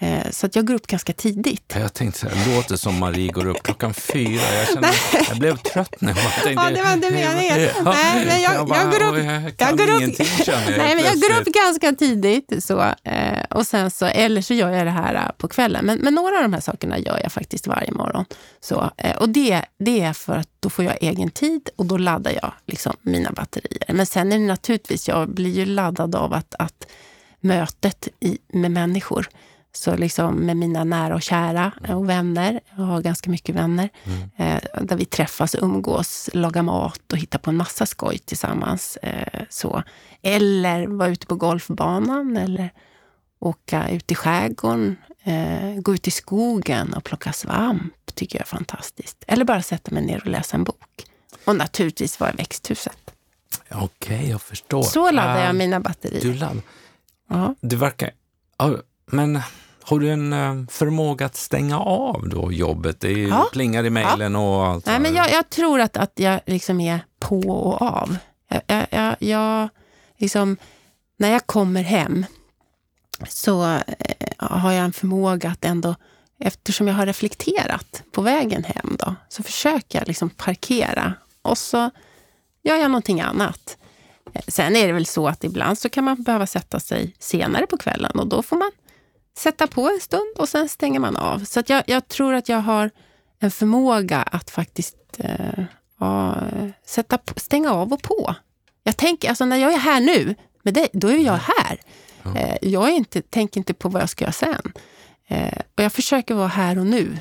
Eh, 0.00 0.30
så 0.30 0.46
att 0.46 0.56
jag 0.56 0.66
går 0.66 0.74
upp 0.74 0.86
ganska 0.86 1.12
tidigt. 1.12 1.74
Jag 1.76 1.94
tänkte 1.94 2.20
så 2.20 2.28
här, 2.28 2.56
låter 2.56 2.76
som 2.76 2.98
Marie 2.98 3.32
går 3.32 3.46
upp 3.46 3.62
klockan 3.62 3.94
fyra. 3.94 4.42
Jag, 4.58 4.68
kände, 4.68 4.88
jag 5.28 5.38
blev 5.38 5.56
trött 5.56 5.94
nu. 6.00 6.08
Jag 6.08 6.44
tänkte, 6.44 6.64
Ja, 6.64 6.70
det 6.70 6.82
var 6.82 6.92
inte 6.92 7.10
meningen. 7.10 7.68
Nej, 7.84 8.26
men 8.26 8.40
jag- 8.42 8.68
bara, 8.68 8.78
jag 8.78 8.90
går 8.90 9.02
upp- 9.06 9.14
"Oj, 9.14 9.24
Jag 9.24 9.42
jag 9.58 9.78
går 9.78 9.84
upp- 9.94 10.18
jag 10.46 10.60
Nej, 10.78 10.94
men 10.96 11.04
jag 11.04 11.14
går 11.14 11.30
upp 11.30 11.34
plötsligt." 11.34 11.54
ganska 11.54 11.92
tidigt. 11.92 12.64
Så, 12.64 12.80
eh, 13.04 13.42
och 13.50 13.66
sen 13.66 13.90
så, 13.90 14.06
eller 14.06 14.42
så 14.42 14.54
gör 14.54 14.70
jag 14.70 14.86
det 14.86 14.90
här 14.90 15.14
eh, 15.14 15.30
på 15.38 15.48
kvällen. 15.48 15.84
Men, 15.86 15.98
men 15.98 16.14
några 16.14 16.36
av 16.36 16.42
de 16.42 16.52
här 16.52 16.60
sakerna 16.60 16.98
gör 16.98 17.20
jag 17.22 17.32
faktiskt 17.32 17.66
varje 17.66 17.92
morgon. 17.92 18.24
Så, 18.60 18.90
och 19.20 19.28
det, 19.28 19.62
det 19.78 20.00
är 20.00 20.12
för 20.12 20.36
att 20.36 20.48
då 20.60 20.70
får 20.70 20.84
jag 20.84 20.96
egen 21.00 21.30
tid 21.30 21.68
och 21.76 21.86
då 21.86 21.96
laddar 21.96 22.32
jag 22.42 22.52
liksom 22.66 22.92
mina 23.02 23.30
batterier. 23.32 23.92
Men 23.94 24.06
sen 24.06 24.32
är 24.32 24.38
det 24.38 24.44
naturligtvis, 24.44 25.08
jag 25.08 25.28
blir 25.34 25.50
ju 25.56 25.64
laddad 25.66 26.14
av 26.14 26.32
att, 26.32 26.54
att 26.58 26.86
mötet 27.40 28.08
i, 28.20 28.38
med 28.52 28.70
människor. 28.70 29.28
Så 29.72 29.96
liksom 29.96 30.34
med 30.34 30.56
mina 30.56 30.84
nära 30.84 31.14
och 31.14 31.22
kära 31.22 31.72
och 31.88 32.08
vänner. 32.08 32.60
Jag 32.76 32.84
har 32.84 33.02
ganska 33.02 33.30
mycket 33.30 33.54
vänner. 33.54 33.88
Eh, 34.36 34.58
där 34.82 34.96
vi 34.96 35.04
träffas, 35.04 35.54
umgås, 35.54 36.30
lagar 36.32 36.62
mat 36.62 37.12
och 37.12 37.18
hittar 37.18 37.38
på 37.38 37.50
en 37.50 37.56
massa 37.56 37.86
skoj 37.86 38.18
tillsammans. 38.18 38.96
Eh, 38.96 39.42
så. 39.50 39.82
Eller 40.22 40.86
vara 40.86 41.08
ute 41.08 41.26
på 41.26 41.34
golfbanan 41.34 42.36
eller 42.36 42.70
åka 43.38 43.88
ut 43.88 44.10
i 44.12 44.14
skärgården. 44.14 44.96
Eh, 45.22 45.80
gå 45.80 45.94
ut 45.94 46.08
i 46.08 46.10
skogen 46.10 46.94
och 46.94 47.04
plocka 47.04 47.32
svamp 47.32 47.94
tycker 48.14 48.38
jag 48.38 48.42
är 48.42 48.46
fantastiskt. 48.46 49.24
Eller 49.26 49.44
bara 49.44 49.62
sätta 49.62 49.90
mig 49.90 50.02
ner 50.06 50.20
och 50.20 50.30
läsa 50.30 50.56
en 50.56 50.64
bok. 50.64 51.04
Och 51.44 51.56
naturligtvis 51.56 52.20
vara 52.20 52.32
i 52.32 52.36
växthuset. 52.36 53.10
Okej, 53.70 54.30
jag 54.30 54.42
förstår. 54.42 54.82
Så 54.82 55.10
laddar 55.10 55.38
jag 55.40 55.48
Eh, 55.48 55.52
mina 55.52 55.80
batterier. 55.80 56.20
Du 56.20 56.34
laddar. 56.34 56.62
Ja. 57.28 57.54
Du 57.60 57.76
verkar... 57.76 58.10
ja, 59.10 59.16
Men 59.16 59.40
har 59.82 59.98
du 59.98 60.10
en 60.10 60.32
eh, 60.32 60.54
förmåga 60.70 61.26
att 61.26 61.36
stänga 61.36 61.78
av 61.80 62.28
då 62.28 62.52
jobbet? 62.52 63.00
Det 63.00 63.08
ju 63.10 63.28
Ja. 63.28 63.48
plingar 63.52 63.84
i 63.84 63.90
mejlen 63.90 64.36
och 64.36 64.66
allt. 64.66 64.86
Nej, 64.86 65.00
men 65.00 65.14
jag, 65.14 65.30
jag 65.30 65.50
tror 65.50 65.80
att, 65.80 65.96
att 65.96 66.12
jag 66.14 66.40
liksom 66.46 66.80
är 66.80 67.00
på 67.20 67.40
och 67.50 67.82
av. 67.82 68.16
Jag, 68.48 68.62
jag, 68.66 68.86
jag, 68.90 69.16
jag 69.18 69.68
liksom, 70.18 70.56
när 71.16 71.30
jag 71.32 71.46
kommer 71.46 71.82
hem 71.82 72.26
så 73.28 73.64
eh, 73.74 73.80
har 74.38 74.72
jag 74.72 74.84
en 74.84 74.92
förmåga 74.92 75.50
att 75.50 75.64
ändå, 75.64 75.94
eftersom 76.40 76.88
jag 76.88 76.94
har 76.94 77.06
reflekterat 77.06 78.02
på 78.12 78.22
vägen 78.22 78.64
hem, 78.64 78.96
då, 78.98 79.14
så 79.28 79.42
försöker 79.42 79.98
jag 79.98 80.08
liksom 80.08 80.30
parkera 80.30 81.14
och 81.42 81.58
så 81.58 81.90
gör 82.62 82.76
jag 82.76 82.90
någonting 82.90 83.20
annat. 83.20 83.76
Eh, 84.32 84.42
Sen 84.48 84.76
är 84.76 84.86
det 84.86 84.92
väl 84.92 85.06
så 85.06 85.28
att 85.28 85.44
ibland 85.44 85.78
så 85.78 85.88
kan 85.88 86.04
man 86.04 86.22
behöva 86.22 86.46
sätta 86.46 86.80
sig 86.80 87.14
senare 87.18 87.66
på 87.66 87.76
kvällen 87.76 88.10
och 88.18 88.26
då 88.26 88.42
får 88.42 88.56
man 88.56 88.70
sätta 89.38 89.66
på 89.66 89.88
en 89.90 90.00
stund 90.00 90.34
och 90.38 90.48
sen 90.48 90.68
stänger 90.68 91.00
man 91.00 91.16
av. 91.16 91.44
Så 91.44 91.60
att 91.60 91.70
jag, 91.70 91.82
jag 91.86 92.08
tror 92.08 92.34
att 92.34 92.48
jag 92.48 92.58
har 92.60 92.90
en 93.40 93.50
förmåga 93.50 94.18
att 94.22 94.50
faktiskt 94.50 94.96
eh, 95.18 95.64
ja, 96.00 96.36
sätta 96.86 97.18
stänga 97.36 97.72
av 97.72 97.92
och 97.92 98.02
på. 98.02 98.34
Jag 98.82 98.96
tänker, 98.96 99.28
alltså 99.28 99.44
när 99.44 99.56
jag 99.56 99.72
är 99.72 99.78
här 99.78 100.00
nu 100.00 100.34
med 100.62 100.74
dig, 100.74 100.88
då 100.92 101.08
är 101.08 101.16
jag 101.18 101.38
här. 101.58 101.80
Eh, 102.36 102.56
jag 102.62 102.88
är 102.88 102.92
inte, 102.92 103.22
tänker 103.22 103.60
inte 103.60 103.74
på 103.74 103.88
vad 103.88 104.02
jag 104.02 104.08
ska 104.08 104.24
göra 104.24 104.32
sen. 104.32 104.72
Eh, 105.28 105.58
och 105.76 105.82
jag 105.82 105.92
försöker 105.92 106.34
vara 106.34 106.48
här 106.48 106.78
och 106.78 106.86
nu 106.86 107.18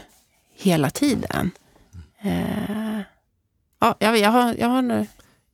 hela 0.56 0.90
tiden. 0.90 1.52
Eh, 2.22 3.00
Ja, 3.80 3.96
jag, 4.00 4.18
jag, 4.18 4.30
har, 4.30 4.56
jag 4.60 4.68
har 4.68 5.06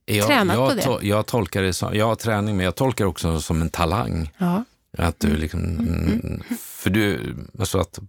Jag, 0.06 0.28
tränat 0.28 0.56
jag, 0.58 0.70
på 0.70 0.76
det. 0.76 0.82
to- 0.82 1.00
jag 1.04 1.26
tolkar 1.26 1.62
det 1.62 1.74
som, 1.74 1.96
jag 1.96 2.06
har 2.06 2.16
träning, 2.16 2.56
men 2.58 2.66
jag 2.66 2.76
tolkar 2.76 3.06
det 3.06 3.10
också 3.10 3.42
som 3.42 3.62
en 3.62 3.70
talang. 3.70 4.32
Ja, 4.38 4.64
Att 4.98 5.20
du 5.20 5.36
liksom, 5.36 5.60
mm, 5.64 6.44
för 6.60 6.90
du, 6.90 7.36
alltså 7.60 7.80
att 7.80 8.00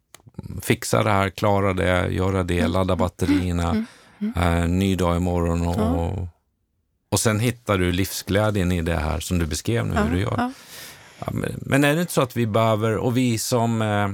fixa 0.62 1.02
det 1.02 1.10
här, 1.10 1.30
klara 1.30 1.72
det, 1.72 2.08
göra 2.08 2.42
det, 2.42 2.66
ladda 2.66 2.96
batterierna, 2.96 3.86
eh, 4.36 4.66
ny 4.68 4.96
dag 4.96 5.16
imorgon 5.16 5.66
och, 5.66 6.28
och 7.10 7.20
sen 7.20 7.40
hittar 7.40 7.78
du 7.78 7.92
livsglädjen 7.92 8.72
i 8.72 8.82
det 8.82 8.96
här 8.96 9.20
som 9.20 9.38
du 9.38 9.46
beskrev 9.46 9.86
nu, 9.86 9.94
hur 9.94 10.10
du 10.10 10.20
gör. 10.20 10.34
ja. 10.36 10.52
Ja, 11.18 11.26
men, 11.62 11.84
är 11.84 11.94
det 11.94 12.00
inte 12.00 12.12
så 12.12 12.20
att 12.22 12.36
vi 12.36 12.46
behöver, 12.46 12.96
och 12.96 13.16
vi 13.16 13.38
som 13.38 13.82
eh, 13.82 14.08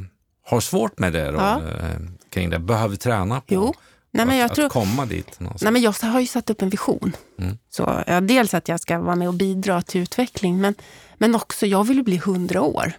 har 0.46 0.60
svårt 0.60 0.98
med 0.98 1.12
det 1.12 1.30
då, 1.30 1.38
Ja. 1.38 1.56
eh, 1.60 2.00
kring 2.30 2.50
det, 2.50 2.58
behöver 2.58 2.96
träna 2.96 3.40
på 3.40 3.54
Jo. 3.54 3.74
Nej, 4.12 4.26
men 4.26 4.34
att, 4.34 4.40
jag 4.40 4.54
tror, 4.54 4.66
att 4.66 4.72
komma 4.72 5.06
dit 5.06 5.40
någonstans? 5.40 5.62
Nej, 5.62 5.72
men 5.72 5.82
jag 5.82 5.92
har 5.92 6.20
ju 6.20 6.26
satt 6.26 6.50
upp 6.50 6.62
en 6.62 6.68
vision. 6.70 7.16
Mm. 7.38 7.58
Så, 7.70 8.02
ja, 8.06 8.20
dels 8.20 8.54
att 8.54 8.68
jag 8.68 8.80
ska 8.80 8.98
vara 8.98 9.16
med 9.16 9.28
och 9.28 9.34
bidra 9.34 9.82
till 9.82 10.00
utveckling, 10.00 10.60
men, 10.60 10.74
men 11.20 11.34
också 11.34 11.66
jag 11.66 11.84
vill 11.84 11.96
ju 11.96 12.02
bli 12.02 12.16
hundra 12.16 12.62
år. 12.62 12.92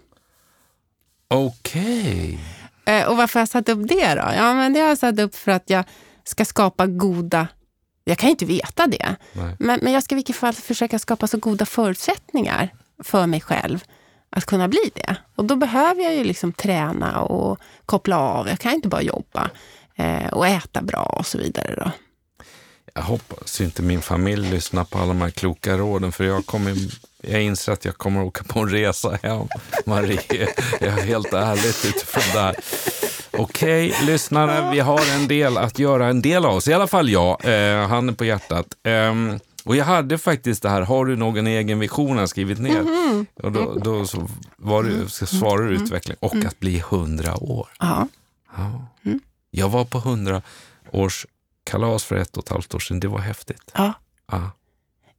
Okej. 1.27 2.39
Eh, 2.85 3.07
och 3.07 3.17
varför 3.17 3.39
har 3.39 3.41
jag 3.41 3.49
satt 3.49 3.69
upp 3.69 3.87
det 3.87 4.15
då? 4.15 4.31
Ja, 4.35 4.53
men 4.53 4.73
det 4.73 4.79
har 4.79 4.87
jag 4.87 4.97
satt 4.97 5.19
upp 5.19 5.35
för 5.35 5.51
att 5.51 5.69
jag 5.69 5.85
ska 6.23 6.45
skapa 6.45 6.87
goda... 6.87 7.47
Jag 8.03 8.17
kan 8.17 8.27
ju 8.27 8.31
inte 8.31 8.45
veta 8.45 8.87
det, 8.87 9.15
Nej. 9.33 9.55
men, 9.59 9.79
men 9.83 9.93
jag 9.93 10.03
ska 10.03 10.15
i 10.15 10.17
vilket 10.17 10.35
fall 10.35 10.53
försöka 10.53 10.99
skapa 10.99 11.27
så 11.27 11.37
goda 11.37 11.65
förutsättningar 11.65 12.69
för 13.03 13.27
mig 13.27 13.41
själv 13.41 13.83
att 14.29 14.45
kunna 14.45 14.67
bli 14.67 14.91
det. 14.93 15.15
Och 15.35 15.45
då 15.45 15.55
behöver 15.55 16.03
jag 16.03 16.15
ju 16.15 16.23
liksom 16.23 16.53
träna 16.53 17.21
och 17.21 17.59
koppla 17.85 18.19
av. 18.19 18.47
Jag 18.47 18.59
kan 18.59 18.73
inte 18.73 18.87
bara 18.87 19.01
jobba 19.01 19.49
eh, 19.95 20.33
och 20.33 20.47
äta 20.47 20.81
bra 20.81 21.15
och 21.19 21.25
så 21.25 21.37
vidare. 21.37 21.75
Då. 21.75 21.91
Jag 22.93 23.01
hoppas 23.01 23.61
inte 23.61 23.81
min 23.81 24.01
familj 24.01 24.49
lyssnar 24.51 24.83
på 24.83 24.97
alla 24.97 25.07
de 25.07 25.21
här 25.21 25.29
kloka 25.29 25.77
råden, 25.77 26.11
för 26.11 26.23
jag, 26.23 26.45
kommer, 26.45 26.75
jag 27.23 27.41
inser 27.41 27.71
att 27.71 27.85
jag 27.85 27.97
kommer 27.97 28.23
åka 28.23 28.43
på 28.43 28.59
en 28.59 28.69
resa 28.69 29.19
hem, 29.23 29.47
Marie. 29.85 30.47
Jag 30.79 30.99
är 30.99 31.03
helt 31.03 31.33
ärligt 31.33 31.85
utifrån 31.85 32.23
det 32.33 32.39
här. 32.39 32.55
Okej, 33.31 33.95
lyssnare, 34.01 34.71
vi 34.71 34.79
har 34.79 35.15
en 35.15 35.27
del 35.27 35.57
att 35.57 35.79
göra, 35.79 36.07
en 36.07 36.21
del 36.21 36.45
av 36.45 36.55
oss, 36.55 36.67
i 36.67 36.73
alla 36.73 36.87
fall 36.87 37.09
jag, 37.09 37.45
eh, 37.45 37.87
handen 37.87 38.15
på 38.15 38.25
hjärtat. 38.25 38.65
Ehm, 38.83 39.39
och 39.63 39.75
jag 39.75 39.85
hade 39.85 40.17
faktiskt 40.17 40.63
det 40.63 40.69
här, 40.69 40.81
har 40.81 41.05
du 41.05 41.15
någon 41.15 41.47
egen 41.47 41.79
vision, 41.79 42.17
jag 42.17 42.29
skrivit 42.29 42.59
ner. 42.59 42.85
Och 43.43 43.51
då, 43.51 43.73
då 43.83 44.05
så 44.05 44.27
var 44.57 44.83
du, 44.83 45.09
så 45.09 45.25
svarar 45.25 45.63
du 45.63 45.75
utveckling 45.75 46.17
och 46.19 46.35
att 46.35 46.59
bli 46.59 46.79
hundra 46.79 47.43
år. 47.43 47.69
Ja. 47.79 48.07
Ja. 48.57 48.87
Jag 49.51 49.69
var 49.69 49.85
på 49.85 49.99
hundra 49.99 50.41
års 50.91 51.25
kalas 51.63 52.03
för 52.03 52.15
ett 52.15 52.37
och 52.37 52.43
ett 52.43 52.49
halvt 52.49 52.75
år 52.75 52.79
sedan, 52.79 52.99
det 52.99 53.07
var 53.07 53.19
häftigt. 53.19 53.71
Ja. 53.73 53.93
Ja. 54.31 54.51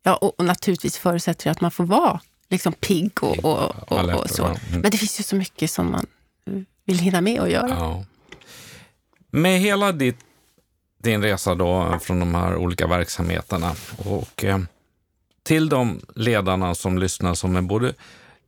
Ja, 0.02 0.14
och, 0.14 0.38
och 0.38 0.44
naturligtvis 0.44 0.98
förutsätter 0.98 1.44
det 1.44 1.50
att 1.50 1.60
man 1.60 1.70
får 1.70 1.84
vara 1.84 2.20
liksom 2.48 2.72
pigg 2.72 3.22
och, 3.22 3.44
och, 3.44 3.92
och, 3.92 4.20
och 4.20 4.30
så. 4.30 4.44
Mm. 4.44 4.58
Men 4.70 4.90
det 4.90 4.96
finns 4.96 5.20
ju 5.20 5.24
så 5.24 5.36
mycket 5.36 5.70
som 5.70 5.90
man 5.90 6.06
vill 6.84 6.98
hinna 6.98 7.20
med 7.20 7.40
att 7.40 7.50
göra. 7.50 7.68
Ja. 7.68 8.04
Med 9.30 9.60
hela 9.60 9.92
ditt, 9.92 10.18
din 11.02 11.22
resa 11.22 11.54
då 11.54 11.98
från 12.02 12.20
de 12.20 12.34
här 12.34 12.56
olika 12.56 12.86
verksamheterna 12.86 13.74
och 13.98 14.44
eh, 14.44 14.58
till 15.42 15.68
de 15.68 16.00
ledarna 16.14 16.74
som 16.74 16.98
lyssnar 16.98 17.34
som 17.34 17.56
är 17.56 17.62
både 17.62 17.94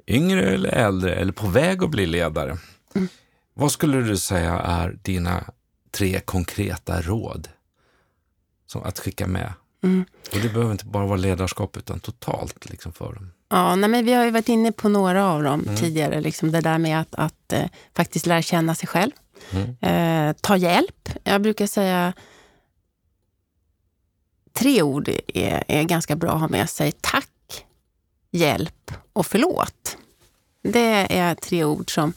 yngre 0.06 0.54
eller 0.54 0.68
äldre 0.68 1.14
eller 1.14 1.32
på 1.32 1.46
väg 1.46 1.82
att 1.82 1.90
bli 1.90 2.06
ledare. 2.06 2.58
Mm. 2.94 3.08
Vad 3.54 3.72
skulle 3.72 4.02
du 4.02 4.16
säga 4.16 4.52
är 4.58 4.98
dina 5.02 5.44
tre 5.90 6.20
konkreta 6.20 7.00
råd 7.00 7.48
som 8.66 8.82
att 8.82 8.98
skicka 8.98 9.26
med? 9.26 9.52
Mm. 9.84 10.04
Och 10.32 10.38
det 10.40 10.48
behöver 10.48 10.72
inte 10.72 10.84
bara 10.86 11.06
vara 11.06 11.16
ledarskap 11.16 11.76
utan 11.76 12.00
totalt 12.00 12.70
liksom 12.70 12.92
för 12.92 13.12
dem. 13.14 13.30
Ja, 13.48 13.76
nej, 13.76 13.90
men 13.90 14.04
vi 14.04 14.12
har 14.12 14.24
ju 14.24 14.30
varit 14.30 14.48
inne 14.48 14.72
på 14.72 14.88
några 14.88 15.26
av 15.26 15.42
dem 15.42 15.60
Mm. 15.62 15.76
tidigare. 15.76 16.20
Liksom 16.20 16.50
det 16.52 16.60
där 16.60 16.78
med 16.78 17.00
att, 17.00 17.14
att 17.14 17.52
eh, 17.52 17.64
faktiskt 17.96 18.26
lära 18.26 18.42
känna 18.42 18.74
sig 18.74 18.88
själv. 18.88 19.10
Mm. 19.50 19.76
Eh, 19.80 20.36
ta 20.40 20.56
hjälp. 20.56 21.08
Jag 21.24 21.42
brukar 21.42 21.66
säga 21.66 22.12
tre 24.52 24.82
ord 24.82 25.08
är, 25.34 25.64
är 25.68 25.82
ganska 25.82 26.16
bra 26.16 26.32
att 26.32 26.40
ha 26.40 26.48
med 26.48 26.70
sig. 26.70 26.92
Tack, 27.00 27.64
hjälp 28.30 28.90
och 29.12 29.26
förlåt. 29.26 29.96
Det 30.62 31.06
är 31.18 31.34
tre 31.34 31.64
ord 31.64 31.94
som 31.94 32.12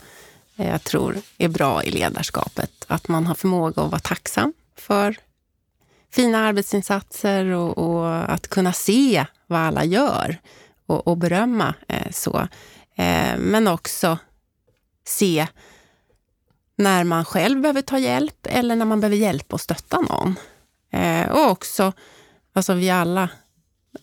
jag 0.55 0.83
tror 0.83 1.15
är 1.37 1.47
bra 1.47 1.83
i 1.83 1.91
ledarskapet. 1.91 2.71
Att 2.87 3.07
man 3.07 3.25
har 3.27 3.35
förmåga 3.35 3.81
att 3.81 3.91
vara 3.91 3.99
tacksam 3.99 4.53
för 4.75 5.15
fina 6.11 6.47
arbetsinsatser 6.47 7.45
och, 7.45 7.77
och 7.77 8.33
att 8.33 8.47
kunna 8.47 8.73
se 8.73 9.25
vad 9.47 9.59
alla 9.59 9.85
gör 9.85 10.37
och, 10.85 11.07
och 11.07 11.17
berömma 11.17 11.73
eh, 11.87 12.11
så. 12.11 12.47
Eh, 12.95 13.37
men 13.37 13.67
också 13.67 14.17
se 15.05 15.47
när 16.75 17.03
man 17.03 17.25
själv 17.25 17.61
behöver 17.61 17.81
ta 17.81 17.99
hjälp 17.99 18.47
eller 18.49 18.75
när 18.75 18.85
man 18.85 18.99
behöver 18.99 19.17
hjälpa 19.17 19.55
och 19.55 19.61
stötta 19.61 20.01
någon. 20.01 20.35
Eh, 20.91 21.29
och 21.29 21.51
också, 21.51 21.93
alltså 22.53 22.73
vi 22.73 22.89
alla, 22.89 23.29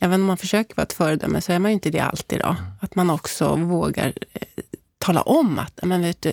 även 0.00 0.20
om 0.20 0.26
man 0.26 0.36
försöker 0.36 0.76
vara 0.76 0.84
ett 0.84 0.92
föredöme 0.92 1.40
så 1.40 1.52
är 1.52 1.58
man 1.58 1.70
ju 1.70 1.74
inte 1.74 1.90
det 1.90 2.00
alltid. 2.00 2.40
Då. 2.40 2.56
Att 2.80 2.94
man 2.94 3.10
också 3.10 3.56
vågar 3.56 4.12
eh, 4.32 4.42
tala 4.98 5.22
om 5.22 5.58
att, 5.58 5.80
men 5.82 6.02
vet 6.02 6.22
du, 6.22 6.32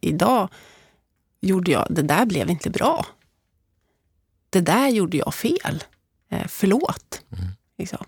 idag 0.00 0.48
gjorde 1.40 1.70
jag, 1.70 1.86
det 1.90 2.02
där 2.02 2.26
blev 2.26 2.50
inte 2.50 2.70
bra. 2.70 3.06
Det 4.54 4.60
där 4.60 4.88
gjorde 4.88 5.16
jag 5.16 5.34
fel. 5.34 5.84
Eh, 6.30 6.46
förlåt. 6.48 7.22
Liksom. 7.78 8.04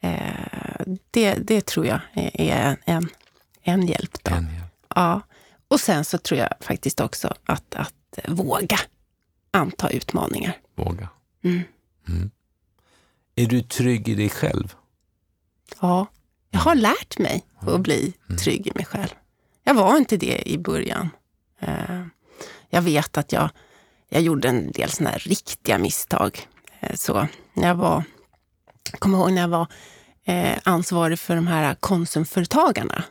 Eh, 0.00 0.80
det, 1.10 1.34
det 1.34 1.66
tror 1.66 1.86
jag 1.86 2.00
är 2.14 2.76
en, 2.84 3.08
en 3.62 3.86
hjälp. 3.86 4.18
Då. 4.22 4.34
En 4.34 4.44
hjälp. 4.54 4.72
Ja. 4.94 5.20
Och 5.68 5.80
sen 5.80 6.04
så 6.04 6.18
tror 6.18 6.40
jag 6.40 6.48
faktiskt 6.60 7.00
också 7.00 7.34
att, 7.44 7.74
att 7.74 8.18
våga 8.28 8.78
anta 9.50 9.90
utmaningar. 9.90 10.56
Våga. 10.74 11.08
Mm. 11.44 11.62
Mm. 12.08 12.30
Är 13.34 13.46
du 13.46 13.62
trygg 13.62 14.08
i 14.08 14.14
dig 14.14 14.28
själv? 14.30 14.74
Ja, 15.80 16.06
jag 16.50 16.60
har 16.60 16.74
lärt 16.74 17.18
mig 17.18 17.46
att 17.60 17.80
bli 17.80 18.12
trygg 18.44 18.66
i 18.66 18.72
mig 18.74 18.84
själv. 18.84 19.14
Jag 19.64 19.74
var 19.74 19.96
inte 19.96 20.16
det 20.16 20.48
i 20.48 20.58
början. 20.58 21.08
Eh, 21.60 22.06
Jag 22.70 22.82
vet 22.82 23.18
att 23.18 23.32
jag, 23.32 23.50
jag 24.08 24.22
gjorde 24.22 24.48
en 24.48 24.72
del 24.72 24.90
såna 24.90 25.10
här 25.10 25.18
riktiga 25.18 25.78
misstag. 25.78 26.46
Eh, 26.80 26.94
Så 26.94 27.28
när 27.54 27.68
jag 27.68 27.74
var, 27.74 28.04
jag 28.90 29.00
kommer 29.00 29.18
ihåg 29.18 29.32
när 29.32 29.40
jag 29.40 29.48
var 29.48 29.66
eh, 30.24 30.58
ansvarig 30.64 31.18
för 31.18 31.36
de 31.36 31.46
här 31.46 31.74
konsumföretagarna. 31.74 33.04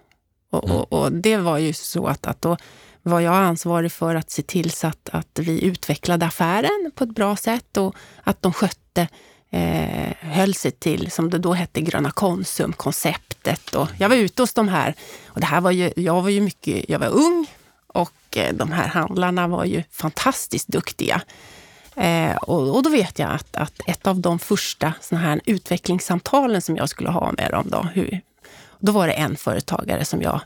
Och, 0.52 0.64
och, 0.64 0.94
och 0.94 1.12
det 1.12 1.38
var 1.38 1.58
ju 1.58 1.74
så 1.74 2.08
att, 2.08 2.26
att 2.28 2.42
då 2.42 2.58
var 3.04 3.20
jag 3.20 3.36
ansvarig 3.36 3.92
för 3.92 4.16
att 4.16 4.32
se 4.32 4.42
till 4.42 4.72
så 4.72 4.88
att, 4.88 5.10
att 5.12 5.40
vi 5.40 5.64
utvecklade 5.64 6.26
affären 6.26 6.92
på 6.96 7.04
ett 7.04 7.16
bra 7.16 7.36
sätt 7.36 7.78
och 7.78 7.96
att 8.24 8.42
de 8.42 8.54
skötte 8.54 9.08
eh, 9.50 10.14
höll 10.20 10.54
sig 10.54 10.72
till, 10.72 11.12
som 11.12 11.30
det 11.30 11.38
då 11.38 11.54
hette, 11.54 11.82
Gröna 11.82 12.12
Konsum-konceptet. 12.12 13.76
Och 13.76 13.88
jag 13.98 14.10
var 14.10 14.16
ute 14.16 14.42
hos 14.42 14.54
de 14.54 14.68
här, 14.68 14.96
och 15.28 15.40
det 15.40 15.46
här 15.46 15.62
var 15.62 15.72
ju, 15.72 15.92
jag 15.96 16.22
var 16.22 16.30
ju 16.30 16.42
mycket, 16.42 16.90
jag 16.90 17.00
var 17.00 17.08
ung 17.08 17.48
och 17.96 18.38
eh, 18.38 18.54
de 18.54 18.72
här 18.72 18.88
handlarna 18.88 19.48
var 19.48 19.66
ju 19.66 19.84
fantastiskt 19.92 20.68
duktiga. 20.68 21.22
Eh, 21.96 22.36
och, 22.36 22.76
och 22.76 22.84
då 22.84 22.90
vet 22.90 23.20
jag 23.20 23.30
att, 23.32 23.56
att 23.56 23.74
ett 23.88 24.08
av 24.08 24.20
de 24.20 24.40
första 24.40 24.94
såna 25.02 25.22
här 25.22 25.42
utvecklingssamtalen 25.46 26.62
som 26.62 26.76
jag 26.76 26.90
skulle 26.90 27.10
ha 27.10 27.32
med 27.32 27.52
dem, 27.52 27.68
då, 27.70 27.82
hur, 27.82 28.22
då 28.80 28.92
var 28.92 29.08
det 29.08 29.14
en 29.14 29.36
företagare 29.36 30.06
som 30.06 30.22
jag 30.22 30.42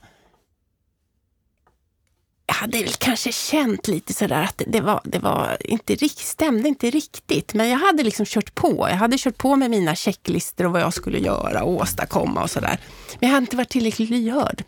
jag 2.45 2.56
hade 2.56 2.78
väl 2.78 2.93
kanske 2.93 3.32
känt 3.32 3.88
lite 3.88 4.14
sådär 4.14 4.43
att 4.43 4.58
det, 4.58 4.66
det, 4.68 4.82
var, 4.82 5.02
det 5.04 5.20
var 5.20 5.58
inte 5.60 5.95
rikt, 5.95 6.20
stämde 6.20 6.70
inte 6.70 6.89
riktigt. 6.89 7.54
Men 7.54 7.70
jag 7.70 7.78
hade 7.78 8.04
liksom 8.04 8.26
kört 8.26 8.56
på. 8.56 8.88
Jag 8.89 8.95
hade 8.95 9.18
kört 9.18 9.38
på 9.38 9.56
med 9.56 9.70
mina 9.72 9.95
checklistor 9.95 10.66
och 10.66 10.72
vad 10.72 10.82
jag 10.82 10.93
skulle 10.93 11.20
göra 11.20 11.64
och 11.64 11.74
åstadkomma 11.74 12.43
och 12.43 12.50
sådär. 12.50 12.80
Men 13.20 13.30
jag 13.30 13.34
hade 13.34 13.43
inte 13.43 13.56
varit 13.58 13.70
tillräckligt 13.70 14.10
lyhörd. 14.10 14.64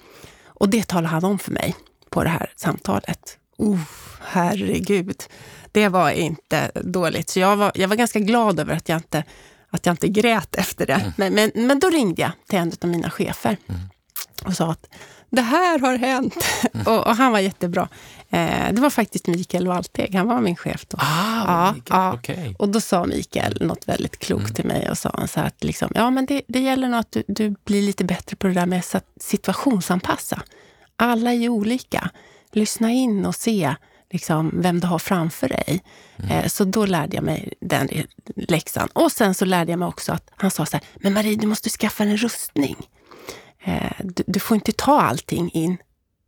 Och 0.46 0.70
det 0.70 0.88
talade 0.88 1.08
han 1.08 1.24
om 1.24 1.40
för 1.40 1.52
mig 1.52 1.76
på 2.12 2.24
det 2.24 2.30
här 2.30 2.54
samtalet. 2.56 3.38
Uh, 3.62 3.80
herregud. 4.22 5.24
Det 5.72 5.88
var 5.90 6.12
inte 6.12 6.72
dåligt. 6.76 7.30
Så 7.30 7.40
jag 7.40 7.56
var, 7.56 7.72
jag 7.76 7.88
var 7.88 7.96
ganska 7.96 8.20
glad 8.20 8.60
över 8.60 8.76
att 8.76 8.90
jag 8.90 8.98
inte, 8.98 9.24
att 9.70 9.86
jag 9.86 9.94
inte 9.94 10.08
grät 10.08 10.56
efter 10.56 10.86
det. 10.86 11.14
Men, 11.18 11.34
men, 11.34 11.52
men 11.56 11.80
då 11.80 11.90
ringde 11.90 12.22
jag 12.22 12.32
till 12.50 12.60
en 12.60 12.72
av 12.82 12.90
mina 12.90 13.10
chefer 13.10 13.58
och 14.46 14.54
sa 14.54 14.72
att 14.72 14.88
det 15.30 15.42
här 15.42 15.80
har 15.80 15.98
hänt. 15.98 16.36
och, 16.86 17.08
och 17.08 17.16
han 17.16 17.32
var 17.32 17.40
jättebra. 17.40 17.90
Eh, 18.30 18.74
det 18.74 18.82
var 18.82 18.90
faktiskt 18.90 19.28
Mikael 19.28 19.68
Walteg, 19.68 20.16
han 20.16 20.28
var 20.28 20.42
min 20.42 20.56
chef 20.56 20.86
då. 20.88 20.98
Ah, 21.02 21.44
Ja, 21.48 21.76
ja. 21.90 22.14
okej. 22.14 22.56
Och 22.60 22.70
då 22.70 22.82
sa 22.82 23.06
Mikael 23.06 23.58
något 23.62 23.88
väldigt 23.88 24.20
klokt 24.20 24.56
till 24.56 24.66
mig 24.66 24.90
och 24.90 24.98
sa 24.98 25.28
så 25.28 25.40
här 25.40 25.48
att 25.48 25.64
liksom, 25.64 25.92
ja, 25.96 26.10
men 26.10 26.26
det, 26.26 26.42
det 26.48 26.60
gäller 26.60 26.88
nog 26.88 27.00
att 27.00 27.12
du, 27.12 27.24
du 27.28 27.56
blir 27.66 27.82
lite 27.82 28.04
bättre 28.06 28.36
på 28.36 28.48
det 28.48 28.54
där 28.54 28.66
med 28.66 28.84
att 28.94 29.06
situationsanpassa. 29.20 30.42
Alla 31.02 31.32
är 31.32 31.36
ju 31.36 31.50
olika. 31.50 32.10
Lyssna 32.52 32.92
in 32.92 33.26
och 33.26 33.36
se 33.36 33.76
liksom, 34.10 34.52
vem 34.54 34.80
du 34.80 34.88
har 34.88 35.00
framför 35.00 35.50
dig. 35.50 35.84
Mm. 36.18 36.50
Så 36.50 36.64
då 36.64 36.86
lärde 36.86 37.16
jag 37.16 37.24
mig 37.24 37.54
den 37.62 37.90
läxan. 38.36 38.90
Och 38.94 39.12
sen 39.12 39.34
så 39.34 39.46
lärde 39.46 39.72
jag 39.72 39.80
mig 39.80 39.88
också 39.88 40.12
att 40.12 40.32
han 40.36 40.52
sa 40.52 40.66
så 40.66 40.78
här, 40.78 40.86
men 40.96 41.14
Marie, 41.14 41.36
du 41.36 41.48
måste 41.48 41.70
skaffa 41.70 42.04
en 42.04 42.18
rustning. 42.18 42.76
Du, 44.00 44.24
du 44.28 44.40
får 44.40 44.56
inte 44.56 44.72
ta 44.72 45.02
allting 45.02 45.52
in 45.52 45.78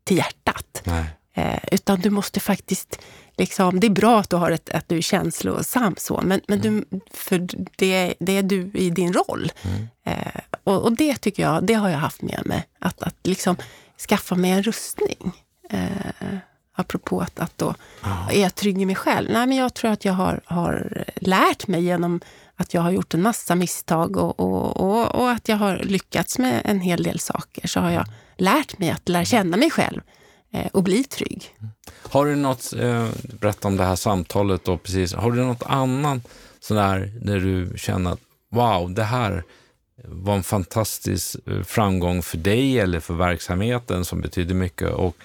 till 0.04 0.18
hjärtat. 0.18 0.82
Nej. 0.84 1.60
Utan 1.72 2.00
du 2.00 2.10
måste 2.10 2.40
faktiskt 2.40 3.00
liksom, 3.38 3.80
det 3.80 3.88
är 3.88 3.92
bra 3.92 4.20
att 4.20 4.30
du, 4.30 4.36
har 4.36 4.52
ett, 4.52 4.70
att 4.70 4.90
du 4.90 4.98
är 4.98 5.02
känslosam, 5.02 5.96
så, 5.98 6.22
men, 6.24 6.42
men 6.48 6.62
mm. 6.62 6.86
du, 6.90 7.00
för 7.14 7.48
det, 7.78 8.14
det 8.20 8.38
är 8.38 8.44
du 8.44 8.72
i 8.74 8.90
din 8.90 9.14
roll. 9.14 9.52
Mm. 9.62 9.88
Eh, 10.06 10.42
och, 10.64 10.82
och, 10.82 10.92
det 10.92 11.16
tycker 11.16 11.44
jag, 11.44 11.64
det 11.64 11.74
har 11.74 11.90
jag 11.90 11.98
haft 11.98 12.22
med 12.22 12.42
mig. 12.46 12.68
Att, 12.80 13.04
att 13.04 13.16
liksom 13.24 13.56
skaffa 14.00 14.36
mig 14.36 14.52
en 14.52 14.64
rustning. 14.64 15.32
Eh, 15.70 16.38
apropå 16.76 17.22
att, 17.22 17.40
att 17.40 17.58
då 17.58 17.76
oh. 18.04 18.30
är 18.30 18.42
jag 18.42 18.56
trygg 18.56 18.82
i 18.82 18.86
mig 18.86 18.96
själv. 18.96 19.30
Nej, 19.32 19.48
men 19.48 19.58
jag 19.58 19.74
tror 19.74 19.92
att 19.92 20.06
jag 20.06 20.14
har, 20.14 20.42
har 20.46 21.04
lärt 21.16 21.68
mig 21.68 21.84
genom 21.84 22.22
att 22.56 22.74
jag 22.74 22.82
har 22.82 22.92
gjort 22.92 23.14
en 23.14 23.22
massa 23.22 23.56
misstag 23.56 24.18
och, 24.18 24.40
och, 24.40 24.78
och, 24.78 25.16
och, 25.16 25.32
att 25.32 25.50
jag 25.50 25.58
har 25.58 25.78
lyckats 25.78 26.40
med 26.40 26.62
en 26.66 26.80
hel 26.80 27.04
del 27.04 27.20
saker. 27.20 27.68
Så 27.68 27.80
har 27.80 27.92
jag 27.92 28.06
lärt 28.38 28.78
mig 28.78 28.90
att 28.90 29.10
lära 29.10 29.26
känna 29.26 29.58
mig 29.58 29.72
själv 29.72 30.02
eh, 30.54 30.68
och 30.74 30.84
bli 30.84 31.04
trygg. 31.04 31.56
Har 32.10 32.26
du 32.26 32.36
något, 32.36 32.74
eh, 32.74 33.08
berätta 33.40 33.68
om 33.68 33.78
det 33.78 33.84
här 33.84 33.96
samtalet 33.96 34.64
då 34.64 34.78
precis, 34.78 35.14
har 35.14 35.32
du 35.32 35.44
något 35.44 35.64
annat 35.64 36.28
sådär 36.60 37.12
där 37.22 37.40
du 37.40 37.74
känner 37.78 38.12
att 38.12 38.20
wow, 38.52 38.94
det 38.94 39.04
här 39.04 39.44
var 40.04 40.36
en 40.36 40.44
fantastisk 40.44 41.36
eh, 41.46 41.64
framgång 41.64 42.24
för 42.24 42.38
dig 42.38 42.80
eller 42.80 43.00
för 43.00 43.14
verksamheten 43.14 44.06
som 44.06 44.22
betyder 44.22 44.56
mycket 44.56 44.90
och 44.90 45.16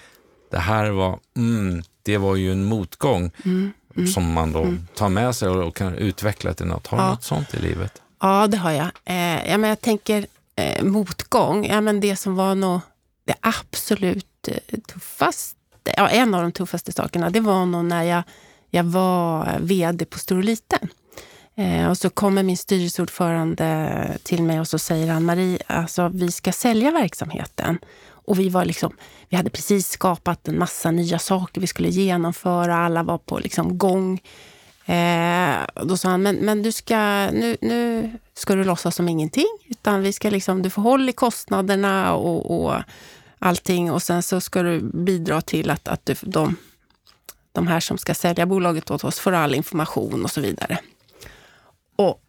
det 0.51 0.57
här 0.57 0.89
var, 0.89 1.19
mm, 1.37 1.83
det 2.03 2.17
var 2.17 2.35
ju 2.35 2.51
en 2.51 2.65
motgång 2.65 3.31
mm, 3.45 3.73
mm, 3.95 4.07
som 4.07 4.33
man 4.33 4.51
då 4.51 4.61
mm. 4.61 4.87
tar 4.95 5.09
med 5.09 5.35
sig 5.35 5.49
och, 5.49 5.67
och, 5.67 5.75
kan 5.75 5.95
utveckla 5.95 6.53
till 6.53 6.65
något. 6.65 6.87
Har 6.87 6.97
du 6.97 7.03
ja. 7.03 7.09
något 7.09 7.23
sånt 7.23 7.53
i 7.53 7.57
livet? 7.57 8.01
Ja, 8.19 8.47
det 8.47 8.57
har 8.57 8.71
jag. 8.71 8.91
Eh, 9.05 9.49
ja, 9.49 9.57
men 9.57 9.69
jag 9.69 9.81
tänker 9.81 10.25
eh, 10.55 10.83
motgång, 10.83 11.65
ja, 11.65 11.81
men 11.81 11.99
det 11.99 12.15
som 12.15 12.35
var 12.35 12.55
nog 12.55 12.79
det 13.25 13.35
absolut 13.39 14.47
eh, 14.47 14.79
tuffaste, 14.79 15.55
ja, 15.97 16.09
en 16.09 16.33
av 16.33 16.41
de 16.41 16.51
tuffaste 16.51 16.91
sakerna, 16.91 17.29
det 17.29 17.39
var 17.39 17.65
nog 17.65 17.85
när 17.85 18.03
jag, 18.03 18.23
jag 18.69 18.83
var 18.83 19.57
VD 19.59 20.05
på 20.05 20.19
Stor 20.19 20.43
och 21.59 21.65
Eh, 21.65 21.89
och 21.89 21.97
så 21.97 22.09
kommer 22.09 22.43
min 22.43 22.57
styrelseordförande 22.57 24.17
till 24.23 24.43
mig 24.43 24.59
och 24.59 24.67
så 24.67 24.79
säger 24.79 25.11
han, 25.11 25.25
Marie, 25.25 25.59
alltså, 25.67 26.09
vi 26.13 26.31
ska 26.31 26.51
sälja 26.51 26.91
verksamheten. 26.91 27.77
Och 28.09 28.39
vi, 28.39 28.49
var 28.49 28.65
liksom, 28.65 28.95
vi 29.29 29.37
hade 29.37 29.49
precis 29.49 29.89
skapat 29.89 30.47
en 30.47 30.59
massa 30.59 30.91
nya 30.91 31.19
saker 31.19 31.61
vi 31.61 31.67
skulle 31.67 31.89
genomföra, 31.89 32.75
alla 32.75 33.03
var 33.03 33.17
på 33.17 33.39
liksom 33.39 33.77
gång. 33.77 34.21
Eh, 34.85 35.57
då 35.83 35.97
sa 35.97 36.09
han, 36.09 36.21
men, 36.21 36.35
men 36.35 36.63
du 36.63 36.71
ska, 36.71 36.97
nu, 37.31 37.57
nu 37.61 38.11
ska 38.33 38.55
du 38.55 38.63
låtsas 38.63 38.95
som 38.95 39.09
ingenting, 39.09 39.57
utan 39.67 40.01
vi 40.01 40.13
ska 40.13 40.29
liksom, 40.29 40.61
du 40.61 40.69
får 40.69 40.81
håll 40.81 41.09
i 41.09 41.13
kostnaderna 41.13 42.15
och, 42.15 42.63
och 42.63 42.75
allting 43.39 43.91
och 43.91 44.03
sen 44.03 44.23
så 44.23 44.41
ska 44.41 44.63
du 44.63 44.81
bidra 44.81 45.41
till 45.41 45.69
att, 45.69 45.87
att 45.87 46.05
du, 46.05 46.15
de, 46.21 46.55
de 47.51 47.67
här 47.67 47.79
som 47.79 47.97
ska 47.97 48.13
sälja 48.13 48.45
bolaget 48.45 48.91
åt 48.91 49.03
oss 49.03 49.19
får 49.19 49.31
all 49.31 49.55
information 49.55 50.23
och 50.23 50.31
så 50.31 50.41
vidare. 50.41 50.79
Och 51.99 52.21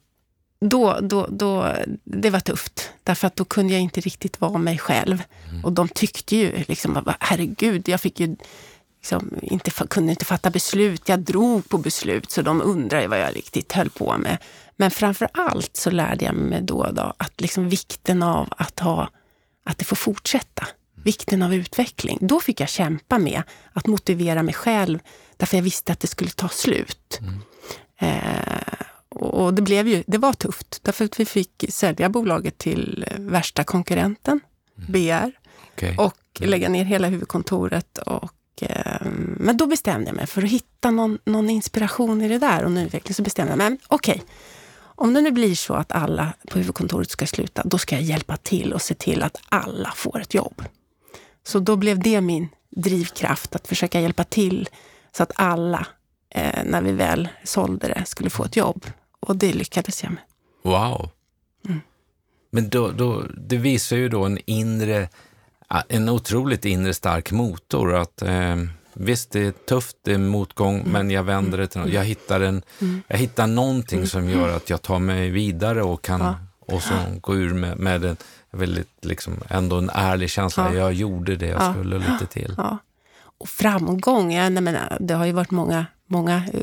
då, 0.61 0.99
då, 1.01 1.27
då, 1.31 1.75
det 2.05 2.31
var 2.31 2.41
tufft, 2.41 2.93
därför 3.03 3.27
att 3.27 3.37
då 3.37 3.45
kunde 3.45 3.73
jag 3.73 3.83
inte 3.83 4.01
riktigt 4.01 4.41
vara 4.41 4.59
mig 4.59 4.79
själv. 4.79 5.23
Mm. 5.51 5.65
Och 5.65 5.73
de 5.73 5.89
tyckte 5.89 6.37
ju, 6.37 6.65
liksom, 6.69 7.15
herregud, 7.21 7.89
jag 7.89 8.01
fick 8.01 8.21
ju 8.21 8.37
liksom 8.97 9.39
inte, 9.43 9.71
kunde 9.71 10.13
inte 10.13 10.25
fatta 10.25 10.51
beslut. 10.51 11.09
Jag 11.09 11.21
drog 11.21 11.69
på 11.69 11.79
beslut, 11.79 12.31
så 12.31 12.43
de 12.43 12.63
undrade 12.63 13.09
vad 13.09 13.21
jag 13.21 13.37
riktigt 13.37 13.73
höll 13.73 13.91
på 13.91 14.19
med. 14.19 14.39
Men 14.77 14.91
framför 14.91 15.29
allt 15.35 15.77
så 15.77 15.91
lärde 15.91 16.25
jag 16.25 16.35
mig 16.35 16.63
då, 16.63 16.91
då 16.93 17.15
att 17.17 17.41
liksom 17.41 17.69
vikten 17.69 18.23
av 18.23 18.49
att, 18.57 18.81
ha, 18.81 19.09
att 19.65 19.79
det 19.79 19.85
får 19.85 19.97
fortsätta. 19.97 20.67
Vikten 21.05 21.43
av 21.43 21.55
utveckling. 21.55 22.19
Då 22.21 22.41
fick 22.41 22.61
jag 22.61 22.69
kämpa 22.69 23.19
med 23.19 23.43
att 23.73 23.87
motivera 23.87 24.43
mig 24.43 24.55
själv, 24.55 24.99
därför 25.37 25.57
jag 25.57 25.63
visste 25.63 25.93
att 25.93 26.01
det 26.01 26.07
skulle 26.07 26.31
ta 26.31 26.49
slut. 26.49 27.21
Mm. 27.21 27.41
Eh, 28.01 28.70
och 29.21 29.55
det, 29.55 29.63
blev 29.63 29.89
ju, 29.89 30.05
det 30.07 30.19
var 30.19 30.33
tufft, 30.33 30.81
därför 30.83 31.05
att 31.05 31.21
vi 31.21 31.25
fick 31.25 31.65
sälja 31.69 32.09
bolaget 32.09 32.59
till 32.59 33.07
värsta 33.19 33.65
konkurrenten, 33.65 34.41
mm. 34.79 34.93
BR, 34.93 35.39
okay. 35.73 35.97
och 35.97 36.41
mm. 36.41 36.51
lägga 36.51 36.69
ner 36.69 36.85
hela 36.85 37.09
huvudkontoret. 37.09 37.99
Och, 37.99 38.63
eh, 38.63 39.07
men 39.37 39.57
då 39.57 39.67
bestämde 39.67 40.07
jag 40.07 40.17
mig 40.17 40.27
för 40.27 40.43
att 40.43 40.51
hitta 40.51 40.91
någon, 40.91 41.19
någon 41.25 41.51
inspiration 41.51 42.23
i 42.23 42.29
det 42.29 42.39
där 42.39 42.65
och 42.65 42.71
utveckling. 42.71 43.15
Så 43.15 43.23
bestämde 43.23 43.53
jag 43.53 43.59
mig, 43.59 43.79
okej, 43.89 44.15
okay, 44.15 44.27
om 44.83 45.15
det 45.15 45.21
nu 45.21 45.31
blir 45.31 45.55
så 45.55 45.75
att 45.75 45.93
alla 45.93 46.33
på 46.49 46.59
huvudkontoret 46.59 47.11
ska 47.11 47.27
sluta, 47.27 47.63
då 47.65 47.79
ska 47.79 47.95
jag 47.95 48.05
hjälpa 48.05 48.37
till 48.37 48.73
och 48.73 48.83
se 48.83 48.95
till 48.95 49.23
att 49.23 49.41
alla 49.49 49.93
får 49.97 50.21
ett 50.21 50.35
jobb. 50.35 50.65
Så 51.47 51.59
då 51.59 51.77
blev 51.77 51.99
det 51.99 52.21
min 52.21 52.49
drivkraft, 52.71 53.55
att 53.57 53.69
försöka 53.69 54.01
hjälpa 54.01 54.25
till 54.25 54.69
så 55.17 55.23
att 55.23 55.33
alla, 55.35 55.87
eh, 56.35 56.65
när 56.65 56.83
vi 56.83 56.93
väl 56.93 57.29
sålde 57.45 57.89
det, 57.89 58.05
skulle 58.07 58.31
få 58.31 58.45
ett 58.45 58.57
jobb. 58.57 58.87
Och 59.21 59.37
det 59.37 59.53
lyckades 59.53 60.03
jag 60.03 60.13
med. 60.13 60.23
Wow. 60.63 61.11
Mm. 61.69 61.81
Men 62.51 62.69
då, 62.69 62.91
då, 62.91 63.25
det 63.37 63.57
visar 63.57 63.97
ju 63.97 64.09
då 64.09 64.25
en 64.25 64.39
inre, 64.47 65.09
en 65.89 66.09
otroligt 66.09 66.65
inre 66.65 66.95
stark 66.95 67.31
motor. 67.31 67.95
Att 67.95 68.23
eh, 68.23 68.57
Visst, 68.93 69.31
det 69.31 69.47
är 69.47 69.51
tufft, 69.51 69.97
det 70.03 70.13
är 70.13 70.19
motgång, 70.19 70.75
mm. 70.75 70.93
men 70.93 71.11
jag 71.11 71.23
vänder 71.23 71.59
det 71.59 71.67
till 71.67 71.81
något. 71.81 71.93
Jag 71.93 72.05
hittar, 72.05 72.41
en, 72.41 72.63
mm. 72.81 73.03
jag 73.09 73.19
hittar 73.19 73.47
någonting 73.47 73.99
mm. 73.99 74.09
som 74.09 74.29
gör 74.29 74.57
att 74.57 74.71
jag 74.71 74.83
tar 74.83 74.99
mig 74.99 75.31
vidare 75.31 75.83
och 75.83 76.03
kan 76.03 76.21
ja. 76.21 76.35
och 76.75 76.83
så 76.83 76.95
gå 77.21 77.35
ur 77.35 77.55
med, 77.55 77.79
med 77.79 78.05
en 78.05 78.17
väldigt, 78.51 79.05
liksom, 79.05 79.35
ändå 79.49 79.79
en 79.79 79.91
ärlig 79.95 80.31
känsla. 80.31 80.75
Ja. 80.75 80.79
Jag 80.79 80.93
gjorde 80.93 81.37
det 81.37 81.47
jag 81.47 81.63
ja. 81.63 81.73
skulle 81.73 81.99
lite 81.99 82.27
till. 82.27 82.57
Och 83.39 83.49
framgång, 83.49 84.33
ja, 84.33 84.49
nej, 84.49 84.63
men, 84.63 84.77
det 85.01 85.15
har 85.15 85.27
ju 85.27 85.33
varit 85.33 85.51
många, 85.51 85.87
många 86.07 86.37
eh, 86.53 86.61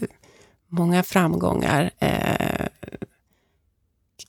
många 0.67 1.03
framgångar. 1.03 1.91
Eh, 1.99 2.67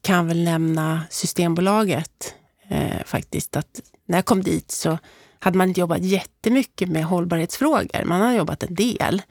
kan 0.01 0.29
väl 0.29 0.45
nämna 0.45 1.03
Systembolaget 1.11 2.35
eh, 2.69 3.05
faktiskt. 3.05 3.57
Att 3.57 3.81
när 4.07 4.19
jag 4.19 4.25
kom 4.25 4.43
dit 4.43 4.71
så 4.71 4.99
hade 5.39 5.59
man 5.59 5.69
inte 5.69 5.81
jobbat 5.81 6.03
jättemycket 6.03 6.89
med 6.89 7.05
hållbarhetsfrågor. 7.05 8.05
Man 8.05 8.21
har 8.21 8.33
jobbat 8.33 8.63
en 8.63 8.75
del. 8.75 9.23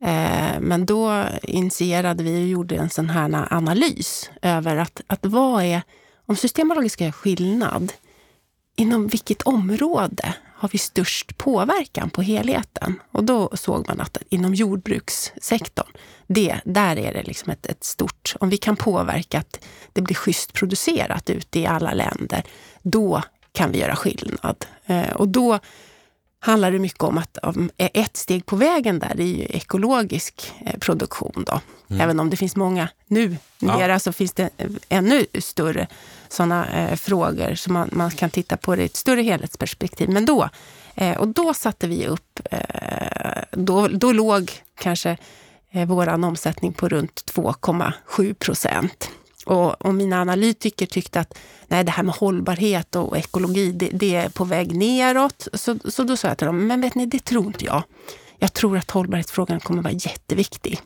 Eh, 0.00 0.60
men 0.60 0.86
då 0.86 1.24
initierade 1.42 2.22
vi 2.22 2.44
och 2.44 2.48
gjorde 2.48 2.76
en 2.76 2.90
sån 2.90 3.10
här 3.10 3.52
analys 3.54 4.30
över 4.42 4.76
att, 4.76 5.00
att 5.06 5.26
vad 5.26 5.64
är, 5.64 5.82
om 6.26 6.36
Systembolaget 6.36 6.92
ska 6.92 7.04
göra 7.04 7.12
skillnad, 7.12 7.92
inom 8.76 9.06
vilket 9.06 9.42
område 9.42 10.34
har 10.60 10.68
vi 10.68 10.78
störst 10.78 11.38
påverkan 11.38 12.10
på 12.10 12.22
helheten? 12.22 13.00
Och 13.12 13.24
då 13.24 13.50
såg 13.54 13.88
man 13.88 14.00
att 14.00 14.16
inom 14.28 14.54
jordbrukssektorn, 14.54 15.92
det, 16.26 16.60
där 16.64 16.96
är 16.96 17.12
det 17.14 17.22
liksom 17.22 17.52
ett, 17.52 17.66
ett 17.66 17.84
stort... 17.84 18.34
Om 18.40 18.50
vi 18.50 18.56
kan 18.56 18.76
påverka 18.76 19.38
att 19.38 19.64
det 19.92 20.02
blir 20.02 20.16
schysst 20.16 20.52
producerat 20.52 21.30
ute 21.30 21.60
i 21.60 21.66
alla 21.66 21.94
länder, 21.94 22.42
då 22.82 23.22
kan 23.52 23.72
vi 23.72 23.78
göra 23.78 23.96
skillnad. 23.96 24.66
Eh, 24.86 25.12
och 25.12 25.28
då 25.28 25.58
handlar 26.40 26.72
det 26.72 26.78
mycket 26.78 27.02
om 27.02 27.18
att 27.18 27.38
ett 27.76 28.16
steg 28.16 28.46
på 28.46 28.56
vägen 28.56 28.98
där 28.98 29.20
är 29.20 29.24
ju 29.24 29.44
ekologisk 29.44 30.52
eh, 30.66 30.78
produktion. 30.78 31.44
Då. 31.46 31.60
Mm. 31.90 32.00
Även 32.00 32.20
om 32.20 32.30
det 32.30 32.36
finns 32.36 32.56
många 32.56 32.88
nu, 33.06 33.36
ja. 33.58 33.98
så 33.98 34.12
finns 34.12 34.32
det 34.32 34.50
ännu 34.88 35.26
större 35.38 35.86
sådana 36.28 36.66
eh, 36.66 36.96
frågor 36.96 37.54
som 37.54 37.72
man, 37.72 37.90
man, 37.92 38.10
kan 38.10 38.30
titta 38.30 38.56
på 38.56 38.76
det 38.76 38.82
i 38.82 38.84
ett 38.84 38.96
större 38.96 39.22
helhetsperspektiv. 39.22 40.10
Men 40.10 40.26
då, 40.26 40.48
eh, 40.94 41.18
och 41.18 41.28
då 41.28 41.54
satte 41.54 41.88
vi 41.88 42.06
upp, 42.06 42.40
eh, 42.50 43.42
då, 43.52 43.88
då 43.88 44.12
låg 44.12 44.52
kanske 44.74 45.16
eh, 45.70 45.86
vår 45.86 46.24
omsättning 46.24 46.72
på 46.72 46.88
runt 46.88 47.32
2,7 47.34 48.34
procent. 48.34 49.10
Och, 49.46 49.86
och, 49.86 49.94
mina 49.94 50.20
analytiker 50.20 50.86
tyckte 50.86 51.20
att 51.20 51.38
nej, 51.68 51.84
det 51.84 51.90
här 51.90 52.02
med 52.02 52.14
hållbarhet 52.14 52.96
och 52.96 53.18
ekologi, 53.18 53.72
det, 53.72 53.90
det, 53.92 54.14
är 54.14 54.28
på 54.28 54.44
väg 54.44 54.76
neråt. 54.76 55.48
Så, 55.52 55.78
så 55.84 56.02
då 56.02 56.16
sa 56.16 56.28
jag 56.28 56.38
till 56.38 56.46
dem, 56.46 56.66
men 56.66 56.80
vet 56.80 56.94
ni, 56.94 57.06
det 57.06 57.24
tror 57.24 57.46
inte 57.46 57.64
jag. 57.64 57.82
Jag 58.38 58.52
tror 58.52 58.78
att 58.78 58.90
hållbarhetsfrågan 58.90 59.60
kommer 59.60 59.82
vara 59.82 59.92
jätteviktig. 59.92 60.80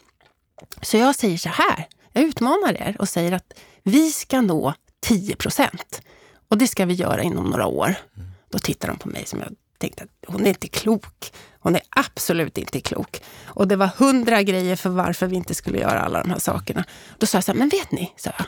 Så 0.82 0.96
jag 0.96 1.14
säger 1.14 1.38
så 1.38 1.48
här, 1.48 1.88
jag 2.12 2.24
utmanar 2.24 2.72
er 2.72 2.96
och 2.98 3.08
säger 3.08 3.32
att 3.32 3.52
vi 3.82 4.10
ska 4.10 4.40
nå 4.40 4.74
10 5.00 5.36
procent. 5.36 6.02
Och 6.48 6.58
det 6.58 6.68
ska 6.68 6.84
vi 6.86 6.94
göra 6.94 7.22
inom 7.22 7.50
några 7.50 7.66
år. 7.66 7.94
Mm. 8.16 8.28
Då 8.50 8.58
tittar 8.58 8.88
de 8.88 8.98
på 8.98 9.08
mig 9.08 9.26
som 9.26 9.40
jag 9.40 9.48
tänkte 9.84 10.04
att 10.04 10.32
hon 10.34 10.44
är 10.46 10.48
inte 10.48 10.68
klok. 10.68 11.32
Hon 11.60 11.74
är 11.76 11.82
absolut 11.90 12.58
inte 12.58 12.80
klok. 12.80 13.22
Och 13.46 13.68
det 13.68 13.76
var 13.76 13.86
hundra 13.86 14.42
grejer 14.42 14.76
för 14.76 14.90
varför 14.90 15.26
vi 15.26 15.36
inte 15.36 15.54
skulle 15.54 15.78
göra 15.78 16.00
alla 16.00 16.22
de 16.22 16.30
här 16.30 16.38
sakerna. 16.38 16.84
Då 17.18 17.26
sa 17.26 17.36
jag 17.36 17.44
så 17.44 17.52
här, 17.52 17.58
men 17.58 17.68
vet 17.68 17.92
ni, 17.92 18.12
sa 18.16 18.30
jag, 18.38 18.46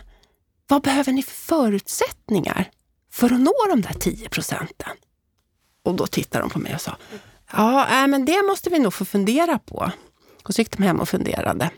vad 0.68 0.82
behöver 0.82 1.12
ni 1.12 1.22
för 1.22 1.34
förutsättningar 1.34 2.70
för 3.12 3.26
att 3.26 3.40
nå 3.40 3.54
de 3.70 3.80
där 3.80 3.92
10 3.92 4.28
procenten? 4.28 4.96
Och 5.84 5.94
då 5.94 6.06
tittade 6.06 6.44
de 6.44 6.50
på 6.50 6.58
mig 6.58 6.74
och 6.74 6.80
sa, 6.80 6.96
ja, 7.52 8.02
äh, 8.02 8.06
men 8.06 8.24
det 8.24 8.42
måste 8.42 8.70
vi 8.70 8.78
nog 8.78 8.94
få 8.94 9.04
fundera 9.04 9.58
på. 9.58 9.90
Och 10.44 10.54
så 10.54 10.60
gick 10.60 10.76
de 10.76 10.82
hem 10.82 11.00
och 11.00 11.08
funderade. 11.08 11.70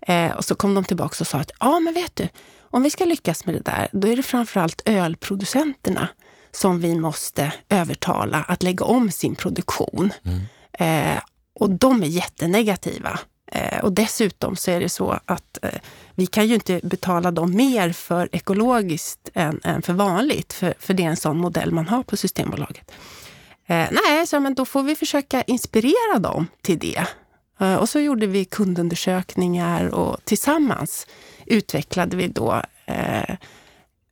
Eh, 0.00 0.32
och 0.32 0.44
så 0.44 0.54
kom 0.54 0.74
de 0.74 0.84
tillbaka 0.84 1.16
och 1.20 1.26
sa 1.26 1.38
att 1.38 1.50
ja, 1.60 1.80
men 1.80 1.94
vet 1.94 2.16
du, 2.16 2.28
om 2.60 2.82
vi 2.82 2.90
ska 2.90 3.04
lyckas 3.04 3.46
med 3.46 3.54
det 3.54 3.60
där, 3.60 3.88
då 3.92 4.08
är 4.08 4.16
det 4.16 4.22
framförallt 4.22 4.82
ölproducenterna 4.84 6.08
som 6.52 6.80
vi 6.80 6.94
måste 6.94 7.52
övertala 7.68 8.44
att 8.48 8.62
lägga 8.62 8.84
om 8.84 9.10
sin 9.10 9.34
produktion. 9.34 10.12
Mm. 10.22 10.40
Eh, 10.72 11.22
och 11.54 11.70
de 11.70 12.02
är 12.02 12.06
jättenegativa. 12.06 13.18
Eh, 13.52 13.78
och 13.78 13.92
dessutom 13.92 14.56
så 14.56 14.70
är 14.70 14.80
det 14.80 14.88
så 14.88 15.20
att 15.24 15.58
eh, 15.62 15.80
vi 16.14 16.26
kan 16.26 16.46
ju 16.46 16.54
inte 16.54 16.80
betala 16.82 17.30
dem 17.30 17.56
mer 17.56 17.92
för 17.92 18.28
ekologiskt 18.32 19.28
än, 19.34 19.60
än 19.64 19.82
för 19.82 19.92
vanligt, 19.92 20.52
för, 20.52 20.74
för 20.78 20.94
det 20.94 21.04
är 21.04 21.08
en 21.08 21.16
sån 21.16 21.38
modell 21.38 21.72
man 21.72 21.88
har 21.88 22.02
på 22.02 22.16
Systembolaget. 22.16 22.90
Eh, 23.66 23.88
nej, 23.90 24.26
så, 24.26 24.40
men 24.40 24.54
då 24.54 24.64
får 24.64 24.82
vi 24.82 24.96
försöka 24.96 25.42
inspirera 25.42 26.18
dem 26.18 26.46
till 26.62 26.78
det. 26.78 27.06
Eh, 27.60 27.74
och 27.74 27.88
så 27.88 28.00
gjorde 28.00 28.26
vi 28.26 28.44
kundundersökningar 28.44 29.94
och 29.94 30.24
tillsammans 30.24 31.06
utvecklade 31.46 32.16
vi 32.16 32.28
då 32.28 32.62
eh, 32.86 33.36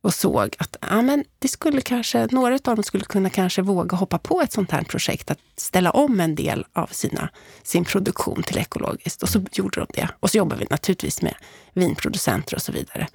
och 0.01 0.13
såg 0.13 0.55
att 0.59 0.77
ja, 0.81 1.01
men 1.01 1.23
det 1.39 1.47
skulle 1.47 1.81
kanske, 1.81 2.27
några 2.31 2.53
av 2.53 2.75
dem 2.75 2.83
skulle 2.83 3.05
kunna 3.05 3.29
kanske 3.29 3.61
våga 3.61 3.97
hoppa 3.97 4.17
på 4.17 4.41
ett 4.41 4.51
sånt 4.51 4.71
här 4.71 4.83
projekt, 4.83 5.31
att 5.31 5.39
ställa 5.55 5.91
om 5.91 6.19
en 6.19 6.35
del 6.35 6.65
av 6.73 6.87
sina, 6.87 7.29
sin 7.63 7.85
produktion 7.85 8.43
till 8.43 8.57
ekologiskt. 8.57 9.23
Och 9.23 9.29
så 9.29 9.45
gjorde 9.51 9.79
de 9.79 9.87
det. 9.93 10.09
Och 10.19 10.29
så 10.29 10.37
jobbar 10.37 10.57
vi 10.57 10.67
naturligtvis 10.69 11.21
med 11.21 11.35
vinproducenter 11.73 12.55
och 12.55 12.61
så 12.61 12.71
vidare. 12.71 13.07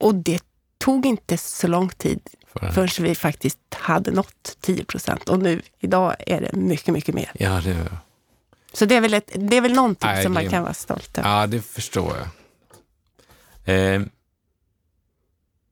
Och 0.00 0.14
det 0.14 0.44
tog 0.78 1.06
inte 1.06 1.38
så 1.38 1.66
lång 1.66 1.88
tid 1.88 2.20
förrän 2.72 2.88
vi 2.98 3.14
faktiskt 3.14 3.58
hade 3.70 4.10
nått 4.10 4.56
10 4.60 4.84
procent. 4.84 5.28
Och 5.28 5.38
nu, 5.38 5.62
idag 5.80 6.14
är 6.18 6.40
det 6.40 6.52
mycket, 6.52 6.94
mycket 6.94 7.14
mer. 7.14 7.30
Ja, 7.34 7.60
det... 7.64 7.86
Så 8.72 8.84
det 8.84 8.94
är 8.94 9.00
väl, 9.00 9.14
ett, 9.14 9.30
det 9.34 9.56
är 9.56 9.60
väl 9.60 9.72
någonting 9.72 10.10
Nej, 10.10 10.22
som 10.22 10.32
man 10.32 10.48
kan 10.48 10.62
vara 10.62 10.74
stolt 10.74 11.18
över. 11.18 11.30
Ja, 11.30 11.46
det 11.46 11.60
förstår 11.60 12.12
jag. 12.16 13.94
Eh, 13.94 14.02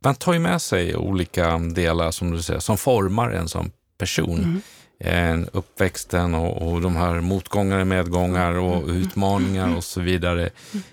man 0.02 0.14
tar 0.14 0.32
ju 0.32 0.38
med 0.38 0.62
sig 0.62 0.96
olika 0.96 1.58
delar 1.58 2.10
som 2.10 2.30
du 2.30 2.42
säger, 2.42 2.60
som 2.60 2.78
formar 2.78 3.30
en 3.30 3.48
som 3.48 3.70
person. 3.98 4.62
Mm. 5.04 5.48
uppväxten 5.52 6.34
och, 6.34 6.72
och 6.72 6.80
de 6.80 6.96
här 6.96 7.20
motgångar, 7.20 7.84
medgångar 7.84 8.52
och 8.52 8.82
mm. 8.82 8.96
utmaningar 8.96 9.76
och 9.76 9.84
så 9.84 10.00
vidare. 10.00 10.50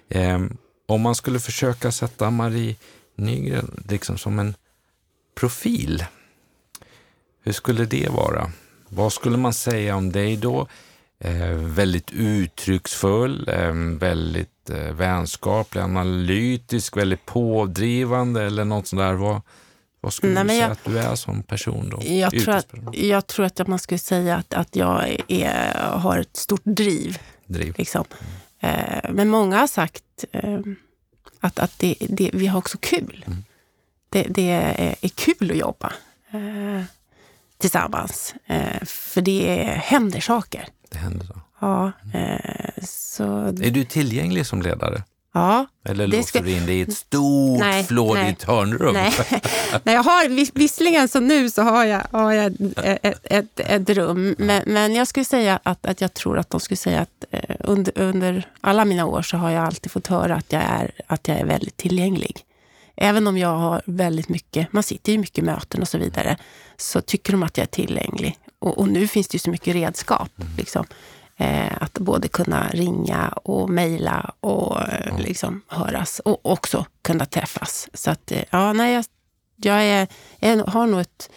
Eh, 0.10 0.39
om 0.88 1.01
man 1.01 1.16
skulle 1.16 1.39
försöka 1.39 1.91
sätta 1.91 2.30
Marie 2.30 2.76
Nygren 3.16 3.84
liksom 3.89 4.18
som 4.18 4.39
en 4.39 4.55
profil, 5.36 6.05
hur 7.43 7.51
skulle 7.51 7.86
det 7.86 8.10
vara? 8.10 8.51
Vad 8.89 9.14
skulle 9.14 9.38
man 9.38 9.53
säga 9.53 9.95
om 9.95 10.12
dig 10.12 10.38
då? 10.38 10.68
Eh, 11.20 11.53
väldigt 11.53 12.12
uttrycksfull, 12.12 13.49
eh, 13.49 13.74
väldigt 13.99 14.59
eh, 14.70 14.93
vänskaplig, 14.93 15.82
analytisk, 15.82 16.97
väldigt 16.97 17.26
pådrivande 17.26 18.43
eller 18.43 18.65
något 18.65 18.88
sånt 18.88 18.99
där. 18.99 19.13
Vad, 19.13 19.41
vad 20.01 20.13
skulle 20.13 20.34
Nej, 20.34 20.43
du 20.43 20.49
säga 20.49 20.61
jag, 20.61 20.72
att 20.72 20.86
du 20.86 20.99
är 20.99 21.15
som 21.15 21.43
person 21.43 21.89
då? 21.89 21.99
Jag 22.05 22.32
tror, 22.32 22.55
att, 22.55 22.67
jag 22.93 23.28
tror 23.28 23.45
att 23.45 23.67
man 23.67 23.80
skulle 23.80 23.99
säga 23.99 24.36
att, 24.36 24.53
att 24.53 24.76
jag 24.76 25.17
är, 25.28 25.74
har 25.82 26.20
ett 26.20 26.38
stort 26.38 26.61
driv. 26.63 27.20
driv. 27.45 27.76
Liksom. 27.78 28.05
Mm. 28.59 29.15
men 29.15 29.30
många 29.30 29.57
har 29.57 29.67
sagt 29.67 30.26
eh, 30.32 30.59
att, 31.39 31.59
att 31.59 31.80
det, 31.80 31.95
det, 31.99 32.30
vi 32.34 32.47
har 32.47 32.57
också 32.57 32.78
kul. 32.82 33.26
Mm. 33.28 33.43
Det, 34.09 34.24
det 34.24 34.49
är, 34.51 34.95
är, 35.01 35.09
kul 35.09 35.51
att 35.51 35.57
jobba 35.57 35.93
eh, 36.32 36.84
tillsammans. 37.57 38.36
för 38.86 39.22
det 39.22 39.63
händer 39.84 40.20
saker. 40.20 40.67
Det 40.89 40.97
händer 40.97 41.26
så? 41.26 41.41
Ja. 41.59 41.91
Eh, 42.13 42.68
så... 42.84 43.23
Är 43.45 43.71
du 43.71 43.84
tillgänglig 43.84 44.45
som 44.45 44.61
ledare? 44.61 45.03
Ja. 45.34 45.65
Eller 45.86 46.07
låser 46.07 46.23
ska... 46.23 46.41
du 46.41 46.51
in 46.51 46.65
dig 46.65 46.80
i 46.80 46.82
ett 46.82 46.93
stort 46.93 47.59
nej, 47.59 47.84
flådigt 47.84 48.43
hörnrum? 48.43 48.93
Nej. 48.93 49.13
nej, 49.84 49.95
jag 49.95 50.03
har, 50.03 50.53
visserligen 50.59 51.07
så 51.07 51.19
nu 51.19 51.49
så 51.49 51.61
har 51.61 51.86
jag, 51.86 52.03
har 52.11 52.32
jag 52.32 52.53
ett, 52.84 53.19
ett, 53.23 53.59
ett 53.59 53.89
rum, 53.89 54.36
men, 54.38 54.63
men 54.65 54.95
jag 54.95 55.07
skulle 55.07 55.25
säga 55.25 55.59
att, 55.63 55.86
att 55.86 56.01
jag 56.01 56.13
tror 56.13 56.38
att 56.38 56.49
de 56.49 56.59
skulle 56.59 56.77
säga 56.77 57.01
att 57.01 57.25
eh, 57.32 57.55
under, 57.59 57.97
under 57.97 58.47
alla 58.61 58.86
mina 58.86 59.05
år 59.05 59.21
så 59.21 59.38
har 59.38 59.49
jag 59.49 59.65
alltid 59.65 59.91
fått 59.91 60.07
höra 60.07 60.36
att 60.36 60.53
jag 60.53 60.61
är, 60.61 60.91
att 61.07 61.27
jag 61.27 61.38
är 61.38 61.45
väldigt 61.45 61.77
tillgänglig. 61.77 62.45
Även 62.95 63.27
om 63.27 63.38
jag 63.38 63.57
har 63.57 63.82
väldigt 63.86 64.30
mycket, 64.30 64.73
man 64.73 64.84
sitter 64.84 65.11
i 65.11 65.17
mycket 65.17 65.43
möten 65.43 65.82
och 65.82 65.88
så 65.88 65.97
vidare, 65.97 66.38
så 66.77 67.01
tycker 67.01 67.32
de 67.32 67.43
att 67.43 67.57
jag 67.57 67.63
är 67.63 67.67
tillgänglig. 67.67 68.38
Och, 68.59 68.77
och 68.77 68.89
nu 68.89 69.07
finns 69.07 69.27
det 69.27 69.36
ju 69.36 69.39
så 69.39 69.49
mycket 69.49 69.75
redskap. 69.75 70.32
Mm. 70.41 70.51
Liksom. 70.57 70.86
Eh, 71.42 71.84
att 71.84 71.94
både 71.94 72.28
kunna 72.28 72.70
ringa 72.70 73.30
och 73.30 73.70
mejla 73.70 74.34
och 74.40 74.82
eh, 74.82 75.20
liksom 75.20 75.62
höras 75.68 76.20
och 76.20 76.46
också 76.46 76.86
kunna 77.02 77.26
träffas. 77.26 77.90
Så 77.94 78.12
att, 78.12 78.32
eh, 78.32 78.44
ja, 78.50 78.74
nej, 78.74 78.94
jag, 78.94 79.06
jag, 79.56 79.84
är, 79.84 80.08
jag 80.40 80.66
har 80.66 80.88
nog 80.88 81.02
ett, 81.02 81.30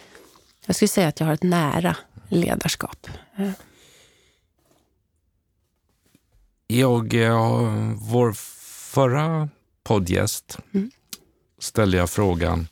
jag 0.65 0.75
skulle 0.75 0.89
säga 0.89 1.07
att 1.07 1.19
jag 1.19 1.27
har 1.27 1.33
ett 1.33 1.43
nära 1.43 1.95
ledarskap. 2.27 3.07
Jag, 6.67 7.13
vår 7.95 8.33
förra 8.93 9.49
poddgäst 9.83 10.57
mm. 10.73 10.91
ställde 11.59 11.97
jag 11.97 12.09
frågan, 12.09 12.67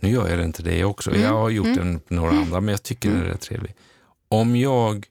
nu 0.00 0.10
gör 0.10 0.28
jag 0.28 0.38
det 0.38 0.52
till 0.52 0.64
dig 0.64 0.84
också, 0.84 1.10
mm. 1.10 1.22
jag 1.22 1.32
har 1.32 1.50
gjort 1.50 1.66
mm. 1.66 1.78
den 1.78 2.00
några 2.08 2.30
mm. 2.30 2.42
andra, 2.42 2.60
men 2.60 2.72
jag 2.72 2.82
tycker 2.82 3.08
mm. 3.08 3.20
den 3.20 3.28
är 3.28 3.32
rätt 3.32 3.40
trevlig. 3.40 3.74
Om 4.28 4.56
jag 4.56 5.09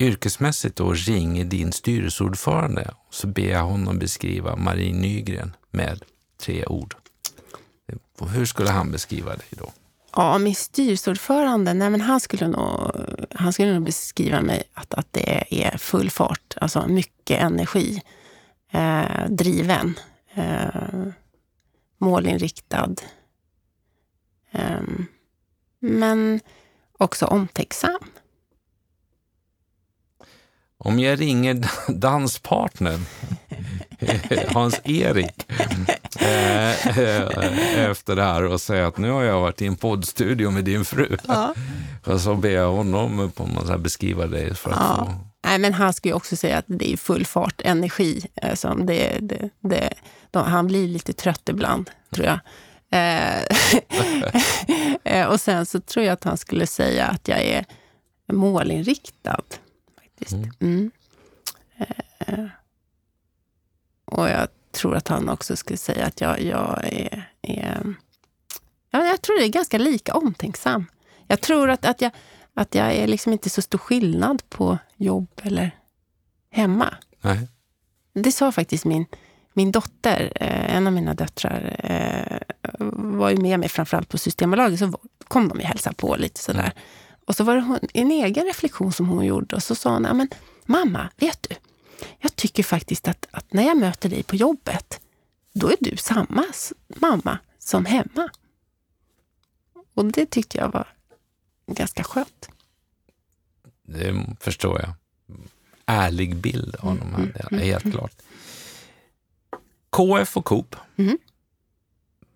yrkesmässigt 0.00 0.76
då 0.76 0.92
ringer 0.92 1.44
din 1.44 1.72
styrelseordförande 1.72 2.94
så 3.10 3.26
ber 3.26 3.50
jag 3.50 3.64
honom 3.64 3.98
beskriva 3.98 4.56
Marie 4.56 4.92
Nygren 4.92 5.56
med 5.70 6.02
tre 6.40 6.66
ord. 6.66 6.94
Hur 8.20 8.44
skulle 8.44 8.70
han 8.70 8.90
beskriva 8.90 9.30
dig 9.30 9.46
då? 9.50 9.72
Ja, 10.16 10.38
min 10.38 10.54
styrelseordförande, 10.54 11.74
nej 11.74 11.90
men 11.90 12.00
han 12.00 12.20
skulle 12.20 12.48
nog, 12.48 12.90
han 13.34 13.52
skulle 13.52 13.74
nog 13.74 13.84
beskriva 13.84 14.40
mig 14.40 14.62
att, 14.74 14.94
att 14.94 15.06
det 15.10 15.64
är 15.64 15.78
full 15.78 16.10
fart, 16.10 16.54
alltså 16.60 16.88
mycket 16.88 17.40
energi, 17.40 18.02
eh, 18.70 19.28
driven, 19.28 19.98
eh, 20.34 21.06
målinriktad, 21.98 22.94
eh, 24.50 24.82
men 25.80 26.40
också 26.98 27.26
omtänksam. 27.26 28.09
Om 30.84 30.98
jag 30.98 31.20
ringer 31.20 31.66
danspartnern 31.88 33.06
Hans-Erik 34.48 35.50
eh, 36.20 36.98
eh, 36.98 37.90
efter 37.90 38.16
det 38.16 38.22
här 38.22 38.44
och 38.44 38.60
säger 38.60 38.82
att 38.82 38.98
nu 38.98 39.10
har 39.10 39.22
jag 39.22 39.40
varit 39.40 39.62
i 39.62 39.66
en 39.66 39.76
poddstudio 39.76 40.50
med 40.50 40.64
din 40.64 40.84
fru. 40.84 41.16
Ja. 41.28 41.54
Och 42.04 42.20
så 42.20 42.34
ber 42.34 42.50
jag 42.50 42.72
honom 42.72 43.30
på 43.34 43.66
sätt 43.66 43.80
beskriva 43.80 44.26
dig. 44.26 44.54
För 44.54 44.70
att 44.70 44.76
ja. 44.76 45.06
få... 45.06 45.12
Nej, 45.44 45.58
men 45.58 45.74
han 45.74 45.92
skulle 45.92 46.14
också 46.14 46.36
säga 46.36 46.58
att 46.58 46.64
det 46.66 46.92
är 46.92 46.96
full 46.96 47.26
fart, 47.26 47.60
energi. 47.64 48.26
Alltså 48.42 48.74
det, 48.74 49.18
det, 49.20 49.50
det, 49.60 49.94
de, 50.30 50.44
han 50.44 50.66
blir 50.66 50.88
lite 50.88 51.12
trött 51.12 51.48
ibland, 51.48 51.90
tror 52.14 52.26
jag. 52.26 52.38
Eh, 55.04 55.26
och 55.26 55.40
sen 55.40 55.66
så 55.66 55.80
tror 55.80 56.04
jag 56.04 56.12
att 56.12 56.24
han 56.24 56.36
skulle 56.36 56.66
säga 56.66 57.06
att 57.06 57.28
jag 57.28 57.38
är 57.38 57.64
målinriktad 58.32 59.42
faktiskt. 60.20 60.60
Mm. 60.60 60.90
Mm. 62.18 62.50
och 64.04 64.28
jag 64.28 64.48
tror 64.72 64.96
att 64.96 65.08
han 65.08 65.28
också 65.28 65.56
skulle 65.56 65.76
säga 65.76 66.06
att 66.06 66.20
jag, 66.20 66.40
jag 66.40 66.84
är, 66.84 67.32
är 67.42 67.94
ja, 68.90 69.04
jag 69.04 69.22
tror 69.22 69.38
det 69.38 69.44
är 69.44 69.48
ganska 69.48 69.78
lika 69.78 70.14
omtänksam. 70.14 70.86
Jag 71.26 71.40
tror 71.40 71.70
att, 71.70 71.84
att, 71.84 72.00
jag, 72.00 72.12
att 72.54 72.74
jag 72.74 72.94
är 72.94 73.06
liksom 73.06 73.32
inte 73.32 73.50
så 73.50 73.62
stor 73.62 73.78
skillnad 73.78 74.42
på 74.48 74.78
jobb 74.96 75.28
eller 75.42 75.70
hemma. 76.50 76.94
Nej. 77.20 77.48
Det 78.12 78.32
sa 78.32 78.52
faktiskt 78.52 78.84
min, 78.84 79.06
min 79.52 79.72
dotter, 79.72 80.32
eh, 80.34 80.76
en 80.76 80.86
av 80.86 80.92
mina 80.92 81.14
döttrar, 81.14 81.76
eh, 81.78 82.38
var 82.92 83.30
ju 83.30 83.36
med 83.36 83.60
mig 83.60 83.68
framförallt 83.68 84.08
på 84.08 84.18
Systembolaget, 84.18 84.78
så 84.78 84.92
kom 85.28 85.48
de 85.48 85.58
och 85.58 85.64
hälsade 85.64 85.96
på 85.96 86.16
lite 86.16 86.40
sådär. 86.40 86.60
Mm. 86.60 86.72
Och 87.30 87.36
så 87.36 87.44
var 87.44 87.54
det 87.54 87.60
hon, 87.60 87.78
en 87.94 88.10
egen 88.10 88.44
reflektion 88.44 88.92
som 88.92 89.08
hon 89.08 89.24
gjorde 89.24 89.56
och 89.56 89.62
så 89.62 89.74
sa 89.74 89.92
hon, 89.92 90.02
men 90.02 90.28
mamma, 90.66 91.10
vet 91.16 91.46
du? 91.48 91.54
Jag 92.18 92.36
tycker 92.36 92.62
faktiskt 92.62 93.08
att, 93.08 93.26
att 93.30 93.52
när 93.52 93.62
jag 93.62 93.76
möter 93.76 94.08
dig 94.08 94.22
på 94.22 94.36
jobbet, 94.36 95.00
då 95.52 95.68
är 95.68 95.76
du 95.80 95.96
samma 95.96 96.44
mamma 96.88 97.38
som 97.58 97.84
hemma. 97.84 98.30
Och 99.94 100.04
det 100.04 100.30
tyckte 100.30 100.58
jag 100.58 100.72
var 100.72 100.86
ganska 101.66 102.04
skönt. 102.04 102.48
Det 103.82 104.26
förstår 104.40 104.80
jag. 104.80 104.92
Ärlig 105.86 106.36
bild 106.36 106.76
av 106.76 106.90
mm, 106.90 106.98
de 107.00 107.16
här, 107.16 107.32
är 107.34 107.52
mm, 107.52 107.64
helt 107.64 107.84
mm. 107.84 107.96
klart. 107.96 108.22
KF 109.90 110.36
och 110.36 110.44
Coop. 110.44 110.76
Mm. 110.96 111.18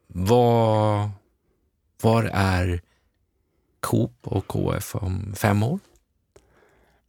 Var, 0.07 1.11
var 2.01 2.25
är 2.33 2.83
Coop 3.85 4.19
och 4.27 4.47
KF 4.47 4.95
om 4.95 5.35
fem 5.37 5.63
år? 5.63 5.79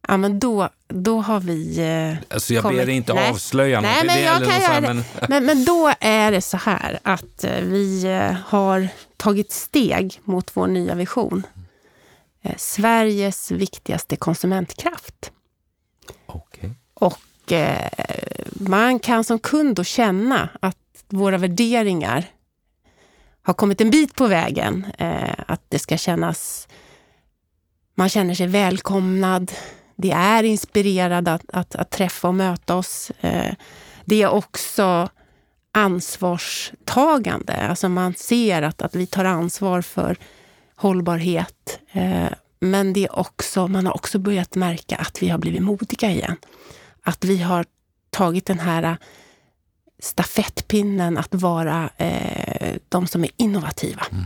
ja, 0.08 0.16
men 0.16 0.38
då, 0.38 0.68
då 0.88 1.20
har 1.20 1.40
vi... 1.40 1.78
Eh, 1.78 2.34
Alltså 2.34 2.54
jag 2.54 2.62
ber 2.64 2.70
kommit- 2.70 2.86
dig 2.86 2.94
inte 2.94 3.14
Nej. 3.14 3.30
avslöja 3.30 3.80
Nej, 3.80 4.06
men 4.06 4.22
jag 4.22 4.38
kan 4.50 4.60
göra 4.62 4.80
det. 4.80 4.94
men- 4.94 5.04
Men, 5.28 5.44
men 5.46 5.64
då 5.64 5.92
är 6.00 6.32
det 6.32 6.40
så 6.40 6.56
här 6.56 6.98
att 7.02 7.44
eh, 7.44 7.60
vi 7.60 8.04
eh, 8.04 8.32
har 8.46 8.88
tagit 9.16 9.52
steg 9.52 10.20
mot 10.24 10.50
vår 10.56 10.66
nya 10.66 10.94
vision. 10.94 11.42
Eh, 12.42 12.54
Sveriges 12.56 13.50
viktigaste 13.50 14.16
konsumentkraft. 14.16 15.32
Okej. 16.26 16.70
Och 16.94 17.52
eh, 17.52 17.90
man 18.52 18.98
kan 18.98 19.24
som 19.24 19.38
kund 19.38 19.74
då 19.76 19.84
känna 19.84 20.48
att 20.60 20.76
våra 21.08 21.38
värderingar 21.38 22.24
har 23.46 23.54
kommit 23.54 23.80
en 23.80 23.90
bit 23.90 24.14
på 24.14 24.26
vägen. 24.26 24.86
Eh, 24.98 25.34
att 25.46 25.62
det 25.68 25.78
ska 25.78 25.96
kännas... 25.96 26.68
Man 27.94 28.08
känner 28.08 28.34
sig 28.34 28.46
välkomnad. 28.46 29.52
Det 29.96 30.10
är 30.10 30.42
inspirerad 30.42 31.28
att, 31.28 31.42
att, 31.52 31.74
att 31.74 31.90
träffa 31.90 32.28
och 32.28 32.34
möta 32.34 32.76
oss. 32.76 33.10
Eh, 33.20 33.54
det 34.04 34.22
är 34.22 34.28
också 34.28 35.08
ansvarstagande. 35.72 37.56
Alltså 37.56 37.88
man 37.88 38.14
ser 38.14 38.62
att, 38.62 38.82
att 38.82 38.94
vi 38.94 39.06
tar 39.06 39.24
ansvar 39.24 39.82
för 39.82 40.16
hållbarhet. 40.76 41.78
Eh, 41.92 42.28
men 42.60 42.92
det 42.92 43.04
är 43.04 43.18
också, 43.18 43.68
man 43.68 43.86
har 43.86 43.94
också 43.94 44.18
börjat 44.18 44.54
märka 44.56 44.96
att 44.96 45.22
vi 45.22 45.28
har 45.28 45.38
blivit 45.38 45.62
modiga 45.62 46.10
igen. 46.10 46.36
Att 47.02 47.24
vi 47.24 47.38
har 47.42 47.64
tagit 48.10 48.46
den 48.46 48.58
här 48.58 48.96
stafettpinnen 50.02 51.18
att 51.18 51.34
vara 51.34 51.90
eh, 51.96 52.74
de 52.88 53.06
som 53.06 53.24
är 53.24 53.30
innovativa. 53.36 54.06
Mm. 54.12 54.24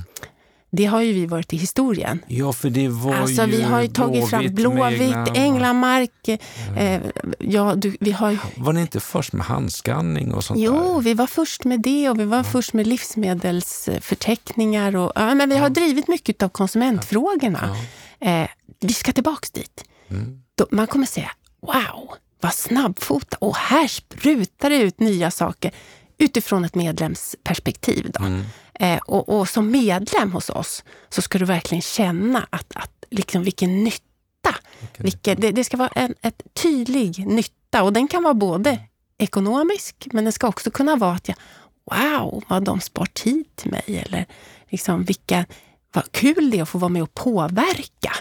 Det 0.73 0.85
har 0.85 1.01
ju 1.01 1.13
vi 1.13 1.27
varit 1.27 1.53
i 1.53 1.57
historien. 1.57 2.23
Ja, 2.27 2.53
för 2.53 2.71
det 2.71 2.89
var 2.89 3.15
Alltså, 3.15 3.47
ju 3.47 3.51
vi 3.51 3.63
har 3.63 3.83
ju 3.83 3.89
tagit 3.89 4.31
fram 4.31 4.55
Blåvitt 4.55 5.17
Änglamark. 5.35 6.29
Eh, 6.77 7.01
ja, 7.39 7.75
du, 7.75 7.97
vi 8.01 8.13
har, 8.13 8.39
Var 8.57 8.73
ni 8.73 8.81
inte 8.81 9.01
först 9.01 9.33
med 9.33 9.47
handskanning 9.47 10.35
och 10.35 10.45
sånt 10.45 10.61
jo, 10.61 10.95
där? 10.95 11.01
vi 11.01 11.15
var 11.15 11.27
först 11.27 11.65
med 11.65 11.81
det 11.81 12.11
och 12.11 12.21
vi 12.21 12.25
var 12.25 12.43
först 12.43 12.73
med 12.73 12.87
livsmedelsförteckningar. 12.87 14.97
Och, 14.97 15.13
ja, 15.15 15.35
men 15.35 15.49
vi 15.49 15.57
har 15.57 15.71
drivit 15.71 16.09
mycket 16.09 16.43
av 16.43 16.49
konsumentfrågorna. 16.49 17.77
Eh, 18.21 18.49
vi 18.81 18.93
ska 18.93 19.13
tillbaks 19.13 19.51
dit. 19.51 19.85
Mm. 20.11 20.43
Då, 20.55 20.67
man 20.71 20.87
kommer 20.87 21.07
säga, 21.07 21.31
wow, 21.63 22.11
vad 22.41 22.55
snabbfota. 22.55 23.37
Och 23.41 23.57
här 23.57 23.89
sprutar 23.89 24.71
det 24.71 24.77
ut 24.77 25.01
nya 25.01 25.31
saker 25.31 25.73
utifrån 26.19 26.65
ett 26.65 26.75
medlemsperspektiv. 26.75 28.11
Då. 28.11 28.25
Mm. 28.25 28.45
Eh, 28.75 28.99
och, 28.99 29.39
och 29.39 29.49
som 29.49 29.71
medlem 29.71 30.33
hos 30.33 30.51
oss 30.51 30.85
så 31.09 31.23
ska 31.23 31.39
du 31.39 31.45
verkligen 31.45 31.83
känna 31.83 32.47
att, 32.51 32.77
att 32.77 33.05
liksom 33.11 33.43
vilken 33.43 33.85
nytta. 33.85 34.55
Vilken, 34.97 35.41
det, 35.41 35.51
det 35.51 35.65
ska 35.65 35.77
vara 35.77 35.89
en 35.95 36.15
ett 36.23 36.43
tydlig 36.63 37.27
nytta 37.27 37.83
och 37.83 37.93
den 37.93 38.09
kan 38.09 38.23
vara 38.23 38.35
både 38.35 38.79
ekonomisk 39.19 40.09
men 40.13 40.25
den 40.25 40.33
ska 40.33 40.49
också 40.49 40.71
kunna 40.71 40.97
vara 40.97 41.13
att 41.13 41.29
jag, 41.29 41.37
wow, 41.85 42.45
vad 42.49 42.65
de 42.65 42.81
spar 42.81 43.07
tid 43.07 43.57
till 43.57 43.71
mig 43.71 44.05
eller 44.07 44.27
liksom 44.69 45.05
vilka, 45.05 45.47
vad 45.93 46.13
kul 46.13 46.51
det 46.51 46.59
är 46.59 46.63
att 46.63 46.69
få 46.69 46.79
vara 46.79 46.89
med 46.89 47.03
och 47.03 47.15
påverka 47.15 48.13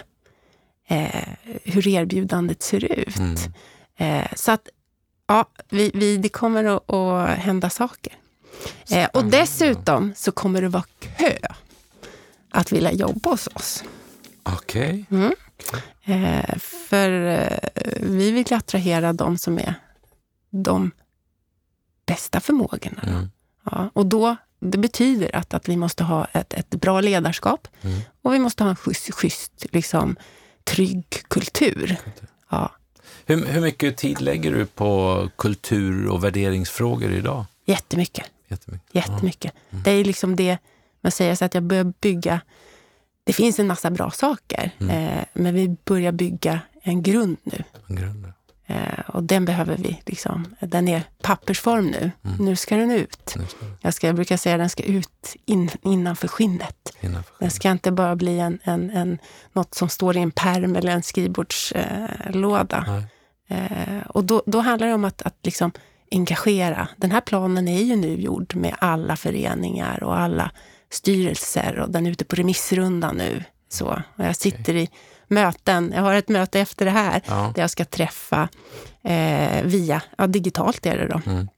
eh, 0.88 1.28
hur 1.64 1.88
erbjudandet 1.88 2.62
ser 2.62 2.84
ut. 2.84 3.18
Mm. 3.18 3.36
Eh, 4.00 4.26
så 4.36 4.52
att 4.52 4.68
ja, 5.26 5.44
vi, 5.68 5.90
vi, 5.94 6.16
det 6.16 6.28
kommer 6.28 6.64
att, 6.64 6.90
att 6.92 7.38
hända 7.38 7.70
saker. 7.70 8.12
Eh, 8.90 9.08
och 9.12 9.24
dessutom 9.24 10.12
så 10.16 10.32
kommer 10.32 10.62
det 10.62 10.68
vara 10.68 10.84
kö 11.18 11.36
att 12.50 12.72
vilja 12.72 12.92
jobba 12.92 13.30
hos 13.30 13.46
oss. 13.54 13.84
Okej. 14.42 15.04
Eh, 16.04 16.58
för 16.58 17.10
eh, 17.10 17.58
vi 18.00 18.30
vill 18.30 18.54
attrahera 18.54 19.12
de 19.12 19.38
som 19.38 19.58
är 19.58 19.74
de 20.50 20.90
bästa 22.06 22.40
förmågorna. 22.40 23.02
Mm. 23.02 23.30
Ja, 23.70 23.90
och 23.92 24.06
då, 24.06 24.36
det 24.60 24.78
betyder 24.78 25.36
att, 25.36 25.54
att 25.54 25.68
vi 25.68 25.76
måste 25.76 26.04
ha 26.04 26.24
ett, 26.24 26.54
ett 26.54 26.70
bra 26.70 27.00
ledarskap 27.00 27.68
Mm. 27.82 28.00
och 28.22 28.34
vi 28.34 28.38
måste 28.38 28.62
ha 28.64 28.70
en 28.70 28.76
schysst, 28.76 29.14
schysst 29.14 29.66
liksom, 29.72 30.16
trygg 30.64 31.06
kultur. 31.28 31.96
Ja, 32.50 32.70
Hur, 33.30 33.46
hur 33.46 33.60
mycket 33.60 33.96
tid 33.96 34.20
lägger 34.20 34.52
du 34.52 34.66
på 34.66 35.28
kultur 35.36 36.08
och 36.08 36.24
värderingsfrågor 36.24 37.12
idag? 37.12 37.44
jättemycket. 37.64 38.24
Jättemycket. 38.48 38.94
Jättemycket. 38.94 39.52
Det 39.70 39.90
är 39.90 40.04
liksom 40.04 40.36
det, 40.36 40.58
man 41.00 41.12
säger 41.12 41.34
så 41.34 41.44
att 41.44 41.54
jag 41.54 41.62
börjar 41.62 41.92
bygga, 42.00 42.40
det 43.24 43.32
finns 43.32 43.58
en 43.58 43.66
massa 43.66 43.90
bra 43.90 44.10
saker, 44.10 44.70
eh, 44.78 45.24
men 45.32 45.54
vi 45.54 45.76
börjar 45.84 46.12
bygga 46.12 46.60
en 46.82 47.02
grund 47.02 47.36
nu. 47.42 47.64
Ja, 47.72 47.94
grunden. 47.94 48.32
Eh, 48.66 49.00
och 49.06 49.22
den 49.22 49.44
behöver 49.44 49.76
vi, 49.76 50.00
liksom, 50.06 50.54
den 50.60 50.88
är 50.88 51.02
pappersform 51.22 51.86
nu. 51.86 52.10
Nu 52.38 52.56
ska 52.56 52.76
den 52.76 52.90
ut. 52.90 53.28
Ska 53.28 53.40
Jag, 53.80 53.94
ska, 53.94 54.06
jag 54.06 54.16
brukar 54.16 54.36
säga 54.36 54.54
att 54.54 54.60
den 54.60 54.70
ska 54.70 54.82
ut 54.82 55.36
in, 55.44 55.70
innanför 55.82 56.28
skinnet. 56.28 56.96
innanför. 57.00 57.34
Den 57.38 57.50
ska 57.50 57.70
inte 57.70 57.92
bara 57.92 58.16
bli 58.16 58.38
en, 58.38 58.58
en, 58.62 58.90
en, 58.90 59.18
något 59.52 59.74
som 59.74 59.88
står 59.88 60.16
i 60.16 60.20
en 60.20 60.30
perm 60.30 60.76
eller 60.76 60.92
en 60.92 61.02
skrivbordslåda. 61.02 62.84
Eh. 62.88 63.02
Eh, 63.50 64.02
och 64.08 64.24
då, 64.24 64.42
då 64.46 64.60
handlar 64.60 64.86
det 64.88 64.94
om 64.94 65.04
att, 65.04 65.22
att 65.22 65.36
liksom 65.42 65.72
engagera. 66.10 66.88
Den 66.96 67.10
här 67.10 67.20
planen 67.20 67.68
är 67.68 67.82
ju 67.82 67.96
nu 67.96 68.20
gjord 68.20 68.54
med 68.54 68.74
alla 68.78 69.16
föreningar 69.16 70.02
och 70.04 70.18
alla 70.20 70.50
styrelser 70.90 71.78
och 71.78 71.90
den 71.90 72.06
är 72.06 72.10
ute 72.10 72.24
på 72.24 72.36
remissrunda 72.36 73.12
nu. 73.12 73.44
Så, 73.68 73.86
och 74.16 74.24
jag 74.24 74.36
sitter 74.36 74.76
i 74.76 74.88
möten, 75.28 75.92
jag 75.96 76.02
har 76.02 76.14
ett 76.14 76.28
möte 76.28 76.60
efter 76.60 76.84
det 76.84 76.90
här 76.90 77.22
Ja. 77.26 77.52
där 77.54 77.62
jag 77.62 77.70
ska 77.70 77.84
träffa 77.84 78.48
eh, 79.02 79.62
via, 79.64 80.02
ja 80.18 80.26
digitalt 80.26 80.86
är 80.86 80.98
det 80.98 81.08
då, 81.08 81.20
Mm. 81.26 81.48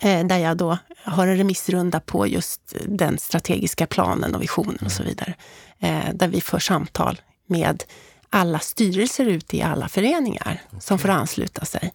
eh, 0.00 0.26
där 0.26 0.38
jag 0.38 0.56
då 0.56 0.78
har 1.04 1.26
en 1.26 1.36
remissrunda 1.36 2.00
på 2.00 2.26
just 2.26 2.74
den 2.86 3.18
strategiska 3.18 3.86
planen 3.86 4.34
och 4.34 4.42
visionen 4.42 4.78
och 4.84 4.92
så 4.92 5.02
vidare. 5.02 5.34
Eh, 5.78 6.14
där 6.14 6.28
vi 6.28 6.40
för 6.40 6.58
samtal 6.58 7.20
med 7.46 7.84
alla 8.30 8.58
styrelser 8.58 9.26
ute 9.26 9.56
i 9.56 9.62
alla 9.62 9.88
föreningar 9.88 10.62
som 10.80 10.98
får 10.98 11.08
ansluta 11.08 11.64
sig. 11.64 11.92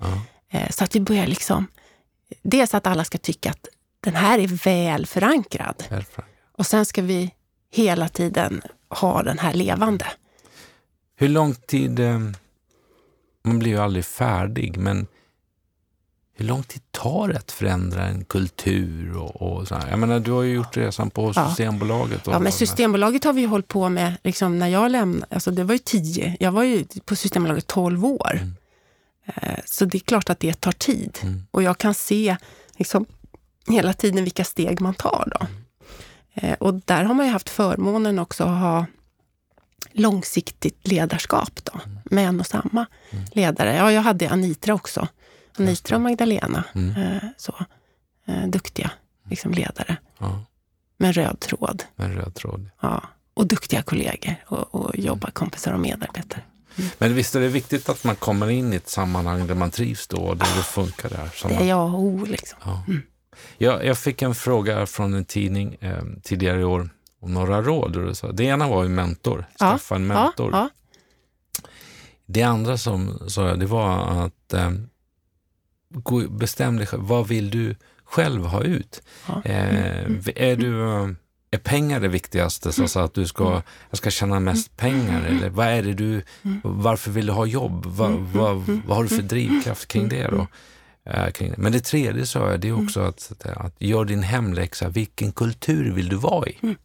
Eh, 0.49 0.69
så 0.69 0.83
att 0.83 0.95
vi 0.95 0.99
börjar 0.99 1.27
liksom, 1.27 1.67
dels 2.41 2.73
att 2.73 2.87
alla 2.87 3.03
ska 3.03 3.17
tycka 3.17 3.49
att 3.49 3.67
den 3.99 4.15
här 4.15 4.39
är 4.39 4.47
väl 4.47 5.05
förankrad. 5.05 5.83
Väl 5.89 6.03
fram. 6.03 6.25
Och 6.57 6.65
sen 6.65 6.85
ska 6.85 7.01
vi 7.01 7.31
hela 7.71 8.09
tiden 8.09 8.61
ha 8.89 9.23
den 9.23 9.39
här 9.39 9.53
levande. 9.53 10.05
Hur 11.15 11.29
lång 11.29 11.55
tid... 11.55 11.99
eh, 11.99 12.19
Man 13.45 13.59
blir 13.59 13.71
ju 13.71 13.77
aldrig 13.79 14.05
färdig, 14.05 14.77
men 14.77 15.07
hur 16.35 16.45
lång 16.45 16.63
tid 16.63 16.81
tar 16.91 17.27
det 17.27 17.37
att 17.37 17.51
förändra 17.51 18.07
en 18.07 18.25
kultur? 18.25 19.17
Och, 19.17 19.41
och 19.41 19.67
så 19.67 19.75
här? 19.75 19.89
Jag 19.89 19.99
menar, 19.99 20.19
du 20.19 20.31
har 20.31 20.41
ju 20.43 20.53
gjort 20.53 20.77
resan 20.77 21.09
på. 21.09 21.33
Systembolaget. 21.33 22.21
Ja, 22.25 22.39
men 22.39 22.51
Systembolaget 22.51 23.23
har 23.23 23.33
vi 23.33 23.45
hållit 23.45 23.67
på 23.67 23.89
med, 23.89 24.13
liksom, 24.23 24.59
när 24.59 24.67
jag 24.67 24.91
lämnade, 24.91 25.25
alltså 25.35 25.51
det 25.51 25.63
var 25.63 25.73
ju 25.73 25.79
tio, 25.79 26.37
jag 26.39 26.51
var 26.51 26.63
ju 26.63 26.85
på 27.05 27.15
Systembolaget 27.15 27.67
12 27.67 28.05
år. 28.05 28.31
Mm. 28.41 28.55
Eh, 29.25 29.59
Så 29.65 29.85
det 29.85 29.97
är 29.97 29.99
klart 29.99 30.29
att 30.29 30.39
det 30.39 30.53
tar 30.61 30.71
tid. 30.71 31.17
Mm. 31.21 31.43
Och 31.51 31.63
jag 31.63 31.77
kan 31.77 31.93
se 31.93 32.37
liksom, 32.77 33.05
hela 33.67 33.93
tiden 33.93 34.23
vilka 34.23 34.43
steg 34.43 34.81
man 34.81 34.93
tar. 34.93 35.33
Då. 35.39 35.47
Eh, 36.33 36.53
Och 36.59 36.73
där 36.73 37.03
har 37.03 37.13
man 37.13 37.25
ju 37.25 37.31
haft 37.31 37.49
förmånen 37.49 38.19
också 38.19 38.43
att 38.43 38.59
ha 38.59 38.85
långsiktigt 39.91 40.87
ledarskap 40.87 41.59
då, 41.63 41.79
med 42.03 42.27
en 42.27 42.39
och 42.39 42.47
samma 42.47 42.85
ledare. 43.31 43.75
Ja, 43.75 43.91
jag 43.91 44.01
hade 44.01 44.29
Anitra 44.29 44.73
också. 44.73 45.07
Anitra 45.57 45.95
och 45.95 46.01
Magdalena. 46.01 46.63
Mm. 46.75 46.95
Eh, 47.01 47.23
Så, 47.37 47.55
eh, 48.27 48.47
duktiga 48.47 48.91
liksom, 49.29 49.51
ledare 49.51 49.97
Ja, 50.19 50.43
med 50.97 51.15
röd 51.15 51.39
tråd. 51.39 51.83
med 51.95 52.15
röd 52.15 52.35
tråd. 52.35 52.69
Ja, 52.81 53.03
och 53.33 53.47
duktiga 53.47 53.81
kollegor 53.81 54.35
och, 54.47 54.75
och 54.75 54.97
jobbarkompisar 54.97 55.73
och 55.73 55.79
medarbetare. 55.79 56.41
Men 56.97 57.13
visst 57.13 57.35
är 57.35 57.39
det 57.39 57.47
viktigt 57.47 57.89
att 57.89 58.03
man 58.03 58.15
kommer 58.15 58.49
in 58.49 58.73
i 58.73 58.75
ett 58.75 58.89
sammanhang 58.89 59.47
där 59.47 59.55
man 59.55 59.71
trivs 59.71 60.07
då 60.07 60.17
och 60.17 60.37
där 60.37 60.45
det 60.57 60.63
funkar 60.63 61.09
där? 61.09 61.29
Som 61.33 61.49
Det 61.49 61.55
är 61.55 61.65
jag 61.65 61.93
och 61.93 61.99
O 61.99 62.25
liksom. 62.25 62.59
ja. 62.65 62.83
jag, 63.57 63.85
jag 63.85 63.97
fick 63.97 64.21
en 64.21 64.35
fråga 64.35 64.85
från 64.85 65.13
en 65.13 65.25
tidning 65.25 65.77
eh, 65.81 66.03
tidigare 66.23 66.59
i 66.59 66.63
år 66.63 66.89
om 67.19 67.33
några 67.33 67.61
råd. 67.61 67.95
Och 67.97 68.17
sa, 68.17 68.31
det 68.31 68.43
ena 68.43 68.67
var 68.67 68.83
ju 68.83 68.89
mentor, 68.89 69.45
Ja, 69.59 69.71
skaffa 69.71 69.95
en 69.95 70.07
mentor. 70.07 70.49
Ja, 70.51 70.69
Det 72.25 72.43
andra 72.43 72.77
som 72.77 73.19
sa 73.29 73.47
jag, 73.47 73.59
det 73.59 73.65
var 73.65 74.25
att 74.25 74.53
eh, 74.53 74.71
bestäm 76.29 76.77
dig 76.77 76.87
själv. 76.87 77.03
Vad 77.03 77.27
vill 77.27 77.49
du 77.49 77.75
själv 78.05 78.45
ha 78.45 78.61
ut? 78.61 79.01
ja. 79.27 79.41
Eh, 79.45 80.05
är, 80.35 80.55
du, 80.55 80.81
eh, 80.81 81.09
är 81.51 81.57
pengar 81.57 81.99
det 81.99 82.07
viktigaste? 82.07 82.71
Så, 82.71 82.87
så 82.87 82.99
att 82.99 83.13
du 83.13 83.27
ska, 83.27 83.61
jag 83.89 83.97
ska 83.97 84.09
tjäna 84.09 84.39
mest 84.39 84.77
pengar? 84.77 85.25
Eller 85.25 85.49
vad 85.49 85.67
är 85.67 85.83
det 85.83 85.93
du, 85.93 86.23
varför 86.63 87.11
vill 87.11 87.25
du 87.25 87.31
ha 87.31 87.45
jobb? 87.45 87.85
Vad, 87.85 88.11
vad, 88.11 88.81
vad 88.87 88.97
har 88.97 89.03
du 89.03 89.09
för 89.09 89.21
drivkraft 89.21 89.87
kring 89.87 90.09
det 90.09 90.27
då? 90.27 90.47
Eh. 91.05 91.51
Men 91.57 91.71
det 91.71 91.79
tredje 91.79 92.25
sa 92.25 92.51
jag, 92.51 92.59
det 92.59 92.67
är 92.67 92.83
också 92.83 93.01
att, 93.01 93.31
att, 93.31 93.45
att 93.45 93.75
gör 93.79 94.05
din 94.05 94.23
hemläxa. 94.23 94.89
Vilken 94.89 95.31
kultur 95.31 95.93
vill 95.93 96.09
du 96.09 96.15
vara 96.15 96.47
i? 96.47 96.75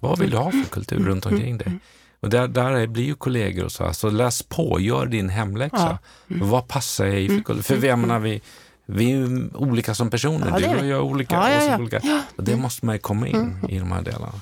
Vad 0.00 0.18
vill 0.18 0.30
du 0.30 0.36
ha 0.36 0.50
för 0.50 0.70
kultur 0.70 1.04
runt 1.04 1.26
omkring 1.26 1.58
dig? 1.58 1.78
Och 2.20 2.30
där, 2.30 2.48
där 2.48 2.86
blir 2.86 3.04
ju 3.04 3.14
kollegor 3.14 3.64
och 3.64 3.72
så. 3.72 3.92
Så 3.92 4.10
läs 4.10 4.42
på, 4.42 4.80
gör 4.80 5.06
din 5.06 5.28
hemläxa. 5.28 5.98
Mm. 6.30 6.48
Vad 6.48 6.68
passar 6.68 7.06
jag 7.06 7.20
i 7.20 7.28
för 7.28 7.50
mm. 7.50 7.62
För 7.62 7.86
jag 7.86 7.98
menar, 7.98 8.18
vi, 8.18 8.40
vi 8.86 9.04
är 9.04 9.16
ju 9.16 9.50
olika 9.54 9.94
som 9.94 10.10
personer. 10.10 10.46
Ja, 10.50 10.58
du 10.58 10.78
och 10.78 10.86
jag 10.86 10.98
är 10.98 11.00
olika. 11.00 11.34
Ja, 11.34 11.50
ja, 11.50 11.64
ja. 11.64 11.78
olika. 11.78 12.22
Och 12.36 12.44
det 12.44 12.56
måste 12.56 12.86
man 12.86 12.94
ju 12.94 12.98
komma 12.98 13.28
in 13.28 13.36
mm. 13.36 13.70
i 13.70 13.78
de 13.78 13.92
här 13.92 14.02
delarna. 14.02 14.40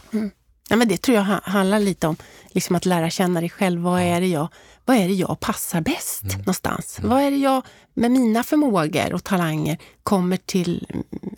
Ja, 0.68 0.76
men 0.76 0.88
det 0.88 0.96
tror 0.96 1.16
jag 1.16 1.24
handlar 1.24 1.78
lite 1.78 2.06
om 2.06 2.16
liksom 2.50 2.76
att 2.76 2.86
lära 2.86 3.10
känna 3.10 3.40
dig 3.40 3.50
själv. 3.50 3.80
Vad 3.80 4.00
är 4.00 4.20
det 4.20 4.26
jag, 4.26 4.48
vad 4.84 4.96
är 4.96 5.08
det 5.08 5.14
jag 5.14 5.40
passar 5.40 5.80
bäst 5.80 6.22
mm. 6.22 6.38
någonstans? 6.38 6.98
Mm. 6.98 7.10
Vad 7.10 7.22
är 7.22 7.30
det 7.30 7.36
jag 7.36 7.62
med 7.94 8.10
mina 8.10 8.42
förmågor 8.42 9.12
och 9.12 9.24
talanger 9.24 9.78
kommer 10.02 10.36
till 10.36 10.86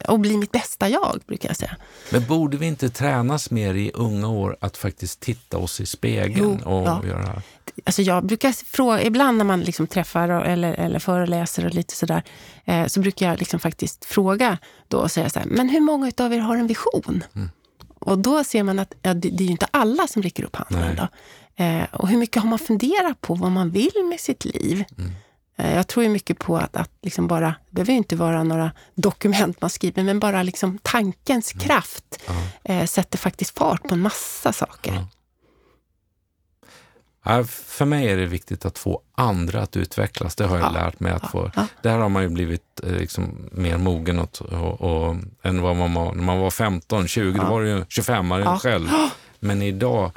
att 0.04 0.20
bli 0.20 0.36
mitt 0.36 0.52
bästa 0.52 0.88
jag, 0.88 1.20
brukar 1.26 1.48
jag 1.48 1.56
säga. 1.56 1.76
Men 2.10 2.26
borde 2.26 2.56
vi 2.56 2.66
inte 2.66 2.88
tränas 2.88 3.50
mer 3.50 3.74
i 3.74 3.90
unga 3.94 4.28
år 4.28 4.56
att 4.60 4.76
faktiskt 4.76 5.20
titta 5.20 5.58
oss 5.58 5.80
i 5.80 5.86
spegeln 5.86 6.60
jo, 6.64 6.70
och 6.70 6.86
ja. 6.86 7.02
göra? 7.06 7.42
Alltså 7.84 8.02
jag 8.02 8.26
brukar 8.26 8.52
fråga, 8.52 9.02
ibland 9.02 9.38
när 9.38 9.44
man 9.44 9.60
liksom 9.60 9.86
träffar 9.86 10.28
eller, 10.28 10.72
eller 10.72 10.98
föreläser 10.98 11.66
och 11.66 11.74
lite 11.74 11.94
sådär, 11.94 12.22
eh, 12.64 12.86
så 12.86 13.00
brukar 13.00 13.28
jag 13.28 13.38
liksom 13.38 13.60
faktiskt 13.60 14.04
fråga 14.04 14.58
då 14.88 14.98
och 14.98 15.10
säga 15.10 15.30
så 15.30 15.38
här, 15.38 15.46
men 15.46 15.68
hur 15.68 15.80
många 15.80 16.12
av 16.18 16.32
er 16.32 16.38
har 16.38 16.56
en 16.56 16.66
vision? 16.66 17.24
Mm. 17.34 17.50
Och 18.00 18.18
då 18.18 18.44
ser 18.44 18.62
man 18.62 18.78
att 18.78 18.94
ja, 19.02 19.14
det, 19.14 19.30
det, 19.30 19.44
är 19.44 19.46
ju 19.46 19.50
inte 19.50 19.68
alla 19.70 20.06
som 20.06 20.22
räcker 20.22 20.44
upp 20.44 20.56
handen. 20.56 20.96
Då. 20.96 21.08
Eh, 21.64 21.84
och 21.92 22.08
hur 22.08 22.18
mycket 22.18 22.42
har 22.42 22.48
man 22.50 22.58
funderat 22.58 23.20
på 23.20 23.34
vad 23.34 23.52
man 23.52 23.70
vill 23.70 24.04
med 24.10 24.20
sitt 24.20 24.44
liv? 24.44 24.84
Mm. 24.98 25.12
Eh, 25.58 25.76
jag 25.76 25.86
tror 25.86 26.04
ju 26.04 26.10
mycket 26.10 26.38
på 26.38 26.56
att, 26.56 26.76
att 26.76 26.90
liksom 27.02 27.26
bara, 27.26 27.46
det 27.46 27.74
behöver 27.74 27.92
inte 27.92 28.16
vara 28.16 28.42
några 28.42 28.72
dokument 28.94 29.60
man 29.60 29.70
skriver, 29.70 30.02
men 30.02 30.20
bara 30.20 30.42
liksom 30.42 30.78
tankens 30.82 31.54
mm. 31.54 31.66
kraft 31.66 32.22
eh, 32.64 32.84
sätter 32.86 33.18
faktiskt 33.18 33.58
fart 33.58 33.82
på 33.82 33.94
en 33.94 34.00
massa 34.00 34.52
saker. 34.52 35.06
För 37.46 37.84
mig 37.84 38.08
är 38.08 38.16
det 38.16 38.26
viktigt 38.26 38.64
att 38.64 38.78
få 38.78 39.00
andra 39.14 39.62
att 39.62 39.76
utvecklas. 39.76 40.34
Det 40.34 40.46
har 40.46 40.58
jag 40.58 40.66
ja, 40.66 40.72
lärt 40.72 41.00
mig. 41.00 41.12
att 41.12 41.30
få. 41.30 41.50
Ja. 41.56 41.66
Där 41.82 41.98
har 41.98 42.08
man 42.08 42.22
ju 42.22 42.28
blivit 42.28 42.80
eh, 42.82 42.92
liksom 42.92 43.48
mer 43.52 43.78
mogen 43.78 44.18
och, 44.18 44.42
och, 44.42 44.80
och, 44.80 45.16
än 45.42 45.62
vad 45.62 45.76
man 45.76 45.94
var 45.94 46.14
när 46.14 46.22
man 46.22 46.38
var 46.38 46.50
15, 46.50 47.08
20. 47.08 47.36
Ja. 47.36 47.42
Då 47.42 47.50
var 47.50 47.62
det 47.62 47.68
ju 47.68 47.84
25 47.88 48.30
ja. 48.30 48.58
själv. 48.58 48.88
Men 49.40 49.62
idag, 49.62 50.10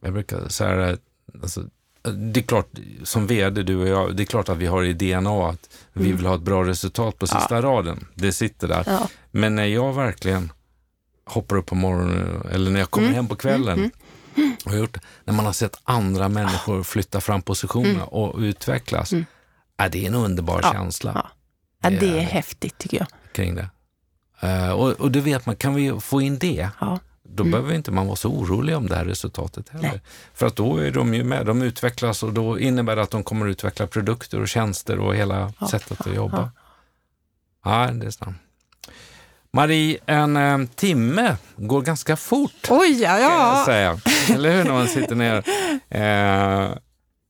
jag 0.00 0.12
brukar 0.12 0.48
säga 0.48 0.96
alltså, 1.42 1.64
det 2.14 2.40
är 2.40 2.44
klart, 2.44 2.68
som 3.02 3.26
vd, 3.26 3.62
du 3.62 3.76
och 3.76 3.88
jag, 3.88 4.16
det 4.16 4.22
är 4.22 4.24
klart 4.24 4.48
att 4.48 4.58
vi 4.58 4.66
har 4.66 4.84
i 4.84 4.92
DNA 4.92 5.48
att 5.48 5.70
vi 5.92 6.04
mm. 6.04 6.16
vill 6.16 6.26
ha 6.26 6.34
ett 6.34 6.40
bra 6.40 6.64
resultat 6.64 7.18
på 7.18 7.26
sista 7.26 7.62
raden. 7.62 8.06
Det 8.14 8.32
sitter 8.32 8.68
där. 8.68 8.86
Men 9.30 9.54
när 9.54 9.64
jag 9.64 9.92
verkligen 9.92 10.52
hoppar 11.24 11.56
upp 11.56 11.66
på 11.66 11.74
morgonen 11.74 12.42
eller 12.52 12.70
när 12.70 12.80
jag 12.80 12.90
kommer 12.90 13.06
mm. 13.06 13.16
hem 13.16 13.28
på 13.28 13.36
kvällen 13.36 13.78
mm. 13.78 13.90
Och 14.64 14.76
gjort 14.76 14.96
när 15.24 15.34
man 15.34 15.46
har 15.46 15.52
sett 15.52 15.80
andra 15.84 16.28
människor 16.28 16.82
flytta 16.82 17.20
fram 17.20 17.42
positionerna 17.42 17.94
mm. 17.94 18.08
och 18.08 18.38
utvecklas. 18.38 19.12
Mm. 19.12 19.24
Är 19.76 19.88
det 19.88 20.04
är 20.04 20.08
en 20.08 20.14
underbar 20.14 20.60
ja. 20.62 20.72
känsla. 20.72 21.12
Ja. 21.14 21.90
ja. 21.90 22.00
det 22.00 22.18
är 22.18 22.22
häftigt 22.22 22.78
tycker 22.78 22.98
jag. 22.98 23.06
Kring 23.32 23.54
det. 23.54 23.68
Uh, 24.44 24.70
och, 24.70 24.92
och 24.92 25.10
det 25.10 25.20
vet 25.20 25.46
man, 25.46 25.56
kan 25.56 25.74
vi 25.74 26.00
få 26.00 26.20
in 26.20 26.38
det, 26.38 26.70
ja. 26.80 26.98
då 27.22 27.42
mm. 27.42 27.50
behöver 27.50 27.74
inte 27.74 27.90
man 27.90 28.06
vara 28.06 28.16
så 28.16 28.30
orolig 28.30 28.76
om 28.76 28.86
det 28.86 28.96
här 28.96 29.04
resultatet 29.04 29.68
heller. 29.68 29.88
Nej. 29.88 30.00
För 30.34 30.46
att 30.46 30.56
då 30.56 30.76
är 30.76 30.90
de 30.90 31.14
ju 31.14 31.24
med, 31.24 31.46
de 31.46 31.62
utvecklas 31.62 32.22
och 32.22 32.32
då 32.32 32.58
innebär 32.58 32.96
det 32.96 33.02
att 33.02 33.10
de 33.10 33.24
kommer 33.24 33.46
utveckla 33.46 33.86
produkter 33.86 34.40
och 34.40 34.48
tjänster 34.48 34.98
och 34.98 35.16
hela 35.16 35.52
ja. 35.60 35.68
sättet 35.68 36.00
att 36.00 36.14
jobba. 36.14 36.50
Ja, 37.64 37.90
det 37.92 38.06
är 38.06 38.10
sant. 38.10 38.36
Marie, 39.56 39.98
en 40.06 40.36
eh, 40.36 40.58
timme 40.74 41.36
går 41.56 41.82
ganska 41.82 42.16
fort. 42.16 42.66
Oj, 42.70 43.02
ja. 43.02 43.18
ja. 43.18 43.62
Säga. 43.66 44.00
Eller 44.34 44.56
hur, 44.56 44.64
när 44.64 44.72
man 44.72 44.88
sitter 44.88 45.14
ner. 45.14 45.44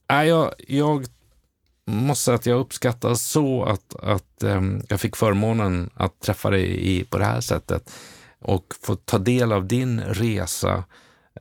Eh, 0.08 0.22
jag, 0.24 0.52
jag 0.68 1.06
måste 1.86 2.24
säga 2.24 2.34
att 2.34 2.46
jag 2.46 2.60
uppskattar 2.60 3.14
så 3.14 3.64
att, 3.64 3.96
att 4.02 4.42
eh, 4.42 4.62
jag 4.88 5.00
fick 5.00 5.16
förmånen 5.16 5.90
att 5.94 6.20
träffa 6.20 6.50
dig 6.50 6.96
i, 6.96 7.04
på 7.04 7.18
det 7.18 7.24
här 7.24 7.40
sättet 7.40 7.90
och 8.40 8.74
få 8.82 8.96
ta 8.96 9.18
del 9.18 9.52
av 9.52 9.66
din 9.66 10.00
resa 10.00 10.84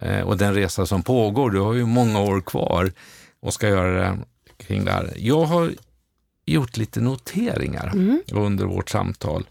eh, 0.01 0.21
och 0.21 0.37
den 0.37 0.53
resa 0.53 0.85
som 0.85 1.03
pågår. 1.03 1.51
Du 1.51 1.59
har 1.59 1.73
ju 1.73 1.85
många 1.85 2.19
år 2.19 2.41
kvar 2.41 2.91
och 3.39 3.53
ska 3.53 3.69
göra 3.69 3.91
det 3.91 4.17
kring 4.57 4.85
det 4.85 4.91
här. 4.91 5.13
Jag 5.15 5.45
har 5.45 5.71
gjort 6.45 6.77
lite 6.77 7.01
noteringar 7.01 7.91
mm. 7.93 8.21
under 8.31 8.65
vårt 8.65 8.89
samtal 8.89 9.45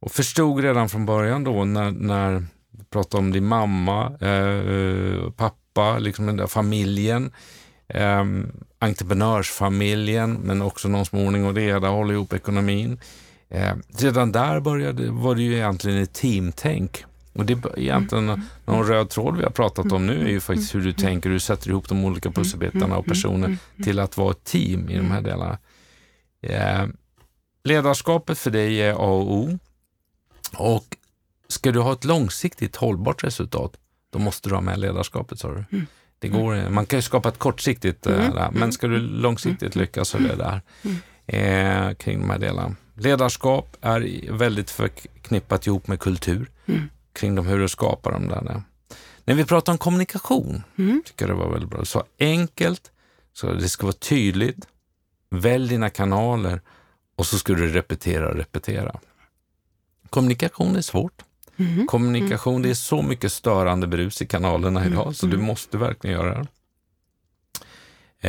och 0.00 0.12
förstod 0.12 0.60
redan 0.60 0.88
från 0.88 1.06
början 1.06 1.44
då 1.44 1.64
när, 1.64 1.90
när 1.90 2.44
du 2.70 2.84
pratade 2.84 3.18
om 3.18 3.32
din 3.32 3.46
mamma, 3.46 4.12
eh, 4.20 5.30
pappa, 5.30 5.98
liksom 5.98 6.26
den 6.26 6.36
där 6.36 6.46
familjen, 6.46 7.32
eh, 7.88 8.24
entreprenörsfamiljen, 8.78 10.32
men 10.32 10.62
också 10.62 10.88
någon 10.88 11.06
som 11.06 11.18
ordning 11.18 11.46
och 11.46 11.54
reda, 11.54 11.88
håller 11.88 12.14
ihop 12.14 12.32
ekonomin. 12.32 13.00
Eh, 13.48 13.74
redan 13.98 14.32
där 14.32 14.60
började, 14.60 15.10
var 15.10 15.34
det 15.34 15.42
ju 15.42 15.54
egentligen 15.54 16.02
ett 16.02 16.12
teamtänk. 16.12 17.04
Och 17.32 17.44
det 17.44 17.52
är 17.52 17.78
egentligen 17.78 18.28
mm. 18.28 18.40
någon 18.64 18.86
röd 18.86 19.10
tråd 19.10 19.36
vi 19.36 19.42
har 19.42 19.50
pratat 19.50 19.92
om 19.92 20.06
nu 20.06 20.24
är 20.24 20.30
ju 20.30 20.40
faktiskt 20.40 20.74
hur 20.74 20.80
du 20.80 20.92
tänker, 20.92 21.28
hur 21.28 21.34
du 21.34 21.40
sätter 21.40 21.70
ihop 21.70 21.88
de 21.88 22.04
olika 22.04 22.30
pusselbitarna 22.30 22.96
och 22.96 23.06
personer 23.06 23.56
till 23.84 23.98
att 23.98 24.16
vara 24.16 24.30
ett 24.30 24.44
team 24.44 24.88
i 24.88 24.96
de 24.96 25.10
här 25.10 25.20
delarna. 25.20 25.58
Eh, 26.42 26.86
ledarskapet 27.64 28.38
för 28.38 28.50
dig 28.50 28.82
är 28.82 28.92
A 28.92 28.94
och 28.96 29.32
O. 29.32 29.58
Och 30.54 30.96
ska 31.48 31.72
du 31.72 31.80
ha 31.80 31.92
ett 31.92 32.04
långsiktigt 32.04 32.76
hållbart 32.76 33.24
resultat, 33.24 33.76
då 34.10 34.18
måste 34.18 34.48
du 34.48 34.54
ha 34.54 34.62
med 34.62 34.78
ledarskapet, 34.78 35.38
sa 35.38 35.48
du. 35.48 35.64
Mm. 35.72 35.86
Det 36.18 36.28
går, 36.28 36.70
man 36.70 36.86
kan 36.86 36.98
ju 36.98 37.02
skapa 37.02 37.28
ett 37.28 37.38
kortsiktigt, 37.38 38.06
mm. 38.06 38.34
där, 38.34 38.50
men 38.50 38.72
ska 38.72 38.86
du 38.86 38.98
långsiktigt 38.98 39.74
mm. 39.76 39.82
lyckas 39.82 40.08
så 40.08 40.18
är 40.18 40.22
det 40.22 40.36
där 40.36 40.60
mm. 40.82 40.96
eh, 41.26 41.94
kring 41.94 42.20
de 42.20 42.30
här 42.30 42.38
delarna. 42.38 42.76
Ledarskap 42.94 43.76
är 43.80 44.32
väldigt 44.32 44.70
förknippat 44.70 45.66
ihop 45.66 45.88
med 45.88 46.00
kultur, 46.00 46.50
mm. 46.66 46.88
kring 47.12 47.34
de, 47.34 47.46
hur 47.46 47.58
du 47.58 47.68
skapar 47.68 48.12
dem 48.12 48.28
där. 48.28 48.62
När 49.24 49.34
vi 49.34 49.44
pratar 49.44 49.72
om 49.72 49.78
kommunikation, 49.78 50.62
mm. 50.78 51.02
tycker 51.06 51.28
jag 51.28 51.36
det 51.36 51.40
var 51.40 51.52
väldigt 51.52 51.70
bra. 51.70 51.84
Så 51.84 52.04
enkelt, 52.18 52.90
så 53.32 53.52
det 53.52 53.68
ska 53.68 53.86
vara 53.86 53.96
tydligt, 53.96 54.68
välj 55.30 55.68
dina 55.68 55.90
kanaler 55.90 56.60
och 57.16 57.26
så 57.26 57.38
ska 57.38 57.54
du 57.54 57.68
repetera 57.68 58.28
och 58.28 58.36
repetera. 58.36 59.00
Kommunikation 60.10 60.76
är 60.76 60.80
svårt. 60.80 61.22
Mm. 61.56 61.86
Kommunikation, 61.86 62.62
det 62.62 62.70
är 62.70 62.74
så 62.74 63.02
mycket 63.02 63.32
störande 63.32 63.86
brus 63.86 64.22
i 64.22 64.26
kanalerna 64.26 64.80
mm. 64.80 64.92
idag, 64.92 65.16
så 65.16 65.26
du 65.26 65.34
mm. 65.34 65.46
måste 65.46 65.78
verkligen 65.78 66.16
göra 66.16 66.38
det. 66.38 66.48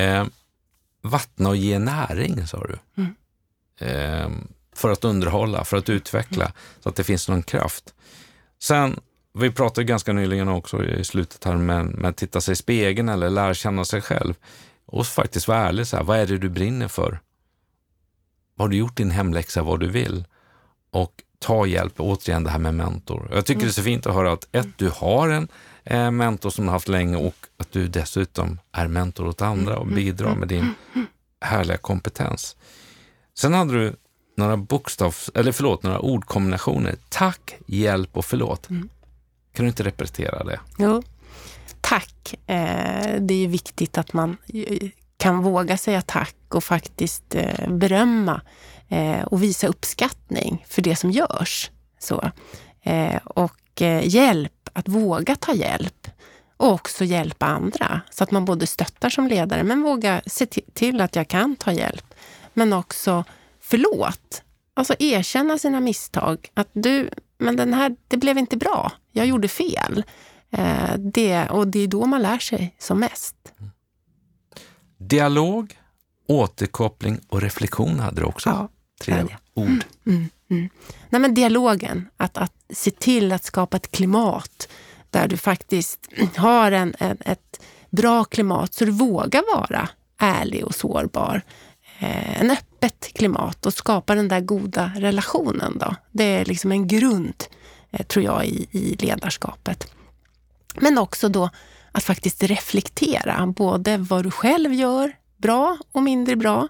Eh, 0.02 0.26
vattna 1.02 1.50
och 1.50 1.56
ge 1.56 1.80
näring, 1.80 2.48
sa 2.48 2.68
du. 2.68 3.02
Mm. 3.02 3.16
Eh, 3.80 4.30
för 4.76 4.92
att 4.92 5.04
underhålla, 5.04 5.64
för 5.64 5.78
att 5.78 5.90
utveckla, 5.90 6.46
mm. 6.46 6.56
så 6.80 6.90
att 6.90 6.96
det 6.96 7.04
finns 7.04 7.30
någon 7.30 7.44
kraft. 7.44 7.94
Sen, 8.60 9.00
vi 9.34 9.52
pratade 9.52 9.86
ganska 9.86 10.14
nyligen 10.14 10.48
också 10.48 10.84
i 10.84 11.04
slutet 11.04 11.44
här 11.44 11.58
med, 11.58 11.86
med 11.86 12.10
att 12.10 12.18
titta 12.18 12.42
sig 12.42 12.52
i 12.52 12.56
spegeln 12.56 13.10
eller 13.10 13.30
lära 13.30 13.54
känna 13.54 13.86
sig 13.86 14.02
själv. 14.02 14.34
Och 14.86 15.08
faktiskt 15.08 15.48
vara 15.48 15.60
ärlig, 15.60 15.88
så 15.88 15.98
här, 15.98 16.04
vad 16.04 16.20
är 16.20 16.28
det 16.28 16.38
du 16.38 16.50
brinner 16.50 16.88
för? 16.88 17.20
Har 18.58 18.68
du 18.68 18.78
gjort 18.78 18.98
din 18.98 19.12
hemläxa 19.12 19.64
vad 19.64 19.80
du 19.80 19.88
vill? 19.88 20.26
Och 20.92 21.24
ta 21.40 21.66
hjälp, 21.66 21.94
återigen 21.98 22.44
det 22.44 22.50
här 22.50 22.60
med 22.60 22.74
mentor. 22.74 23.30
Jag 23.34 23.46
tycker 23.46 23.60
mm. 23.62 23.68
det 23.68 23.72
är 23.72 23.74
så 23.74 23.84
fint 23.84 24.06
att 24.06 24.14
höra 24.14 24.32
att 24.32 24.48
ett, 24.52 24.68
du 24.78 24.90
har 24.90 25.30
en 25.30 25.48
eh, 25.84 26.12
mentor 26.12 26.50
som 26.50 26.66
du 26.66 26.70
har 26.70 26.76
haft 26.76 26.88
länge 26.88 27.18
och 27.18 27.36
att 27.58 27.72
du 27.72 27.88
dessutom 27.88 28.60
är 28.72 28.88
mentor 28.88 29.28
åt 29.28 29.42
andra 29.42 29.78
och 29.78 29.88
bidrar 29.88 30.36
med 30.36 30.48
din 30.48 30.74
härliga 31.42 31.78
kompetens. 31.78 32.56
Sen 33.38 33.54
hade 33.54 33.74
du 33.74 33.96
några 34.38 34.58
bokstavs, 34.58 35.32
eller 35.36 35.52
förlåt, 35.52 35.84
några 35.84 36.00
ordkombinationer. 36.00 36.96
Tack, 37.10 37.56
hjälp 37.66 38.18
och 38.18 38.26
förlåt. 38.26 38.70
Mm. 38.70 38.90
Kan 39.54 39.66
du 39.66 39.70
inte 39.70 39.84
repetera 39.84 40.44
det? 40.44 40.60
Jo. 40.78 41.04
Tack. 41.82 42.36
Eh, 42.48 43.22
det 43.22 43.34
är 43.34 43.48
viktigt 43.48 43.98
att 43.98 44.14
man 44.14 44.38
eh, 44.54 44.90
kan 45.18 45.44
våga 45.44 45.78
säga 45.78 46.02
tack 46.02 46.36
och 46.50 46.64
faktiskt 46.64 47.36
eh, 47.36 47.70
berömma 47.70 48.42
eh, 48.90 49.22
och 49.22 49.44
visa 49.44 49.68
uppskattning 49.68 50.66
för 50.68 50.82
det 50.82 50.96
som 50.96 51.12
görs. 51.12 51.72
Så. 52.00 52.32
Eh, 52.84 53.16
och 53.24 53.82
eh, 53.82 54.08
hjälp, 54.08 54.70
att 54.74 54.88
våga 54.88 55.36
ta 55.36 55.54
hjälp 55.54 56.08
och 56.58 56.72
också 56.72 57.04
hjälpa 57.04 57.46
andra. 57.46 58.02
Så 58.10 58.24
att 58.24 58.32
man 58.32 58.46
både 58.46 58.68
stöttar 58.68 59.10
som 59.10 59.28
ledare 59.28 59.64
men 59.64 59.82
våga 59.82 60.22
se 60.26 60.46
till 60.74 61.02
att 61.02 61.16
jag 61.16 61.28
kan 61.28 61.56
ta 61.56 61.72
hjälp. 61.72 62.14
Men 62.54 62.74
också 62.74 63.24
förlåt. 63.62 64.44
Alltså 64.74 64.96
erkänna 65.00 65.58
sina 65.58 65.80
misstag. 65.80 66.50
Att 66.54 66.70
du, 66.74 67.10
men 67.38 67.56
den 67.56 67.74
här, 67.74 67.96
det 68.08 68.18
blev 68.18 68.38
inte 68.38 68.58
bra. 68.58 68.92
Jag 69.12 69.26
gjorde 69.26 69.48
fel. 69.48 70.04
Eh, 70.52 70.98
det, 70.98 71.50
och 71.50 71.68
det 71.68 71.80
är 71.80 71.88
då 71.88 72.06
man 72.06 72.22
lär 72.22 72.40
sig 72.40 72.76
som 72.80 73.00
mest. 73.00 73.36
Dialog, 74.98 75.78
återkoppling 76.28 77.20
och 77.30 77.42
reflektion 77.42 78.00
hade 78.00 78.22
du 78.22 78.26
också. 78.26 78.50
Ja. 78.50 78.70
Tre 79.00 79.26
ord. 79.54 79.68
Mm, 79.68 79.82
mm, 80.06 80.30
mm. 80.50 80.70
Nej, 81.10 81.22
men 81.22 81.34
dialogen, 81.34 82.10
att, 82.18 82.38
att 82.38 82.54
se 82.70 82.92
till 82.92 83.32
att 83.32 83.44
skapa 83.44 83.78
ett 83.78 83.92
klimat 83.92 84.68
där 85.10 85.28
du 85.28 85.38
faktiskt 85.38 86.00
har 86.36 86.72
en, 86.72 86.96
en, 87.00 87.18
ett 87.20 87.62
bra 87.90 88.24
klimat 88.24 88.74
så 88.74 88.86
du 88.86 88.92
vågar 88.92 89.56
vara 89.56 89.90
ärlig 90.18 90.66
och 90.66 90.76
sårbar. 90.76 91.42
Eh, 92.00 92.42
en 92.42 92.52
öppet 92.52 93.14
klimat 93.14 93.66
och 93.66 93.74
skapa 93.74 94.16
den 94.16 94.28
där 94.28 94.40
goda 94.42 94.92
relationen. 94.96 95.78
Då. 95.78 95.96
Det 96.12 96.24
är 96.24 96.46
liksom 96.46 96.72
en 96.72 96.88
grund, 96.88 97.44
eh, 97.92 98.06
tror 98.06 98.26
jag, 98.26 98.46
i, 98.46 98.68
i 98.72 98.96
ledarskapet. 98.96 99.94
Men 100.76 100.98
också 100.98 101.30
då 101.30 101.50
att 101.92 102.04
faktiskt 102.04 102.44
reflektera 102.44 103.48
både 103.48 103.98
vad 103.98 104.24
du 104.24 104.32
själv 104.32 104.74
gör, 104.74 105.14
bra 105.38 105.78
och 105.92 106.04
mindre 106.04 106.36
bra, 106.36 106.68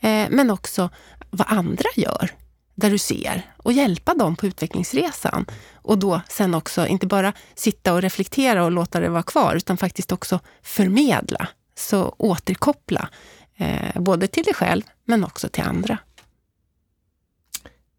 eh, 0.00 0.26
men 0.30 0.50
också 0.50 0.90
vad 1.30 1.46
andra 1.50 1.88
gör 1.96 2.30
där 2.74 2.90
du 2.90 2.98
ser 2.98 3.42
och 3.56 3.72
hjälpa 3.72 4.14
dem 4.14 4.36
på 4.36 4.46
utvecklingsresan. 4.46 5.46
Och 5.74 5.98
då 5.98 6.20
sen 6.28 6.54
också 6.54 6.86
inte 6.86 7.06
bara 7.06 7.32
sitta 7.54 7.92
och 7.92 8.02
reflektera 8.02 8.64
och 8.64 8.70
låta 8.70 9.00
det 9.00 9.08
vara 9.08 9.22
kvar, 9.22 9.54
utan 9.54 9.76
faktiskt 9.76 10.12
också 10.12 10.40
förmedla, 10.62 11.48
så 11.74 12.14
återkoppla, 12.18 13.08
eh, 13.56 14.00
både 14.00 14.26
till 14.26 14.44
dig 14.44 14.54
själv 14.54 14.82
men 15.04 15.24
också 15.24 15.48
till 15.48 15.62
andra. 15.62 15.98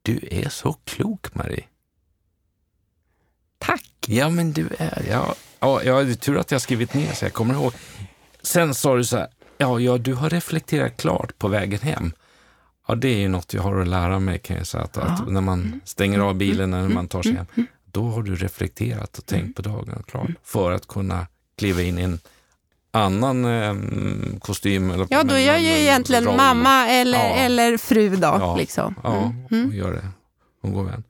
Du 0.01 0.27
är 0.31 0.49
så 0.49 0.73
klok, 0.73 1.35
Marie. 1.35 1.63
Tack! 3.57 3.91
Ja, 4.07 4.29
men 4.29 4.53
du 4.53 4.69
är... 4.79 5.05
Ja, 5.09 5.35
ja, 5.59 5.83
ja, 5.83 6.03
det 6.03 6.11
är 6.11 6.15
tur 6.15 6.37
att 6.37 6.51
jag 6.51 6.61
skrivit 6.61 6.93
ner 6.93 7.13
så 7.13 7.25
jag 7.25 7.33
kommer 7.33 7.53
ihåg. 7.53 7.73
Sen 8.41 8.75
sa 8.75 8.95
du 8.95 9.03
så 9.03 9.17
här, 9.17 9.27
ja, 9.61 9.79
ja, 9.79 9.97
du 9.97 10.13
har 10.13 10.29
reflekterat 10.29 10.97
klart 10.97 11.39
på 11.39 11.47
vägen 11.47 11.79
hem. 11.79 12.11
Ja, 12.87 12.95
det 12.95 13.07
är 13.07 13.17
ju 13.17 13.29
något 13.29 13.53
jag 13.53 13.61
har 13.61 13.81
att 13.81 13.87
lära 13.87 14.19
mig 14.19 14.39
kan 14.39 14.57
jag 14.57 14.67
säga. 14.67 14.83
Att, 14.83 14.95
ja. 14.95 15.01
att 15.01 15.31
när 15.31 15.41
man 15.41 15.61
mm. 15.61 15.81
stänger 15.85 16.19
av 16.19 16.35
bilen 16.35 16.71
när 16.71 16.89
man 16.89 17.07
tar 17.07 17.23
sig 17.23 17.33
hem, 17.33 17.45
mm. 17.55 17.67
då 17.85 18.03
har 18.03 18.23
du 18.23 18.35
reflekterat 18.35 19.17
och 19.17 19.25
tänkt 19.25 19.55
på 19.55 19.61
dagen 19.61 19.93
och 19.99 20.07
klart 20.07 20.29
för 20.43 20.71
att 20.71 20.87
kunna 20.87 21.27
kliva 21.57 21.81
in 21.81 21.99
i 21.99 22.01
en 22.01 22.19
annan 22.91 23.45
eh, 23.45 23.75
kostym. 24.39 24.91
Eller, 24.91 25.07
ja, 25.09 25.23
då 25.23 25.35
är 25.35 25.47
jag 25.47 25.61
ju 25.61 25.69
egentligen 25.69 26.25
roll. 26.25 26.37
mamma 26.37 26.87
eller, 26.87 27.29
ja. 27.29 27.35
eller 27.35 27.77
fru 27.77 28.15
då. 28.15 28.37
Ja, 28.39 28.55
liksom. 28.55 28.95
ja 29.03 29.17
mm. 29.17 29.45
hon 29.49 29.71
gör 29.71 29.91
det. 29.93 30.07
Hon 30.61 30.73
går 30.73 30.83
vän. 30.83 31.03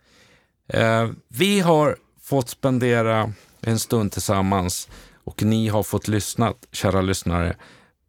Eh, 0.67 1.09
vi 1.27 1.59
har 1.59 1.95
fått 2.21 2.49
spendera 2.49 3.33
en 3.61 3.79
stund 3.79 4.11
tillsammans 4.11 4.89
och 5.23 5.43
ni 5.43 5.67
har 5.67 5.83
fått 5.83 6.07
lyssna, 6.07 6.53
kära 6.71 7.01
lyssnare, 7.01 7.55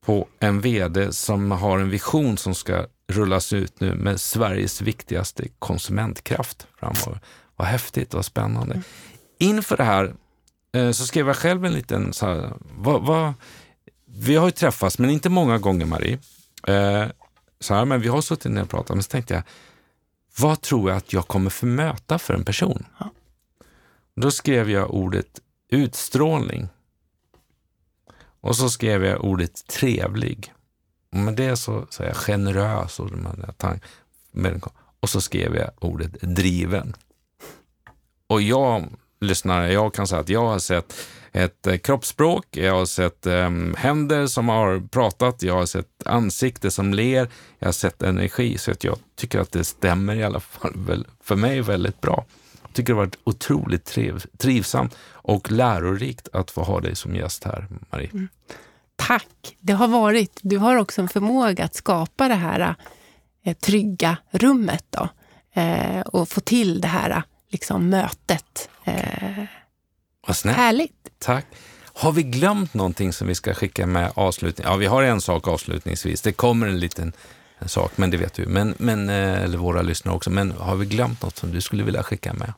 på 0.06 0.28
en 0.38 0.60
VD 0.60 1.12
som 1.12 1.50
har 1.50 1.78
en 1.78 1.90
vision 1.90 2.38
som 2.38 2.54
ska 2.54 2.86
rullas 3.08 3.52
ut 3.52 3.80
nu 3.80 3.94
med 3.94 4.20
Sveriges 4.20 4.80
viktigaste 4.80 5.48
konsumentkraft 5.58 6.66
framöver. 6.80 7.20
Vad 7.56 7.68
häftigt, 7.68 8.14
vad 8.14 8.24
spännande. 8.24 8.74
Mm. 8.74 8.84
Inför 9.38 9.76
det 9.76 9.84
här 9.84 10.14
eh, 10.72 10.90
så 10.90 11.06
skrev 11.06 11.26
jag 11.26 11.36
själv 11.36 11.64
en 11.64 11.72
liten, 11.72 12.12
så 12.12 12.26
här, 12.26 12.52
vad, 12.60 13.02
vad, 13.02 13.34
vi 14.06 14.36
har 14.36 14.46
ju 14.46 14.52
träffats, 14.52 14.98
men 14.98 15.10
inte 15.10 15.28
många 15.28 15.58
gånger 15.58 15.86
Marie. 15.86 16.18
Eh, 16.66 17.06
så 17.60 17.74
här, 17.74 17.84
men 17.84 18.00
vi 18.00 18.08
har 18.08 18.20
suttit 18.20 18.52
ner 18.52 18.62
och 18.62 18.70
pratat, 18.70 18.96
men 18.96 19.02
så 19.02 19.08
tänkte 19.10 19.34
jag, 19.34 19.42
vad 20.38 20.60
tror 20.60 20.90
jag 20.90 20.96
att 20.96 21.12
jag 21.12 21.28
kommer 21.28 21.50
förmöta 21.50 22.18
för 22.18 22.34
en 22.34 22.44
person? 22.44 22.86
Då 24.16 24.30
skrev 24.30 24.70
jag 24.70 24.90
ordet 24.90 25.40
utstrålning. 25.68 26.68
Och 28.42 28.56
så 28.56 28.70
skrev 28.70 29.04
jag 29.04 29.24
ordet 29.24 29.66
trevlig. 29.66 30.52
Och 31.12 31.18
med 31.18 31.34
det 31.34 31.56
så, 31.56 31.86
säger 31.90 32.10
jag 32.10 32.16
generös 32.16 33.00
och, 33.00 33.10
och 35.00 35.08
så 35.08 35.20
skrev 35.20 35.56
jag 35.56 35.70
ordet 35.80 36.20
driven. 36.20 36.96
Och 38.26 38.42
jag 38.42 38.88
lyssnare, 39.20 39.72
jag 39.72 39.94
kan 39.94 40.06
säga 40.06 40.20
att 40.20 40.28
jag 40.28 40.46
har 40.46 40.58
sett 40.58 40.94
ett 41.32 41.66
eh, 41.66 41.76
kroppsspråk, 41.76 42.46
jag 42.50 42.74
har 42.74 42.86
sett 42.86 43.26
um, 43.26 43.74
händer 43.78 44.26
som 44.26 44.48
har 44.48 44.88
pratat, 44.88 45.42
jag 45.42 45.54
har 45.54 45.66
sett 45.66 46.06
ansikte 46.06 46.70
som 46.70 46.94
ler, 46.94 47.28
jag 47.58 47.68
har 47.68 47.72
sett 47.72 48.02
energi. 48.02 48.58
Så 48.58 48.70
att 48.70 48.84
jag 48.84 48.98
tycker 49.16 49.40
att 49.40 49.52
det 49.52 49.64
stämmer 49.64 50.16
i 50.16 50.24
alla 50.24 50.40
fall 50.40 51.06
för 51.24 51.36
mig 51.36 51.60
väldigt 51.60 52.00
bra. 52.00 52.24
Tycker 52.72 52.92
det 52.92 52.98
har 52.98 53.04
varit 53.06 53.18
otroligt 53.24 53.84
triv, 53.84 54.24
trivsamt 54.38 54.96
och 55.12 55.50
lärorikt 55.50 56.28
att 56.32 56.50
få 56.50 56.62
ha 56.62 56.80
dig 56.80 56.96
som 56.96 57.16
gäst 57.16 57.44
här, 57.44 57.66
Marie. 57.90 58.10
Mm. 58.12 58.28
Tack! 58.96 59.56
Det 59.60 59.72
har 59.72 59.88
varit. 59.88 60.40
Du 60.42 60.58
har 60.58 60.76
också 60.76 61.00
en 61.00 61.08
förmåga 61.08 61.64
att 61.64 61.74
skapa 61.74 62.28
det 62.28 62.34
här 62.34 62.74
eh, 63.44 63.56
trygga 63.56 64.16
rummet 64.30 64.84
då, 64.90 65.08
eh, 65.60 66.00
och 66.00 66.28
få 66.28 66.40
till 66.40 66.80
det 66.80 66.88
här 66.88 67.22
liksom, 67.50 67.88
mötet. 67.88 68.68
Eh, 68.84 69.44
Vad 70.26 70.36
snällt. 70.36 70.56
Härligt! 70.58 71.08
Tack! 71.18 71.46
Har 71.94 72.12
vi 72.12 72.22
glömt 72.22 72.74
någonting 72.74 73.12
som 73.12 73.28
vi 73.28 73.34
ska 73.34 73.54
skicka 73.54 73.86
med 73.86 74.12
avslutning? 74.14 74.66
Ja, 74.66 74.76
vi 74.76 74.86
har 74.86 75.02
en 75.02 75.20
sak 75.20 75.48
avslutningsvis. 75.48 76.22
Det 76.22 76.32
kommer 76.32 76.66
en 76.66 76.80
liten 76.80 77.12
en 77.62 77.68
sak, 77.68 77.92
men 77.96 78.10
det 78.10 78.16
vet 78.16 78.34
du. 78.34 78.46
Men, 78.46 78.74
men, 78.78 79.08
eh, 79.08 79.42
eller 79.42 79.58
våra 79.58 79.82
lyssnare 79.82 80.16
också. 80.16 80.30
Men 80.30 80.52
har 80.52 80.76
vi 80.76 80.86
glömt 80.86 81.22
något 81.22 81.36
som 81.36 81.52
du 81.52 81.60
skulle 81.60 81.84
vilja 81.84 82.02
skicka 82.02 82.32
med? 82.32 82.52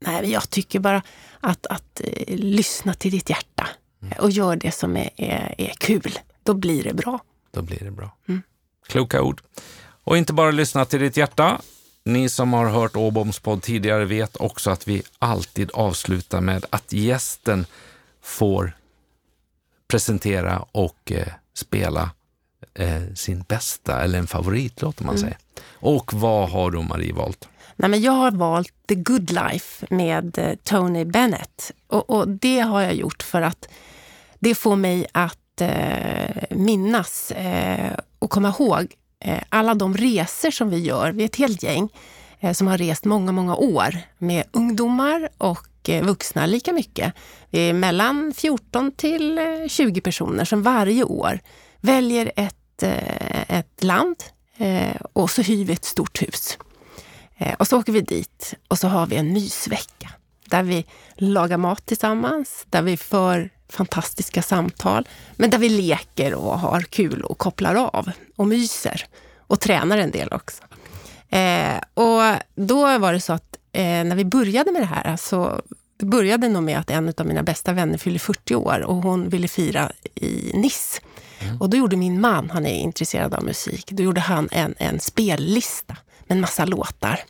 Nej, 0.00 0.30
jag 0.30 0.50
tycker 0.50 0.80
bara 0.80 1.02
att, 1.40 1.66
att 1.66 2.00
eh, 2.04 2.36
lyssna 2.36 2.94
till 2.94 3.10
ditt 3.10 3.30
hjärta 3.30 3.68
mm. 4.02 4.18
och 4.18 4.30
gör 4.30 4.56
det 4.56 4.72
som 4.72 4.96
är, 4.96 5.10
är, 5.16 5.54
är, 5.58 5.72
kul. 5.78 6.18
Då 6.42 6.54
blir 6.54 6.84
det 6.84 6.94
bra. 6.94 7.20
Då 7.50 7.62
blir 7.62 7.78
det 7.78 7.90
bra. 7.90 8.16
Mm. 8.28 8.42
Kloka 8.86 9.22
ord. 9.22 9.42
Och 10.04 10.18
inte 10.18 10.32
bara 10.32 10.50
lyssna 10.50 10.84
till 10.84 11.00
ditt 11.00 11.16
hjärta. 11.16 11.60
Ni 12.04 12.28
som 12.28 12.52
har 12.52 12.66
hört 12.66 12.96
Åboms 12.96 13.38
podd 13.38 13.62
tidigare 13.62 14.04
vet 14.04 14.36
också 14.36 14.70
att 14.70 14.88
vi 14.88 15.02
alltid 15.18 15.70
avslutar 15.74 16.40
med 16.40 16.64
att 16.70 16.92
gästen 16.92 17.66
får 18.22 18.72
presentera 19.88 20.58
och 20.72 21.12
eh, 21.12 21.28
spela 21.54 22.10
eh, 22.74 23.14
sin 23.14 23.44
bästa 23.48 24.02
eller 24.02 24.18
en 24.18 24.26
favoritlåt 24.26 25.00
om 25.00 25.06
man 25.06 25.16
mm. 25.16 25.22
säger. 25.22 25.38
Och 25.72 26.14
vad 26.14 26.50
har 26.50 26.70
då 26.70 26.82
Marie 26.82 27.12
valt? 27.12 27.48
Nej, 27.80 27.90
men 27.90 28.00
jag 28.00 28.12
har 28.12 28.30
valt 28.30 28.72
The 28.88 28.94
Good 28.94 29.30
Life 29.30 29.86
med 29.90 30.38
eh, 30.38 30.54
Tony 30.62 31.04
Bennett. 31.04 31.72
Och, 31.86 32.10
och, 32.10 32.28
det 32.28 32.60
har 32.60 32.80
jag 32.80 32.94
gjort 32.94 33.22
för 33.22 33.42
att 33.42 33.68
det 34.38 34.54
får 34.54 34.76
mig 34.76 35.06
att 35.12 35.60
eh, 35.60 36.42
minnas 36.50 37.30
eh, 37.30 37.98
och 38.18 38.30
komma 38.30 38.48
ihåg 38.48 38.94
eh, 39.24 39.42
alla 39.48 39.74
de 39.74 39.96
resor 39.96 40.50
som 40.50 40.70
vi 40.70 40.78
gör. 40.78 41.12
Vi 41.12 41.22
är 41.22 41.26
ett 41.26 41.36
helt 41.36 41.62
gäng 41.62 41.88
eh, 42.40 42.52
som 42.52 42.66
har 42.66 42.78
rest 42.78 43.04
många, 43.04 43.32
många 43.32 43.56
år 43.56 43.98
med 44.18 44.44
ungdomar 44.52 45.28
och 45.38 45.88
eh, 45.88 46.04
vuxna 46.04 46.46
lika 46.46 46.72
mycket. 46.72 47.12
Vi 47.50 47.68
är 47.68 47.72
mellan 47.72 48.32
14 48.36 48.92
till 48.92 49.38
eh, 49.38 49.68
20 49.68 50.00
personer 50.00 50.44
som 50.44 50.62
varje 50.62 51.04
år 51.04 51.40
väljer 51.80 52.32
ett, 52.36 52.54
ett 53.48 53.84
land 53.84 54.16
och 55.12 55.30
så 55.30 55.42
hyr 55.42 55.64
vi 55.64 55.72
ett 55.72 55.84
stort 55.84 56.22
hus. 56.22 56.58
Eh, 57.38 57.54
och 57.54 57.68
så 57.68 57.78
åker 57.78 57.92
vi 57.92 58.00
dit 58.00 58.54
och 58.68 58.78
så 58.78 58.88
har 58.88 59.06
vi 59.06 59.16
en 59.16 59.32
mysvecka 59.32 60.10
där 60.44 60.62
vi 60.62 60.84
lagar 61.16 61.56
mat 61.56 61.86
tillsammans, 61.86 62.66
där 62.70 62.82
vi 62.82 62.96
för 62.96 63.50
fantastiska 63.68 64.42
samtal, 64.42 65.08
men 65.36 65.50
där 65.50 65.58
vi 65.58 65.68
leker 65.68 66.34
och 66.34 66.58
har 66.58 66.80
kul 66.80 67.22
och 67.22 67.38
kopplar 67.38 67.74
av 67.74 68.10
och 68.36 68.46
myser 68.46 69.04
och 69.36 69.60
tränar 69.60 69.98
en 69.98 70.10
del 70.10 70.28
också. 70.32 70.62
Eh, 71.28 71.76
och 71.94 72.22
då 72.54 72.98
var 72.98 73.12
det 73.12 73.20
så 73.20 73.32
att 73.32 73.56
eh, 73.72 73.82
när 73.82 74.16
vi 74.16 74.24
började 74.24 74.72
med 74.72 74.82
det 74.82 74.86
här 74.86 75.16
så 75.16 75.62
det 75.96 76.06
började 76.06 76.48
nog 76.48 76.62
med 76.62 76.78
att 76.78 76.90
en 76.90 77.14
av 77.18 77.26
mina 77.26 77.42
bästa 77.42 77.72
vänner 77.72 77.98
fyllde 77.98 78.18
40 78.18 78.54
år 78.54 78.80
och 78.80 78.96
hon 78.96 79.28
ville 79.28 79.48
fira 79.48 79.92
i 80.14 80.50
Nice. 80.54 81.00
Mm. 81.40 81.60
Och 81.60 81.70
då 81.70 81.76
gjorde 81.76 81.96
min 81.96 82.20
man, 82.20 82.50
han 82.50 82.66
är 82.66 82.78
intresserad 82.78 83.34
av 83.34 83.44
musik, 83.44 83.90
då 83.90 84.02
gjorde 84.02 84.20
han 84.20 84.48
en, 84.52 84.74
en 84.78 85.00
spellista 85.00 85.96
med 86.28 86.36
en 86.36 86.40
massa 86.40 86.64
låtar. 86.64 87.20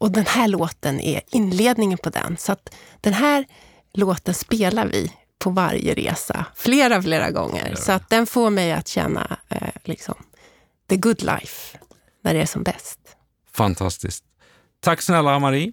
Och 0.00 0.10
den 0.10 0.26
här 0.26 0.48
låten 0.48 1.00
är 1.00 1.20
inledningen 1.30 1.98
på 1.98 2.10
den. 2.10 2.36
Så 2.36 2.52
att 2.52 2.74
den 3.00 3.12
här 3.12 3.46
låten 3.92 4.34
spelar 4.34 4.86
vi 4.86 5.12
på 5.38 5.50
varje 5.50 5.94
resa, 5.94 6.46
flera, 6.54 7.02
flera 7.02 7.30
gånger. 7.30 7.74
Så 7.74 7.92
att 7.92 8.10
den 8.10 8.26
får 8.26 8.50
mig 8.50 8.72
att 8.72 8.88
känna 8.88 9.38
eh, 9.48 9.68
liksom, 9.84 10.14
the 10.88 10.96
good 10.96 11.22
life, 11.22 11.78
när 12.22 12.34
det 12.34 12.40
är 12.42 12.46
som 12.46 12.62
bäst. 12.62 12.98
Fantastiskt. 13.52 14.24
Tack 14.80 15.02
snälla 15.02 15.38
Marie 15.38 15.72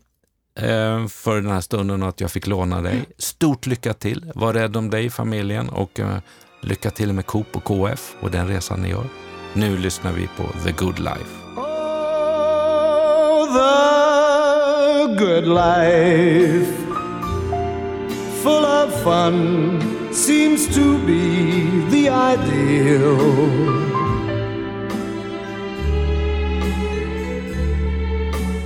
eh, 0.60 1.08
för 1.08 1.42
den 1.42 1.52
här 1.52 1.62
stunden 1.62 2.04
och 2.04 2.10
att 2.10 2.22
jag 2.22 2.32
fick 2.32 2.48
låna 2.48 2.82
dig. 2.82 3.06
Stort 3.18 3.66
lycka 3.66 3.94
till. 3.94 4.32
Var 4.36 4.54
rädd 4.54 4.78
om 4.78 4.90
dig, 4.90 5.10
familjen 5.10 5.70
och 5.70 6.00
eh, 6.00 6.18
lycka 6.62 6.92
till 6.92 7.14
med 7.14 7.26
Coop 7.26 7.56
och 7.56 7.64
KF 7.64 8.16
och 8.22 8.32
den 8.32 8.48
resan 8.48 8.82
ni 8.82 8.90
gör. 8.90 9.06
Nu 9.54 9.78
lyssnar 9.78 10.12
vi 10.12 10.28
på 10.38 10.44
The 10.64 10.72
Good 10.72 11.00
Life. 11.00 11.47
The 13.54 15.14
good 15.18 15.48
life, 15.48 16.76
full 18.44 18.66
of 18.66 18.94
fun, 19.04 20.14
seems 20.14 20.68
to 20.76 20.98
be 21.06 21.82
the 21.90 22.10
ideal. 22.10 23.18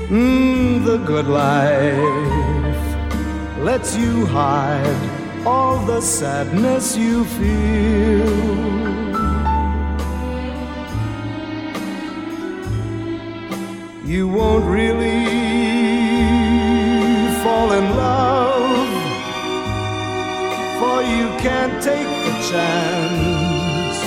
Mm, 0.10 0.84
the 0.86 0.98
good 0.98 1.28
life 1.28 2.84
lets 3.60 3.96
you 3.96 4.26
hide 4.26 5.22
all 5.46 5.78
the 5.86 6.02
sadness 6.02 6.98
you 6.98 7.26
feel. 7.26 9.01
You 14.12 14.28
won't 14.28 14.66
really 14.66 15.26
fall 17.42 17.72
in 17.72 17.86
love, 17.96 18.90
for 20.80 21.02
you 21.02 21.28
can't 21.40 21.82
take 21.82 22.10
the 22.26 22.34
chance. 22.52 23.98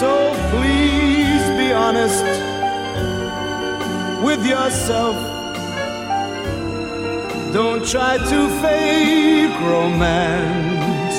So 0.00 0.34
please 0.50 1.44
be 1.56 1.72
honest 1.72 2.26
with 4.22 4.44
yourself. 4.44 5.16
Don't 7.54 7.86
try 7.88 8.18
to 8.18 8.48
fake 8.60 9.58
romance. 9.62 11.16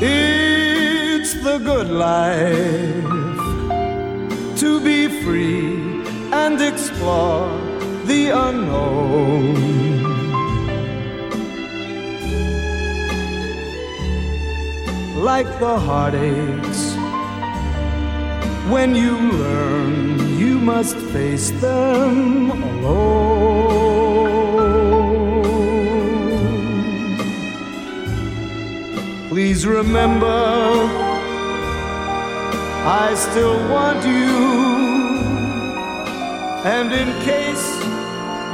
It's 0.00 1.34
the 1.42 1.58
good 1.58 1.90
life 1.90 3.23
to 4.64 4.80
be 4.80 5.08
free 5.22 5.76
and 6.32 6.58
explore 6.58 7.50
the 8.06 8.30
unknown. 8.30 9.52
Like 15.30 15.50
the 15.64 15.76
heartaches, 15.78 16.80
when 18.72 18.94
you 18.94 19.14
learn, 19.44 20.38
you 20.38 20.58
must 20.58 20.96
face 21.12 21.50
them 21.60 22.50
alone. 22.50 24.14
Please 29.28 29.66
remember, 29.66 31.03
I 32.86 33.14
still 33.14 33.56
want 33.70 34.04
you. 34.04 35.24
And 36.66 36.92
in 36.92 37.08
case 37.22 37.66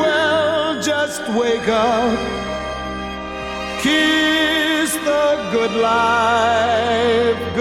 well, 0.00 0.80
just 0.80 1.22
wake 1.30 1.68
up, 1.68 2.18
kiss 3.80 4.92
the 4.94 5.48
good 5.50 5.72
life 5.72 7.56